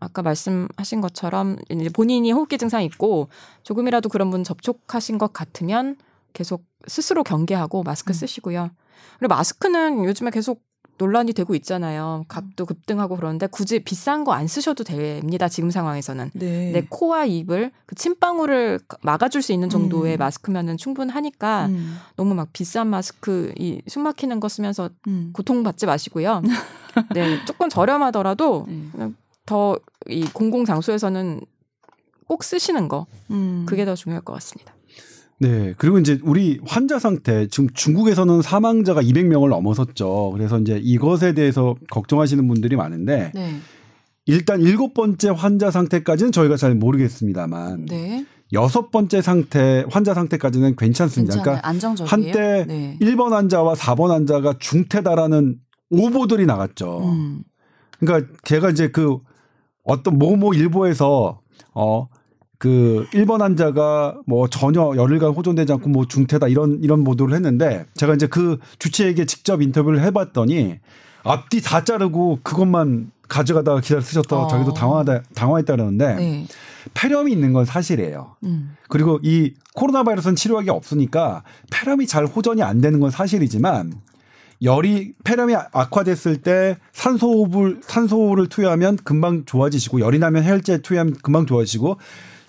아까 0.00 0.22
말씀하신 0.22 1.00
것처럼 1.00 1.56
이제 1.70 1.88
본인이 1.88 2.30
호흡기 2.32 2.58
증상이 2.58 2.84
있고 2.86 3.28
조금이라도 3.62 4.08
그런 4.08 4.30
분 4.30 4.44
접촉하신 4.44 5.18
것 5.18 5.32
같으면 5.32 5.96
계속 6.32 6.64
스스로 6.86 7.22
경계하고 7.22 7.82
마스크 7.84 8.10
음. 8.10 8.14
쓰시고요. 8.14 8.70
그리고 9.18 9.34
마스크는 9.34 10.04
요즘에 10.04 10.30
계속 10.30 10.62
논란이 10.98 11.32
되고 11.32 11.54
있잖아요. 11.56 12.24
값도 12.28 12.66
급등하고 12.66 13.16
그러는데 13.16 13.46
굳이 13.48 13.80
비싼 13.80 14.22
거 14.24 14.32
안 14.32 14.46
쓰셔도 14.46 14.84
됩니다. 14.84 15.48
지금 15.48 15.70
상황에서는. 15.70 16.30
네. 16.34 16.70
내 16.72 16.86
코와 16.88 17.24
입을 17.26 17.72
그 17.86 17.94
침방울을 17.94 18.80
막아줄 19.02 19.42
수 19.42 19.52
있는 19.52 19.68
정도의 19.68 20.16
음. 20.16 20.18
마스크면은 20.18 20.76
충분하니까 20.76 21.66
음. 21.66 21.98
너무 22.16 22.34
막 22.34 22.52
비싼 22.52 22.88
마스크 22.88 23.52
이 23.58 23.80
숨 23.88 24.02
막히는 24.02 24.40
거 24.40 24.48
쓰면서 24.48 24.90
음. 25.08 25.30
고통받지 25.32 25.86
마시고요. 25.86 26.42
네, 27.14 27.44
조금 27.44 27.68
저렴하더라도 27.68 28.66
네. 28.68 29.10
더이 29.46 30.24
공공 30.32 30.64
장소에서는 30.64 31.40
꼭 32.26 32.44
쓰시는 32.44 32.88
거 32.88 33.06
음. 33.30 33.64
그게 33.68 33.84
더 33.84 33.94
중요할 33.94 34.22
것 34.22 34.32
같습니다. 34.34 34.74
네. 35.38 35.74
그리고 35.76 35.98
이제 35.98 36.18
우리 36.22 36.60
환자 36.64 36.98
상태 36.98 37.46
지금 37.48 37.68
중국에서는 37.74 38.42
사망자가 38.42 39.02
200명을 39.02 39.48
넘어섰죠. 39.48 40.30
그래서 40.32 40.58
이제 40.58 40.80
이것에 40.82 41.34
대해서 41.34 41.74
걱정하시는 41.90 42.46
분들이 42.46 42.76
많은데 42.76 43.32
네. 43.34 43.56
일단 44.26 44.62
일곱 44.62 44.94
번째 44.94 45.30
환자 45.30 45.70
상태까지는 45.70 46.32
저희가 46.32 46.56
잘 46.56 46.74
모르겠습니다만 46.74 47.86
네. 47.86 48.24
여섯 48.52 48.90
번째 48.90 49.20
상태 49.20 49.84
환자 49.90 50.14
상태까지는 50.14 50.76
괜찮습니다. 50.76 51.34
괜찮아요. 51.34 51.42
그러니까 51.42 51.68
안정적이에요. 51.68 52.08
한때 52.08 52.64
네. 52.66 52.98
1번 53.00 53.30
환자와 53.30 53.74
4번 53.74 54.08
환자가 54.08 54.54
중태다라는 54.58 55.56
오보들이 55.90 56.46
나갔죠. 56.46 57.00
음. 57.04 57.42
그러니까 57.98 58.32
제가 58.44 58.70
이제 58.70 58.88
그 58.88 59.18
어떤 59.82 60.18
모모 60.18 60.54
일보에서 60.54 61.40
어 61.74 62.08
그 62.58 63.06
1번 63.12 63.40
환자가 63.40 64.16
뭐 64.26 64.48
전혀 64.48 64.92
열흘간 64.96 65.32
호전되지 65.32 65.72
않고 65.74 65.88
뭐 65.88 66.06
중태다 66.06 66.48
이런 66.48 66.78
이런 66.82 67.04
보도를 67.04 67.34
했는데 67.34 67.86
제가 67.94 68.14
이제 68.14 68.26
그 68.26 68.58
주치에게 68.78 69.26
직접 69.26 69.60
인터뷰를 69.60 70.02
해 70.02 70.10
봤더니 70.10 70.78
앞뒤 71.24 71.62
다 71.62 71.84
자르고 71.84 72.40
그것만 72.42 73.10
가져가다가 73.28 73.80
기사를 73.80 74.02
쓰셨다가 74.02 74.44
어. 74.44 74.48
자기도 74.48 74.72
당황하다 74.72 75.22
당황했다 75.34 75.74
그러는데 75.74 76.14
네. 76.14 76.46
폐렴이 76.92 77.32
있는 77.32 77.52
건 77.52 77.64
사실이에요. 77.64 78.36
음. 78.44 78.76
그리고 78.88 79.18
이 79.22 79.54
코로나 79.74 80.02
바이러스는 80.02 80.36
치료약이 80.36 80.70
없으니까 80.70 81.42
폐렴이 81.70 82.06
잘 82.06 82.26
호전이 82.26 82.62
안 82.62 82.80
되는 82.80 83.00
건 83.00 83.10
사실이지만 83.10 83.94
열이 84.62 85.12
폐렴이 85.24 85.54
악화됐을 85.54 86.38
때 86.38 86.76
산소호흡을 86.92 87.80
산소를 87.82 88.48
투여하면 88.48 88.98
금방 89.04 89.44
좋아지시고 89.44 90.00
열이 90.00 90.18
나면 90.18 90.44
해열제 90.44 90.78
투여하면 90.82 91.16
금방 91.22 91.46
좋아지시고 91.46 91.98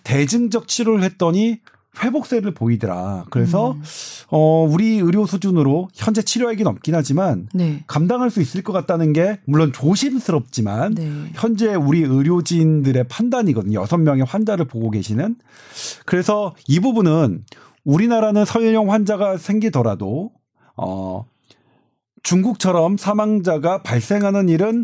대증적 0.06 0.70
치료를 0.70 1.04
했더니 1.04 1.60
회복세를 2.02 2.54
보이더라. 2.54 3.26
그래서 3.30 3.72
음. 3.72 3.84
어 4.30 4.68
우리 4.70 4.98
의료 4.98 5.26
수준으로 5.26 5.90
현재 5.94 6.22
치료약이 6.22 6.64
없긴 6.64 6.96
하지만 6.96 7.48
네. 7.54 7.84
감당할 7.88 8.30
수 8.30 8.42
있을 8.42 8.64
것 8.64 8.74
같다는 8.74 9.14
게 9.14 9.40
물론 9.46 9.72
조심스럽지만 9.74 10.96
네. 10.96 11.12
현재 11.34 11.74
우리 11.74 12.02
의료진들의 12.02 13.06
판단이거든요. 13.08 13.80
여섯 13.80 13.98
명의 13.98 14.24
환자를 14.26 14.66
보고 14.66 14.92
계시는. 14.92 15.36
그래서 16.06 16.56
이 16.68 16.80
부분은 16.80 17.44
우리나라는 17.84 18.46
설령 18.46 18.92
환자가 18.92 19.38
생기더라도 19.38 20.32
어 20.76 21.26
중국처럼 22.24 22.98
사망자가 22.98 23.84
발생하는 23.84 24.50
일은 24.50 24.84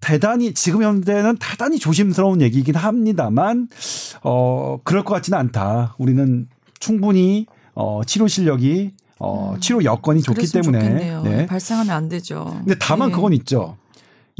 대단히 0.00 0.54
지금 0.54 0.82
현재는 0.82 1.36
대단히 1.40 1.78
조심스러운 1.78 2.40
얘기긴 2.40 2.74
합니다만 2.76 3.68
어 4.22 4.78
그럴 4.84 5.04
것 5.04 5.14
같지는 5.14 5.38
않다. 5.38 5.96
우리는 5.98 6.46
충분히 6.78 7.46
어 7.74 8.02
치료 8.06 8.28
실력이 8.28 8.92
어 9.18 9.56
치료 9.60 9.82
여건이 9.82 10.22
좋기 10.22 10.46
때문에 10.52 10.78
좋겠네요. 10.80 11.22
네. 11.22 11.46
발생하면 11.46 11.94
안 11.94 12.08
되죠. 12.08 12.44
근데 12.64 12.76
다만 12.78 13.08
네. 13.08 13.14
그건 13.16 13.32
있죠. 13.34 13.76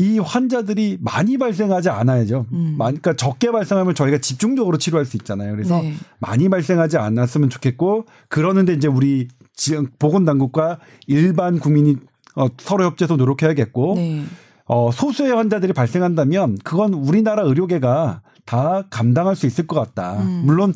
이 0.01 0.21
환자들이 0.21 0.99
많이 1.01 1.37
발생하지 1.39 1.89
않아야죠. 1.89 2.47
음. 2.53 2.77
많- 2.79 2.95
그러니까 2.97 3.17
적게 3.17 3.51
발생하면 3.51 3.97
저희가 3.97 4.19
집중적으로 4.19 4.79
치료할 4.79 5.05
수 5.05 5.17
있잖아요. 5.17 5.51
그래서 5.57 5.83
네. 5.83 5.95
많이 6.21 6.49
발생하지 6.49 6.99
않았으면 6.99 7.51
좋겠고 7.51 8.07
그러는데 8.29 8.75
이제 8.75 8.87
우리 8.87 9.27
지금 9.57 9.89
보건당국과 9.99 10.79
일반 11.09 11.59
국민이 11.59 11.97
어, 12.37 12.47
서로 12.59 12.85
협조해서 12.85 13.17
노력해야겠고 13.17 13.95
네. 13.97 14.23
어, 14.69 14.91
소수의 14.93 15.33
환자들이 15.35 15.73
발생한다면 15.73 16.59
그건 16.63 16.93
우리나라 16.95 17.43
의료계가 17.43 18.21
다 18.45 18.83
감당할 18.91 19.35
수 19.35 19.47
있을 19.47 19.67
것 19.67 19.77
같다. 19.77 20.21
음. 20.21 20.43
물론 20.45 20.75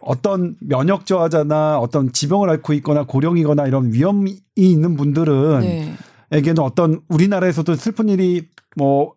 어떤 0.00 0.56
면역 0.60 1.06
저하자나 1.06 1.78
어떤 1.78 2.12
지병을 2.12 2.50
앓고 2.50 2.72
있거나 2.74 3.04
고령이거나 3.04 3.66
이런 3.66 3.92
위험이 3.92 4.38
있는 4.56 4.96
분들은 4.96 5.60
네. 5.60 5.94
에게는 6.30 6.62
어떤 6.62 7.00
우리나라에서도 7.08 7.74
슬픈 7.76 8.08
일이 8.08 8.48
뭐 8.76 9.14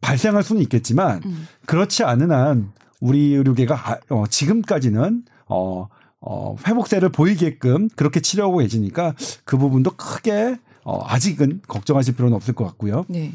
발생할 0.00 0.42
수는 0.42 0.62
있겠지만 0.62 1.22
음. 1.24 1.48
그렇지 1.66 2.04
않은 2.04 2.30
한 2.30 2.72
우리 3.00 3.34
의료계가 3.34 3.74
아- 3.74 3.98
어, 4.10 4.24
지금까지는 4.28 5.24
어, 5.48 5.88
어, 6.20 6.56
회복세를 6.66 7.10
보이게끔 7.10 7.88
그렇게 7.96 8.20
치료하고 8.20 8.58
계시니까 8.58 9.14
그 9.44 9.56
부분도 9.58 9.92
크게 9.92 10.56
어, 10.84 11.00
아직은 11.06 11.62
걱정하실 11.66 12.14
필요는 12.16 12.34
없을 12.36 12.54
것 12.54 12.64
같고요. 12.64 13.04
네. 13.08 13.32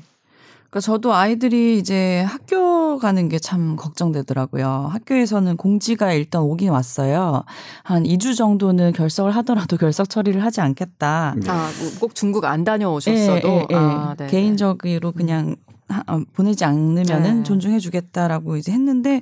그러니까 0.72 0.80
저도 0.86 1.13
아이들이 1.13 1.78
이제 1.78 2.22
학교 2.22 2.97
가는 2.97 3.28
게 3.28 3.38
참 3.39 3.76
걱정되더라고요. 3.76 4.88
학교에서는 4.91 5.57
공지가 5.57 6.13
일단 6.13 6.41
오긴 6.43 6.69
왔어요. 6.69 7.43
한 7.84 8.03
2주 8.03 8.38
정도는 8.38 8.93
결석을 8.93 9.32
하더라도 9.38 9.76
결석 9.78 10.09
처리를 10.09 10.43
하지 10.43 10.61
않겠다. 10.61 11.36
네. 11.38 11.49
아, 11.49 11.69
뭐꼭 11.82 12.15
중국 12.15 12.45
안 12.45 12.63
다녀오셨어도 12.63 13.47
예, 13.49 13.53
예, 13.53 13.67
예. 13.69 13.76
아, 13.76 14.15
네. 14.17 14.28
개인적으로 14.28 15.11
그냥 15.11 15.55
하- 15.89 16.03
어, 16.07 16.22
보내지 16.34 16.63
않으면은 16.63 17.38
네. 17.39 17.43
존중해 17.43 17.80
주겠다라고 17.80 18.55
이제 18.55 18.72
했는데 18.72 19.22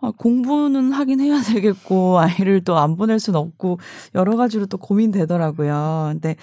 어, 0.00 0.10
공부는 0.12 0.92
하긴 0.92 1.20
해야 1.20 1.40
되겠고 1.42 2.18
아이를 2.18 2.64
또 2.64 2.80
안 2.80 2.96
보낼 2.96 3.18
수는 3.18 3.38
없고 3.38 3.78
여러 4.14 4.36
가지로 4.36 4.66
또 4.66 4.78
고민되더라고요. 4.78 6.10
근데 6.12 6.36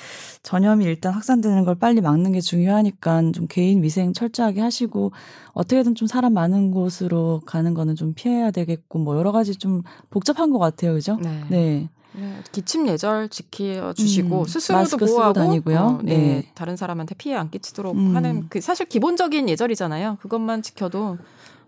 전염이 0.44 0.86
일단 0.86 1.14
확산되는 1.14 1.66
걸 1.66 1.76
빨리 1.76 2.02
막는 2.02 2.34
게 2.34 2.42
중요하니까 2.42 3.32
좀 3.34 3.48
개인 3.48 3.82
위생 3.82 4.14
철저하게 4.14 4.62
하시고 4.62 5.12
어떻게든 5.54 5.96
좀 5.96 6.08
사람 6.08 6.34
많은 6.34 6.72
곳으로 6.72 7.42
가는 7.46 7.74
거는 7.74 7.96
좀 7.96 8.14
피해야 8.14 8.52
되겠고 8.52 9.00
뭐 9.00 9.18
여러 9.18 9.32
가지 9.32 9.56
좀 9.56 9.82
복잡한 10.10 10.52
것 10.52 10.60
같아요, 10.60 10.94
그죠? 10.94 11.18
네. 11.22 11.44
네. 11.50 11.90
네, 12.14 12.36
기침 12.52 12.88
예절 12.88 13.30
지켜 13.30 13.94
주시고 13.94 14.40
음, 14.40 14.46
스스로도 14.46 14.98
보호하고 14.98 15.34
다니고요. 15.34 15.78
어, 15.80 16.00
네, 16.04 16.18
네. 16.18 16.52
다른 16.56 16.76
사람한테 16.76 17.14
피해 17.16 17.36
안 17.36 17.52
끼치도록 17.52 17.96
음. 17.96 18.16
하는 18.16 18.48
그 18.50 18.60
사실 18.60 18.88
기본적인 18.88 19.50
예절이잖아요. 19.50 20.18
그것만 20.22 20.64
지켜도 20.64 21.18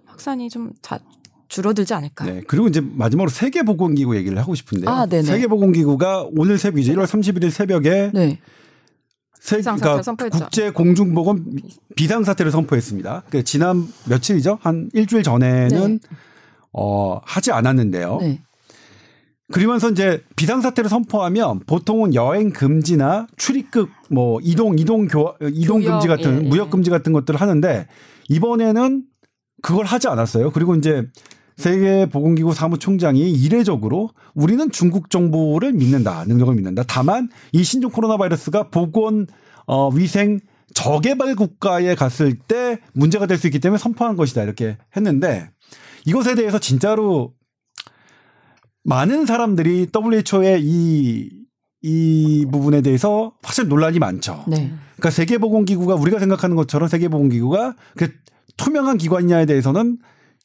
확산이 0.05 0.49
좀 0.49 0.71
자, 0.81 0.99
줄어들지 1.49 1.93
않을까. 1.93 2.25
네. 2.25 2.41
그리고 2.47 2.67
이제 2.67 2.79
마지막으로 2.79 3.29
세계보건기구 3.29 4.15
얘기를 4.15 4.37
하고 4.37 4.55
싶은데요. 4.55 4.89
아, 4.89 5.05
네네. 5.05 5.23
세계보건기구가 5.23 6.29
오늘 6.37 6.57
새벽 6.57 6.79
이제 6.79 6.93
1월 6.93 7.05
31일 7.05 7.49
새벽에 7.49 8.11
네. 8.13 8.39
세, 9.39 9.61
그러니까. 9.61 10.01
국제 10.31 10.69
공중보건 10.69 11.59
비상사태를 11.95 12.51
선포했습니다. 12.51 13.23
그 13.29 13.43
지난 13.43 13.87
며칠이죠? 14.07 14.59
한 14.61 14.89
일주일 14.93 15.23
전에는 15.23 15.99
어 16.73 17.19
하지 17.23 17.51
않았는데요. 17.51 18.19
네. 18.21 18.41
그러면서 19.51 19.89
이제 19.89 20.23
비상사태를 20.35 20.89
선포하면 20.89 21.61
보통은 21.65 22.13
여행 22.13 22.51
금지나 22.51 23.27
출입국 23.37 23.89
뭐 24.11 24.39
이동 24.43 24.77
이동 24.77 25.07
교 25.07 25.33
이동 25.53 25.81
금지 25.81 26.07
같은 26.07 26.41
예, 26.41 26.45
예. 26.45 26.49
무역 26.49 26.69
금지 26.69 26.91
같은 26.91 27.13
것들을 27.13 27.41
하는데 27.41 27.87
이번에는 28.27 29.03
그걸 29.61 29.85
하지 29.85 30.07
않았어요. 30.07 30.51
그리고 30.51 30.75
이제 30.75 31.07
세계보건기구 31.59 32.53
사무총장이 32.53 33.31
이례적으로 33.31 34.09
우리는 34.33 34.71
중국 34.71 35.09
정부를 35.09 35.73
믿는다, 35.73 36.23
능력을 36.25 36.55
믿는다. 36.55 36.83
다만 36.87 37.29
이 37.51 37.63
신종 37.63 37.91
코로나 37.91 38.15
바이러스가 38.17 38.69
보건 38.69 39.27
어, 39.67 39.89
위생 39.89 40.39
저개발 40.73 41.35
국가에 41.35 41.95
갔을 41.95 42.37
때 42.37 42.79
문제가 42.93 43.25
될 43.25 43.37
수 43.37 43.47
있기 43.47 43.59
때문에 43.59 43.77
선포한 43.77 44.15
것이다 44.15 44.43
이렇게 44.43 44.77
했는데 44.95 45.49
이것에 46.05 46.35
대해서 46.35 46.59
진짜로 46.59 47.33
많은 48.83 49.25
사람들이 49.25 49.87
WHO의 49.93 50.61
이, 50.63 51.29
이 51.81 52.45
부분에 52.51 52.81
대해서 52.81 53.33
사실 53.41 53.67
논란이 53.67 53.99
많죠. 53.99 54.45
네. 54.47 54.71
그러니까 54.95 55.09
세계보건기구가 55.11 55.95
우리가 55.95 56.19
생각하는 56.19 56.55
것처럼 56.55 56.87
세계보건기구가 56.87 57.75
그 57.97 58.11
투명한 58.57 58.97
기관이냐에 58.97 59.45
대해서는 59.45 59.97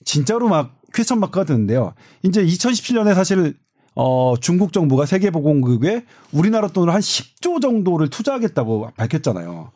진짜로 0.04 0.48
막 0.48 0.80
퀘스천 0.94 1.20
마크가 1.20 1.44
드는데요. 1.44 1.94
이제 2.22 2.44
2017년에 2.44 3.14
사실 3.14 3.54
어 3.96 4.34
중국 4.40 4.72
정부가 4.72 5.06
세계보건기구에 5.06 6.04
우리나라 6.32 6.68
돈으로 6.68 6.92
한 6.92 7.00
10조 7.00 7.60
정도를 7.60 8.08
투자하겠다고 8.10 8.90
밝혔잖아요. 8.96 9.72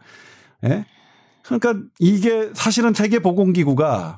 예? 0.64 0.87
그러니까 1.45 1.75
이게 1.99 2.51
사실은 2.55 2.95
세계보건기구가 2.95 4.16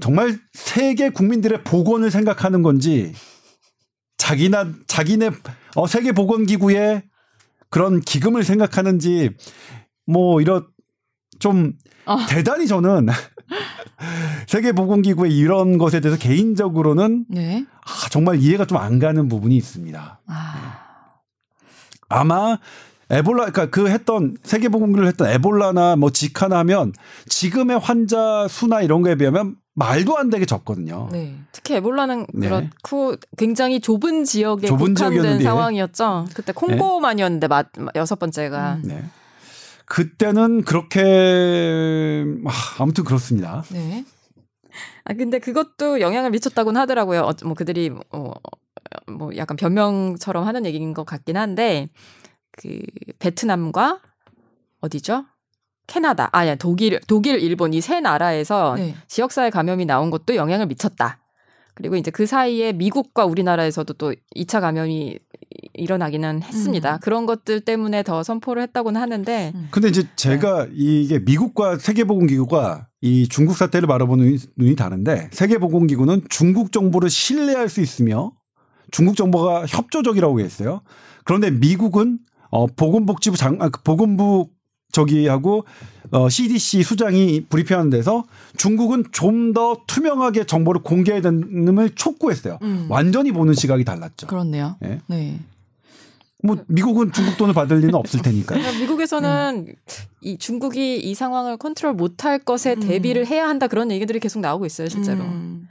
정말 0.00 0.38
세계 0.52 1.10
국민들의 1.10 1.64
보건을 1.64 2.10
생각하는 2.10 2.62
건지 2.62 3.12
자기나 4.16 4.72
자기네 4.86 5.30
어 5.74 5.86
세계보건기구의 5.86 7.02
그런 7.70 8.00
기금을 8.00 8.44
생각하는지 8.44 9.30
뭐 10.06 10.40
이런 10.40 10.66
좀 11.38 11.74
아. 12.04 12.26
대단히 12.28 12.66
저는 12.66 13.08
세계보건기구의 14.46 15.36
이런 15.36 15.78
것에 15.78 16.00
대해서 16.00 16.18
개인적으로는 16.18 17.26
네. 17.28 17.64
아, 17.82 18.08
정말 18.10 18.36
이해가 18.40 18.64
좀 18.64 18.78
안 18.78 18.98
가는 18.98 19.28
부분이 19.28 19.56
있습니다. 19.56 20.20
아. 20.26 20.78
아마 22.08 22.58
에볼라 23.10 23.46
그러니까 23.50 23.66
그 23.70 23.88
했던 23.88 24.36
세계보건기구를 24.42 25.08
했던 25.08 25.28
에볼라나 25.28 25.96
뭐 25.96 26.10
지카나 26.10 26.58
하면 26.58 26.92
지금의 27.28 27.78
환자 27.78 28.46
수나 28.48 28.82
이런 28.82 29.02
거에 29.02 29.14
비하면 29.16 29.56
말도 29.74 30.18
안 30.18 30.28
되게 30.28 30.44
적거든요. 30.44 31.08
네. 31.12 31.36
특히 31.52 31.74
에볼라는 31.76 32.26
네. 32.34 32.48
그렇고 32.48 33.14
굉장히 33.36 33.80
좁은 33.80 34.24
지역에 34.24 34.66
좁은 34.66 34.94
국한된 34.94 34.96
지역이었는데. 34.96 35.44
상황이었죠. 35.44 36.26
그때 36.34 36.52
콩고만이었는데 36.52 37.48
마, 37.48 37.64
여섯 37.94 38.18
번째가. 38.18 38.74
음. 38.74 38.82
네. 38.84 39.04
그때는 39.88 40.62
그렇게 40.62 42.24
아, 42.46 42.82
아무튼 42.82 43.04
그렇습니다. 43.04 43.62
네. 43.72 44.04
아 45.04 45.14
근데 45.14 45.38
그것도 45.38 46.00
영향을 46.00 46.30
미쳤다고는 46.30 46.80
하더라고요. 46.80 47.22
어, 47.22 47.32
뭐 47.44 47.54
그들이 47.54 47.90
어, 48.10 48.32
뭐 49.10 49.34
약간 49.36 49.56
변명처럼 49.56 50.46
하는 50.46 50.66
얘기인 50.66 50.94
것 50.94 51.04
같긴 51.04 51.36
한데 51.36 51.88
그 52.52 52.80
베트남과 53.18 54.00
어디죠? 54.80 55.24
캐나다, 55.86 56.28
아니 56.32 56.54
독일, 56.56 57.00
독일, 57.06 57.40
일본 57.40 57.72
이 57.72 57.80
세 57.80 58.00
나라에서 58.00 58.74
네. 58.76 58.94
지역사회 59.08 59.48
감염이 59.48 59.86
나온 59.86 60.10
것도 60.10 60.36
영향을 60.36 60.66
미쳤다. 60.66 61.18
그리고 61.74 61.96
이제 61.96 62.10
그 62.10 62.26
사이에 62.26 62.72
미국과 62.72 63.24
우리나라에서도 63.24 63.94
또 63.94 64.12
2차 64.36 64.60
감염이 64.60 65.18
일어나기는 65.74 66.42
했습니다. 66.42 66.94
음. 66.94 66.98
그런 67.00 67.26
것들 67.26 67.60
때문에 67.60 68.02
더 68.02 68.22
선포를 68.22 68.62
했다고는 68.64 69.00
하는데 69.00 69.52
근데 69.70 69.88
이제 69.88 70.04
제가 70.16 70.68
이게 70.72 71.18
미국과 71.18 71.78
세계보건기구가 71.78 72.88
이 73.00 73.28
중국 73.28 73.56
사태를 73.56 73.86
바라보는 73.86 74.24
눈이, 74.24 74.38
눈이 74.56 74.76
다른데 74.76 75.30
세계보건기구는 75.32 76.22
중국 76.28 76.72
정보를 76.72 77.10
신뢰할 77.10 77.68
수 77.68 77.80
있으며 77.80 78.32
중국 78.90 79.16
정보가 79.16 79.66
협조적이라고 79.66 80.40
했어요. 80.40 80.82
그런데 81.24 81.50
미국은 81.50 82.18
어 82.50 82.66
보건복지부 82.66 83.36
장 83.36 83.58
아, 83.60 83.68
그 83.68 83.82
보건부 83.82 84.48
저기하고 84.92 85.64
어 86.10 86.28
CDC 86.28 86.82
수장이 86.82 87.44
브리핑하는 87.48 87.90
데서 87.90 88.24
중국은 88.56 89.04
좀 89.12 89.52
더 89.52 89.76
투명하게 89.86 90.44
정보를 90.44 90.82
공개해야 90.82 91.22
되는을 91.22 91.90
촉구했어요. 91.94 92.58
음. 92.62 92.86
완전히 92.88 93.32
보는 93.32 93.54
시각이 93.54 93.84
달랐죠. 93.84 94.26
그렇네요. 94.26 94.76
예. 94.84 95.00
네. 95.06 95.40
뭐 96.42 96.56
미국은 96.68 97.12
중국 97.12 97.36
돈을 97.36 97.54
받을 97.54 97.78
리는 97.78 97.94
없을 97.94 98.22
테니까요. 98.22 98.60
그러니까 98.60 98.80
미국에서는 98.80 99.74
이 100.20 100.38
중국이 100.38 100.98
이 100.98 101.14
상황을 101.14 101.56
컨트롤 101.56 101.94
못할 101.94 102.38
것에 102.38 102.74
음. 102.74 102.80
대비를 102.80 103.26
해야 103.26 103.48
한다 103.48 103.66
그런 103.66 103.90
얘기들이 103.90 104.20
계속 104.20 104.40
나오고 104.40 104.66
있어요, 104.66 104.88
실제로. 104.88 105.24
음. 105.24 105.68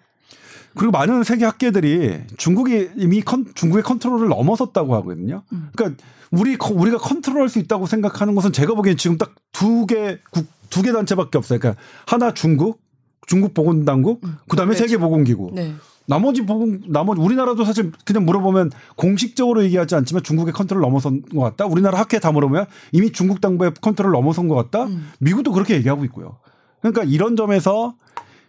그리고 0.77 0.91
많은 0.91 1.23
세계 1.23 1.45
학계들이 1.45 2.21
중국이 2.37 2.89
이미 2.97 3.21
컨, 3.21 3.45
중국의 3.53 3.83
컨트롤을 3.83 4.27
넘어섰다고 4.29 4.95
하거든요. 4.95 5.43
음. 5.53 5.69
그러니까 5.75 6.01
우리 6.31 6.57
커- 6.57 6.73
우리가 6.73 6.97
컨트롤할 6.97 7.49
수 7.49 7.59
있다고 7.59 7.85
생각하는 7.85 8.35
것은 8.35 8.51
제가 8.51 8.73
보기엔 8.75 8.97
지금 8.97 9.17
딱 9.17 9.33
두개두개 9.53 10.91
단체밖에 10.93 11.37
없어요. 11.37 11.59
그러니까 11.59 11.81
하나 12.05 12.33
중국, 12.33 12.81
중국 13.25 13.53
보건당국, 13.53 14.21
그다음에 14.47 14.69
그렇죠. 14.73 14.83
세계 14.87 14.97
보건기구. 14.97 15.51
네. 15.53 15.73
나머지 16.09 16.45
보건 16.45 16.81
나머지 16.87 17.19
우리나라도 17.19 17.65
사실 17.65 17.91
그냥 18.05 18.23
물어보면 18.25 18.71
공식적으로 18.95 19.63
얘기하지 19.65 19.95
않지만 19.95 20.23
중국의 20.23 20.53
컨트롤 20.53 20.81
넘어선 20.81 21.21
것 21.23 21.41
같다. 21.41 21.65
우리나라 21.65 21.99
학회 21.99 22.19
다 22.19 22.31
물어보면 22.31 22.65
이미 22.93 23.11
중국 23.11 23.41
당국의 23.41 23.73
컨트롤 23.81 24.11
넘어선 24.13 24.47
것 24.47 24.55
같다. 24.55 24.85
음. 24.85 25.09
미국도 25.19 25.51
그렇게 25.51 25.75
얘기하고 25.75 26.05
있고요. 26.05 26.37
그러니까 26.81 27.03
이런 27.03 27.35
점에서 27.35 27.95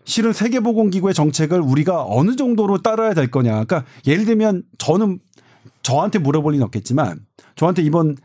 실은 0.08 0.32
세계보건기구의 0.32 1.12
정책을 1.14 1.60
우리가 1.60 2.04
어느 2.06 2.34
정도로 2.34 2.78
따라야 2.78 3.14
될 3.14 3.30
거냐. 3.30 3.52
그러니까 3.64 3.84
예를 4.06 4.24
들면 4.24 4.62
저는 4.78 5.20
저한테 5.82 6.18
물어볼 6.18 6.54
리는 6.54 6.64
없겠지만 6.64 7.20
저한테 7.56 7.82
이번 7.82 8.16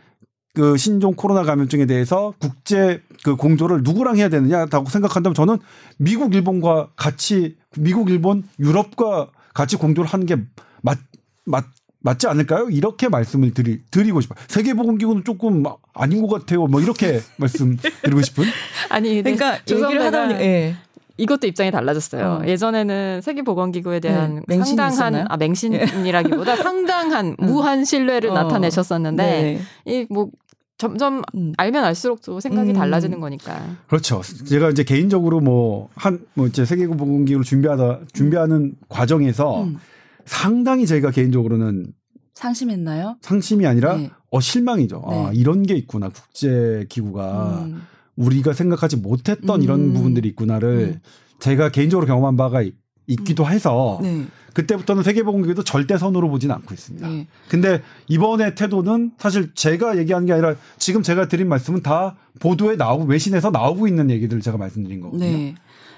그 0.55 0.77
신종 0.77 1.13
코로나 1.13 1.43
감염증에 1.43 1.85
대해서 1.85 2.33
국제 2.39 3.01
그 3.23 3.35
공조를 3.35 3.81
누구랑 3.83 4.17
해야 4.17 4.29
되느냐라고 4.29 4.89
생각한다면 4.89 5.33
저는 5.33 5.57
미국 5.97 6.33
일본과 6.35 6.89
같이 6.95 7.57
미국 7.77 8.09
일본 8.09 8.43
유럽과 8.59 9.29
같이 9.53 9.75
공조를 9.75 10.09
하는 10.09 10.25
게 10.25 10.37
맞 10.83 10.99
맞 11.45 11.65
맞지 12.05 12.27
않을까요? 12.27 12.69
이렇게 12.69 13.07
말씀을 13.07 13.53
드리, 13.53 13.79
드리고 13.89 14.19
싶어요. 14.19 14.37
세계보건기구는 14.49 15.23
조금 15.23 15.63
아닌 15.93 16.21
것 16.21 16.27
같아요. 16.41 16.67
뭐 16.67 16.81
이렇게 16.81 17.21
말씀드리고 17.37 18.21
싶은. 18.21 18.43
아니, 18.89 19.23
근데 19.23 19.35
그러니까 19.35 19.61
얘기를 19.69 20.03
하다 20.03 20.27
보니 20.27 20.39
예. 20.41 20.75
이것도 21.17 21.47
입장이 21.47 21.71
달라졌어요. 21.71 22.41
어. 22.41 22.47
예전에는 22.47 23.21
세계보건기구에 23.21 23.99
대한 23.99 24.35
네, 24.35 24.41
맹신이 24.47 24.77
상당한 24.77 24.93
있었나요? 25.13 25.25
아 25.29 25.37
맹신이라기보다 25.37 26.55
상당한 26.63 27.35
음. 27.39 27.45
무한 27.45 27.85
신뢰를 27.85 28.31
어. 28.31 28.33
나타내셨었는데 28.33 29.59
네. 29.85 30.05
이뭐 30.09 30.29
점점 30.77 31.21
음. 31.35 31.53
알면 31.57 31.83
알수록 31.83 32.21
또 32.23 32.39
생각이 32.39 32.71
음. 32.71 32.75
달라지는 32.75 33.19
거니까. 33.19 33.77
그렇죠. 33.87 34.21
제가 34.21 34.71
이제 34.71 34.83
개인적으로 34.83 35.39
뭐 35.39 35.89
한뭐 35.95 36.47
이제 36.47 36.65
세계보건기구를 36.65 37.45
준비하다 37.45 37.99
준비하는 38.11 38.75
과정에서 38.89 39.63
음. 39.63 39.77
상당히 40.25 40.87
제가 40.87 41.11
개인적으로는 41.11 41.93
상심했나요? 42.33 43.17
상심이 43.21 43.67
아니라 43.67 43.97
네. 43.97 44.09
어 44.31 44.39
실망이죠. 44.39 45.03
아, 45.05 45.29
네. 45.31 45.39
이런 45.39 45.63
게 45.63 45.75
있구나. 45.75 46.09
국제 46.09 46.85
기구가 46.89 47.65
음. 47.65 47.83
우리가 48.15 48.53
생각하지 48.53 48.97
못했던 48.97 49.59
음. 49.59 49.63
이런 49.63 49.93
부분들이 49.93 50.29
있구나를 50.29 50.69
음. 50.95 50.99
제가 51.39 51.69
개인적으로 51.69 52.05
경험한 52.07 52.37
바가 52.37 52.61
있- 52.61 52.75
있기도 53.07 53.45
해서 53.47 53.99
네. 54.01 54.25
그때부터는 54.53 55.03
세계보건기구도 55.03 55.63
절대 55.63 55.97
선으로 55.97 56.29
보진 56.29 56.51
않고 56.51 56.73
있습니다. 56.73 57.07
네. 57.07 57.27
근데 57.49 57.81
이번에 58.07 58.53
태도는 58.55 59.11
사실 59.17 59.51
제가 59.55 59.97
얘기하는 59.97 60.25
게 60.27 60.33
아니라 60.33 60.55
지금 60.77 61.01
제가 61.01 61.27
드린 61.27 61.49
말씀은 61.49 61.81
다 61.81 62.15
보도에 62.39 62.75
나오고 62.75 63.05
외신에서 63.05 63.49
나오고 63.49 63.87
있는 63.87 64.09
얘기들을 64.11 64.41
제가 64.41 64.57
말씀드린 64.57 65.01
거거든요. 65.01 65.25
네. 65.29 65.55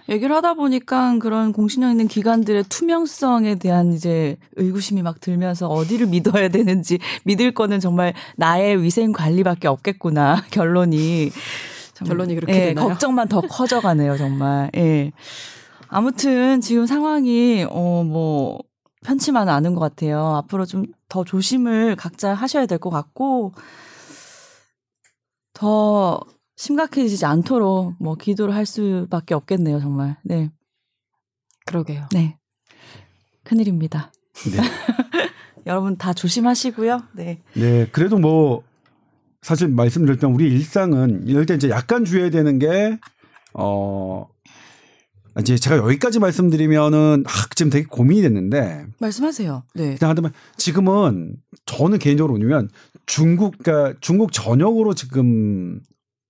얘기를 0.07 0.36
하다 0.36 0.53
보니까 0.53 1.18
그런 1.20 1.51
공신력 1.51 1.89
있는 1.91 2.07
기관들의 2.07 2.63
투명성에 2.70 3.55
대한 3.55 3.91
이제 3.93 4.38
의구심이 4.55 5.01
막 5.01 5.20
들면서 5.20 5.68
어디를 5.68 6.07
믿어야 6.07 6.47
되는지 6.49 6.99
믿을 7.26 7.53
거는 7.53 7.80
정말 7.80 8.13
나의 8.38 8.82
위생 8.84 9.11
관리밖에 9.11 9.68
없겠구나 9.68 10.43
결론이 10.51 11.32
정- 11.32 11.41
결론이 12.04 12.36
그렇게 12.36 12.54
예, 12.54 12.60
되나요? 12.68 12.88
걱정만 12.89 13.28
더 13.30 13.41
커져가네요 13.41 14.18
정말. 14.18 14.70
예. 14.76 15.12
아무튼 15.88 16.60
지금 16.62 16.86
상황이 16.86 17.66
어뭐 17.70 18.60
편치만은 19.06 19.54
않은 19.54 19.76
것 19.76 19.82
같아요. 19.82 20.36
앞으로 20.36 20.66
좀 20.66 20.86
더 21.08 21.24
조심을 21.24 21.96
각자 21.96 22.34
하셔야 22.34 22.66
될 22.66 22.78
것 22.80 22.89
같고 22.89 23.54
더 25.54 26.20
심각해지지 26.58 27.26
않도록 27.26 27.96
뭐 28.00 28.16
기도를 28.16 28.56
할 28.56 28.66
수밖에 28.66 29.34
없겠네요, 29.34 29.80
정말. 29.80 30.18
네. 30.24 30.52
그러게요. 31.66 32.08
네. 32.12 32.38
큰일입니다. 33.43 34.12
네. 34.52 34.58
여러분 35.68 35.96
다 35.96 36.14
조심하시고요. 36.14 37.04
네. 37.14 37.41
네, 37.54 37.88
그래도 37.91 38.18
뭐 38.18 38.64
사실 39.46 39.68
말씀드렸던 39.68 40.34
우리 40.34 40.52
일상은 40.52 41.22
이럴 41.28 41.46
때 41.46 41.54
이제 41.54 41.70
약간 41.70 42.04
주의해야 42.04 42.32
되는 42.32 42.58
게 42.58 42.98
어. 43.54 44.26
이제 45.39 45.56
제가 45.56 45.78
여기까지 45.78 46.18
말씀드리면은 46.18 47.26
아, 47.28 47.32
지금 47.54 47.70
되게 47.70 47.86
고민이 47.86 48.24
됐는데 48.24 48.88
말씀하세요. 48.98 49.64
네. 49.76 49.98
그냥 49.98 50.10
하다면 50.10 50.32
지금은 50.58 51.36
저는 51.68 52.00
개인적으로 52.00 52.34
보면 52.34 52.70
중국 53.06 53.56
그러니까 53.60 53.96
중국 54.02 54.32
전역으로 54.32 54.96
지금 54.96 55.80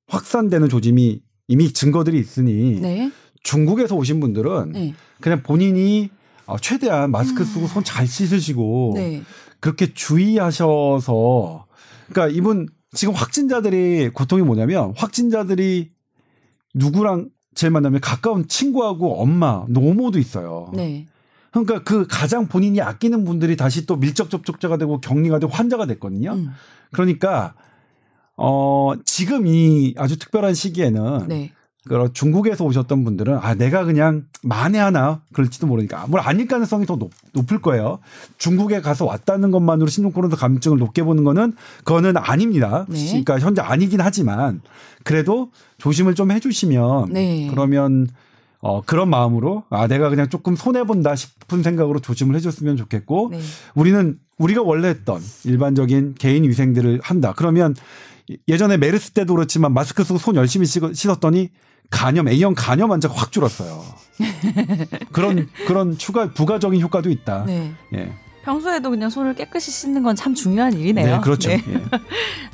확산되는 0.08 0.68
조짐이 0.68 1.22
이미 1.48 1.72
증거들이 1.72 2.20
있으니 2.20 2.82
네. 2.82 3.12
중국에서 3.44 3.96
오신 3.96 4.20
분들은 4.20 4.74
네. 4.74 4.94
그냥 5.22 5.42
본인이 5.42 6.10
어, 6.48 6.58
최대한 6.58 7.12
마스크 7.12 7.44
음. 7.44 7.46
쓰고 7.46 7.68
손 7.68 7.82
잘 7.86 8.08
씻으시고 8.08 8.94
네. 8.96 9.24
그렇게 9.62 9.94
주의하셔서 9.94 11.66
그러니까 12.10 12.36
이분 12.36 12.68
지금 12.96 13.14
확진자들이 13.14 14.10
고통이 14.10 14.42
뭐냐면 14.42 14.94
확진자들이 14.96 15.92
누구랑 16.74 17.30
제일 17.54 17.72
만나면 17.72 18.02
가까운 18.02 18.48
친구하고 18.48 19.22
엄마, 19.22 19.66
노모도 19.70 20.20
있어요. 20.20 20.72
네. 20.74 21.06
그러니까 21.52 21.84
그 21.84 22.06
가장 22.06 22.48
본인이 22.48 22.82
아끼는 22.82 23.24
분들이 23.24 23.56
다시 23.56 23.86
또 23.86 23.96
밀접 23.96 24.30
접촉자가 24.30 24.78
되고 24.78 25.00
격리가 25.00 25.40
되고 25.40 25.52
환자가 25.52 25.86
됐거든요. 25.86 26.34
음. 26.34 26.50
그러니까 26.92 27.54
어 28.36 28.94
지금 29.06 29.48
이 29.48 29.94
아주 29.98 30.20
특별한 30.20 30.54
시기에는 30.54 31.28
네. 31.30 31.54
그 31.88 32.10
중국에서 32.14 32.66
오셨던 32.66 33.04
분들은 33.04 33.38
아 33.42 33.54
내가 33.54 33.84
그냥 33.86 34.24
만에하나 34.42 35.22
그럴지도 35.34 35.68
모르니까 35.68 36.08
뭘 36.08 36.20
아닐 36.22 36.48
가능성이 36.48 36.86
더 36.88 36.96
높, 36.96 37.12
높을 37.34 37.62
거예요. 37.62 38.00
중국에 38.40 38.82
가서 38.82 39.06
왔다는 39.06 39.52
것만으로 39.52 39.88
신종 39.88 40.12
코로나 40.12 40.36
감염증을 40.36 40.80
높게 40.80 41.04
보는 41.04 41.24
거는 41.24 41.54
그거는 41.84 42.18
아닙니다. 42.18 42.86
네. 42.90 43.06
그러니까 43.08 43.38
현재 43.40 43.62
아니긴 43.62 44.02
하지만 44.02 44.62
그래도 45.04 45.52
조심을 45.78 46.16
좀 46.16 46.32
해주시면 46.32 47.10
네. 47.14 47.48
그러면 47.52 48.08
어 48.62 48.82
그런 48.82 49.10
마음으로 49.12 49.64
아 49.70 49.86
내가 49.86 50.10
그냥 50.10 50.28
조금 50.28 50.56
손해 50.56 50.84
본다 50.86 51.16
싶은 51.16 51.62
생각으로 51.62 52.00
조심을 52.00 52.36
해줬으면 52.38 52.78
좋겠고 52.78 53.30
네. 53.32 53.40
우리는 53.76 54.18
우리가 54.40 54.64
원래 54.64 54.88
했던 54.88 55.22
일반적인 55.44 56.16
개인 56.18 56.46
위생들을 56.46 57.00
한다. 57.04 57.34
그러면 57.38 57.76
예전에 58.48 58.78
메르스 58.78 59.12
때도 59.12 59.36
그렇지만 59.36 59.72
마스크 59.72 60.04
쓰고 60.04 60.18
손 60.18 60.36
열심히 60.36 60.66
씻- 60.66 60.82
씻었더니 60.96 61.52
간염 61.90 62.28
A형 62.28 62.54
간염 62.56 62.92
환자가 62.92 63.14
확 63.16 63.32
줄었어요. 63.32 63.84
그런 65.12 65.50
그런 65.68 65.98
추가 65.98 66.32
부가적인 66.32 66.80
효과도 66.82 67.10
있다. 67.10 67.44
네. 67.46 67.72
예. 67.96 68.12
평소에도 68.46 68.92
그냥 68.92 69.10
손을 69.10 69.34
깨끗이 69.34 69.72
씻는 69.72 70.04
건 70.04 70.16
참 70.16 70.36
중요한 70.36 70.72
일이네요. 70.74 71.16
네, 71.16 71.22
그렇죠. 71.22 71.50
네. 71.50 71.64
예. 71.68 71.82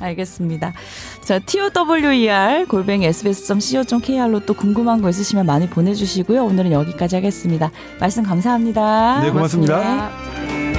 알겠습니다. 0.00 0.72
자, 1.20 1.38
TOWER 1.38 2.66
골뱅이 2.66 3.04
sbs.co.kr로 3.06 4.40
또 4.46 4.54
궁금한 4.54 5.02
거 5.02 5.10
있으시면 5.10 5.44
많이 5.46 5.68
보내주시고요. 5.68 6.44
오늘은 6.44 6.72
여기까지 6.72 7.16
하겠습니다. 7.16 7.70
말씀 8.00 8.22
감사합니다. 8.22 9.20
네, 9.22 9.30
고맙습니다. 9.30 9.78
고맙습니다. 9.78 10.71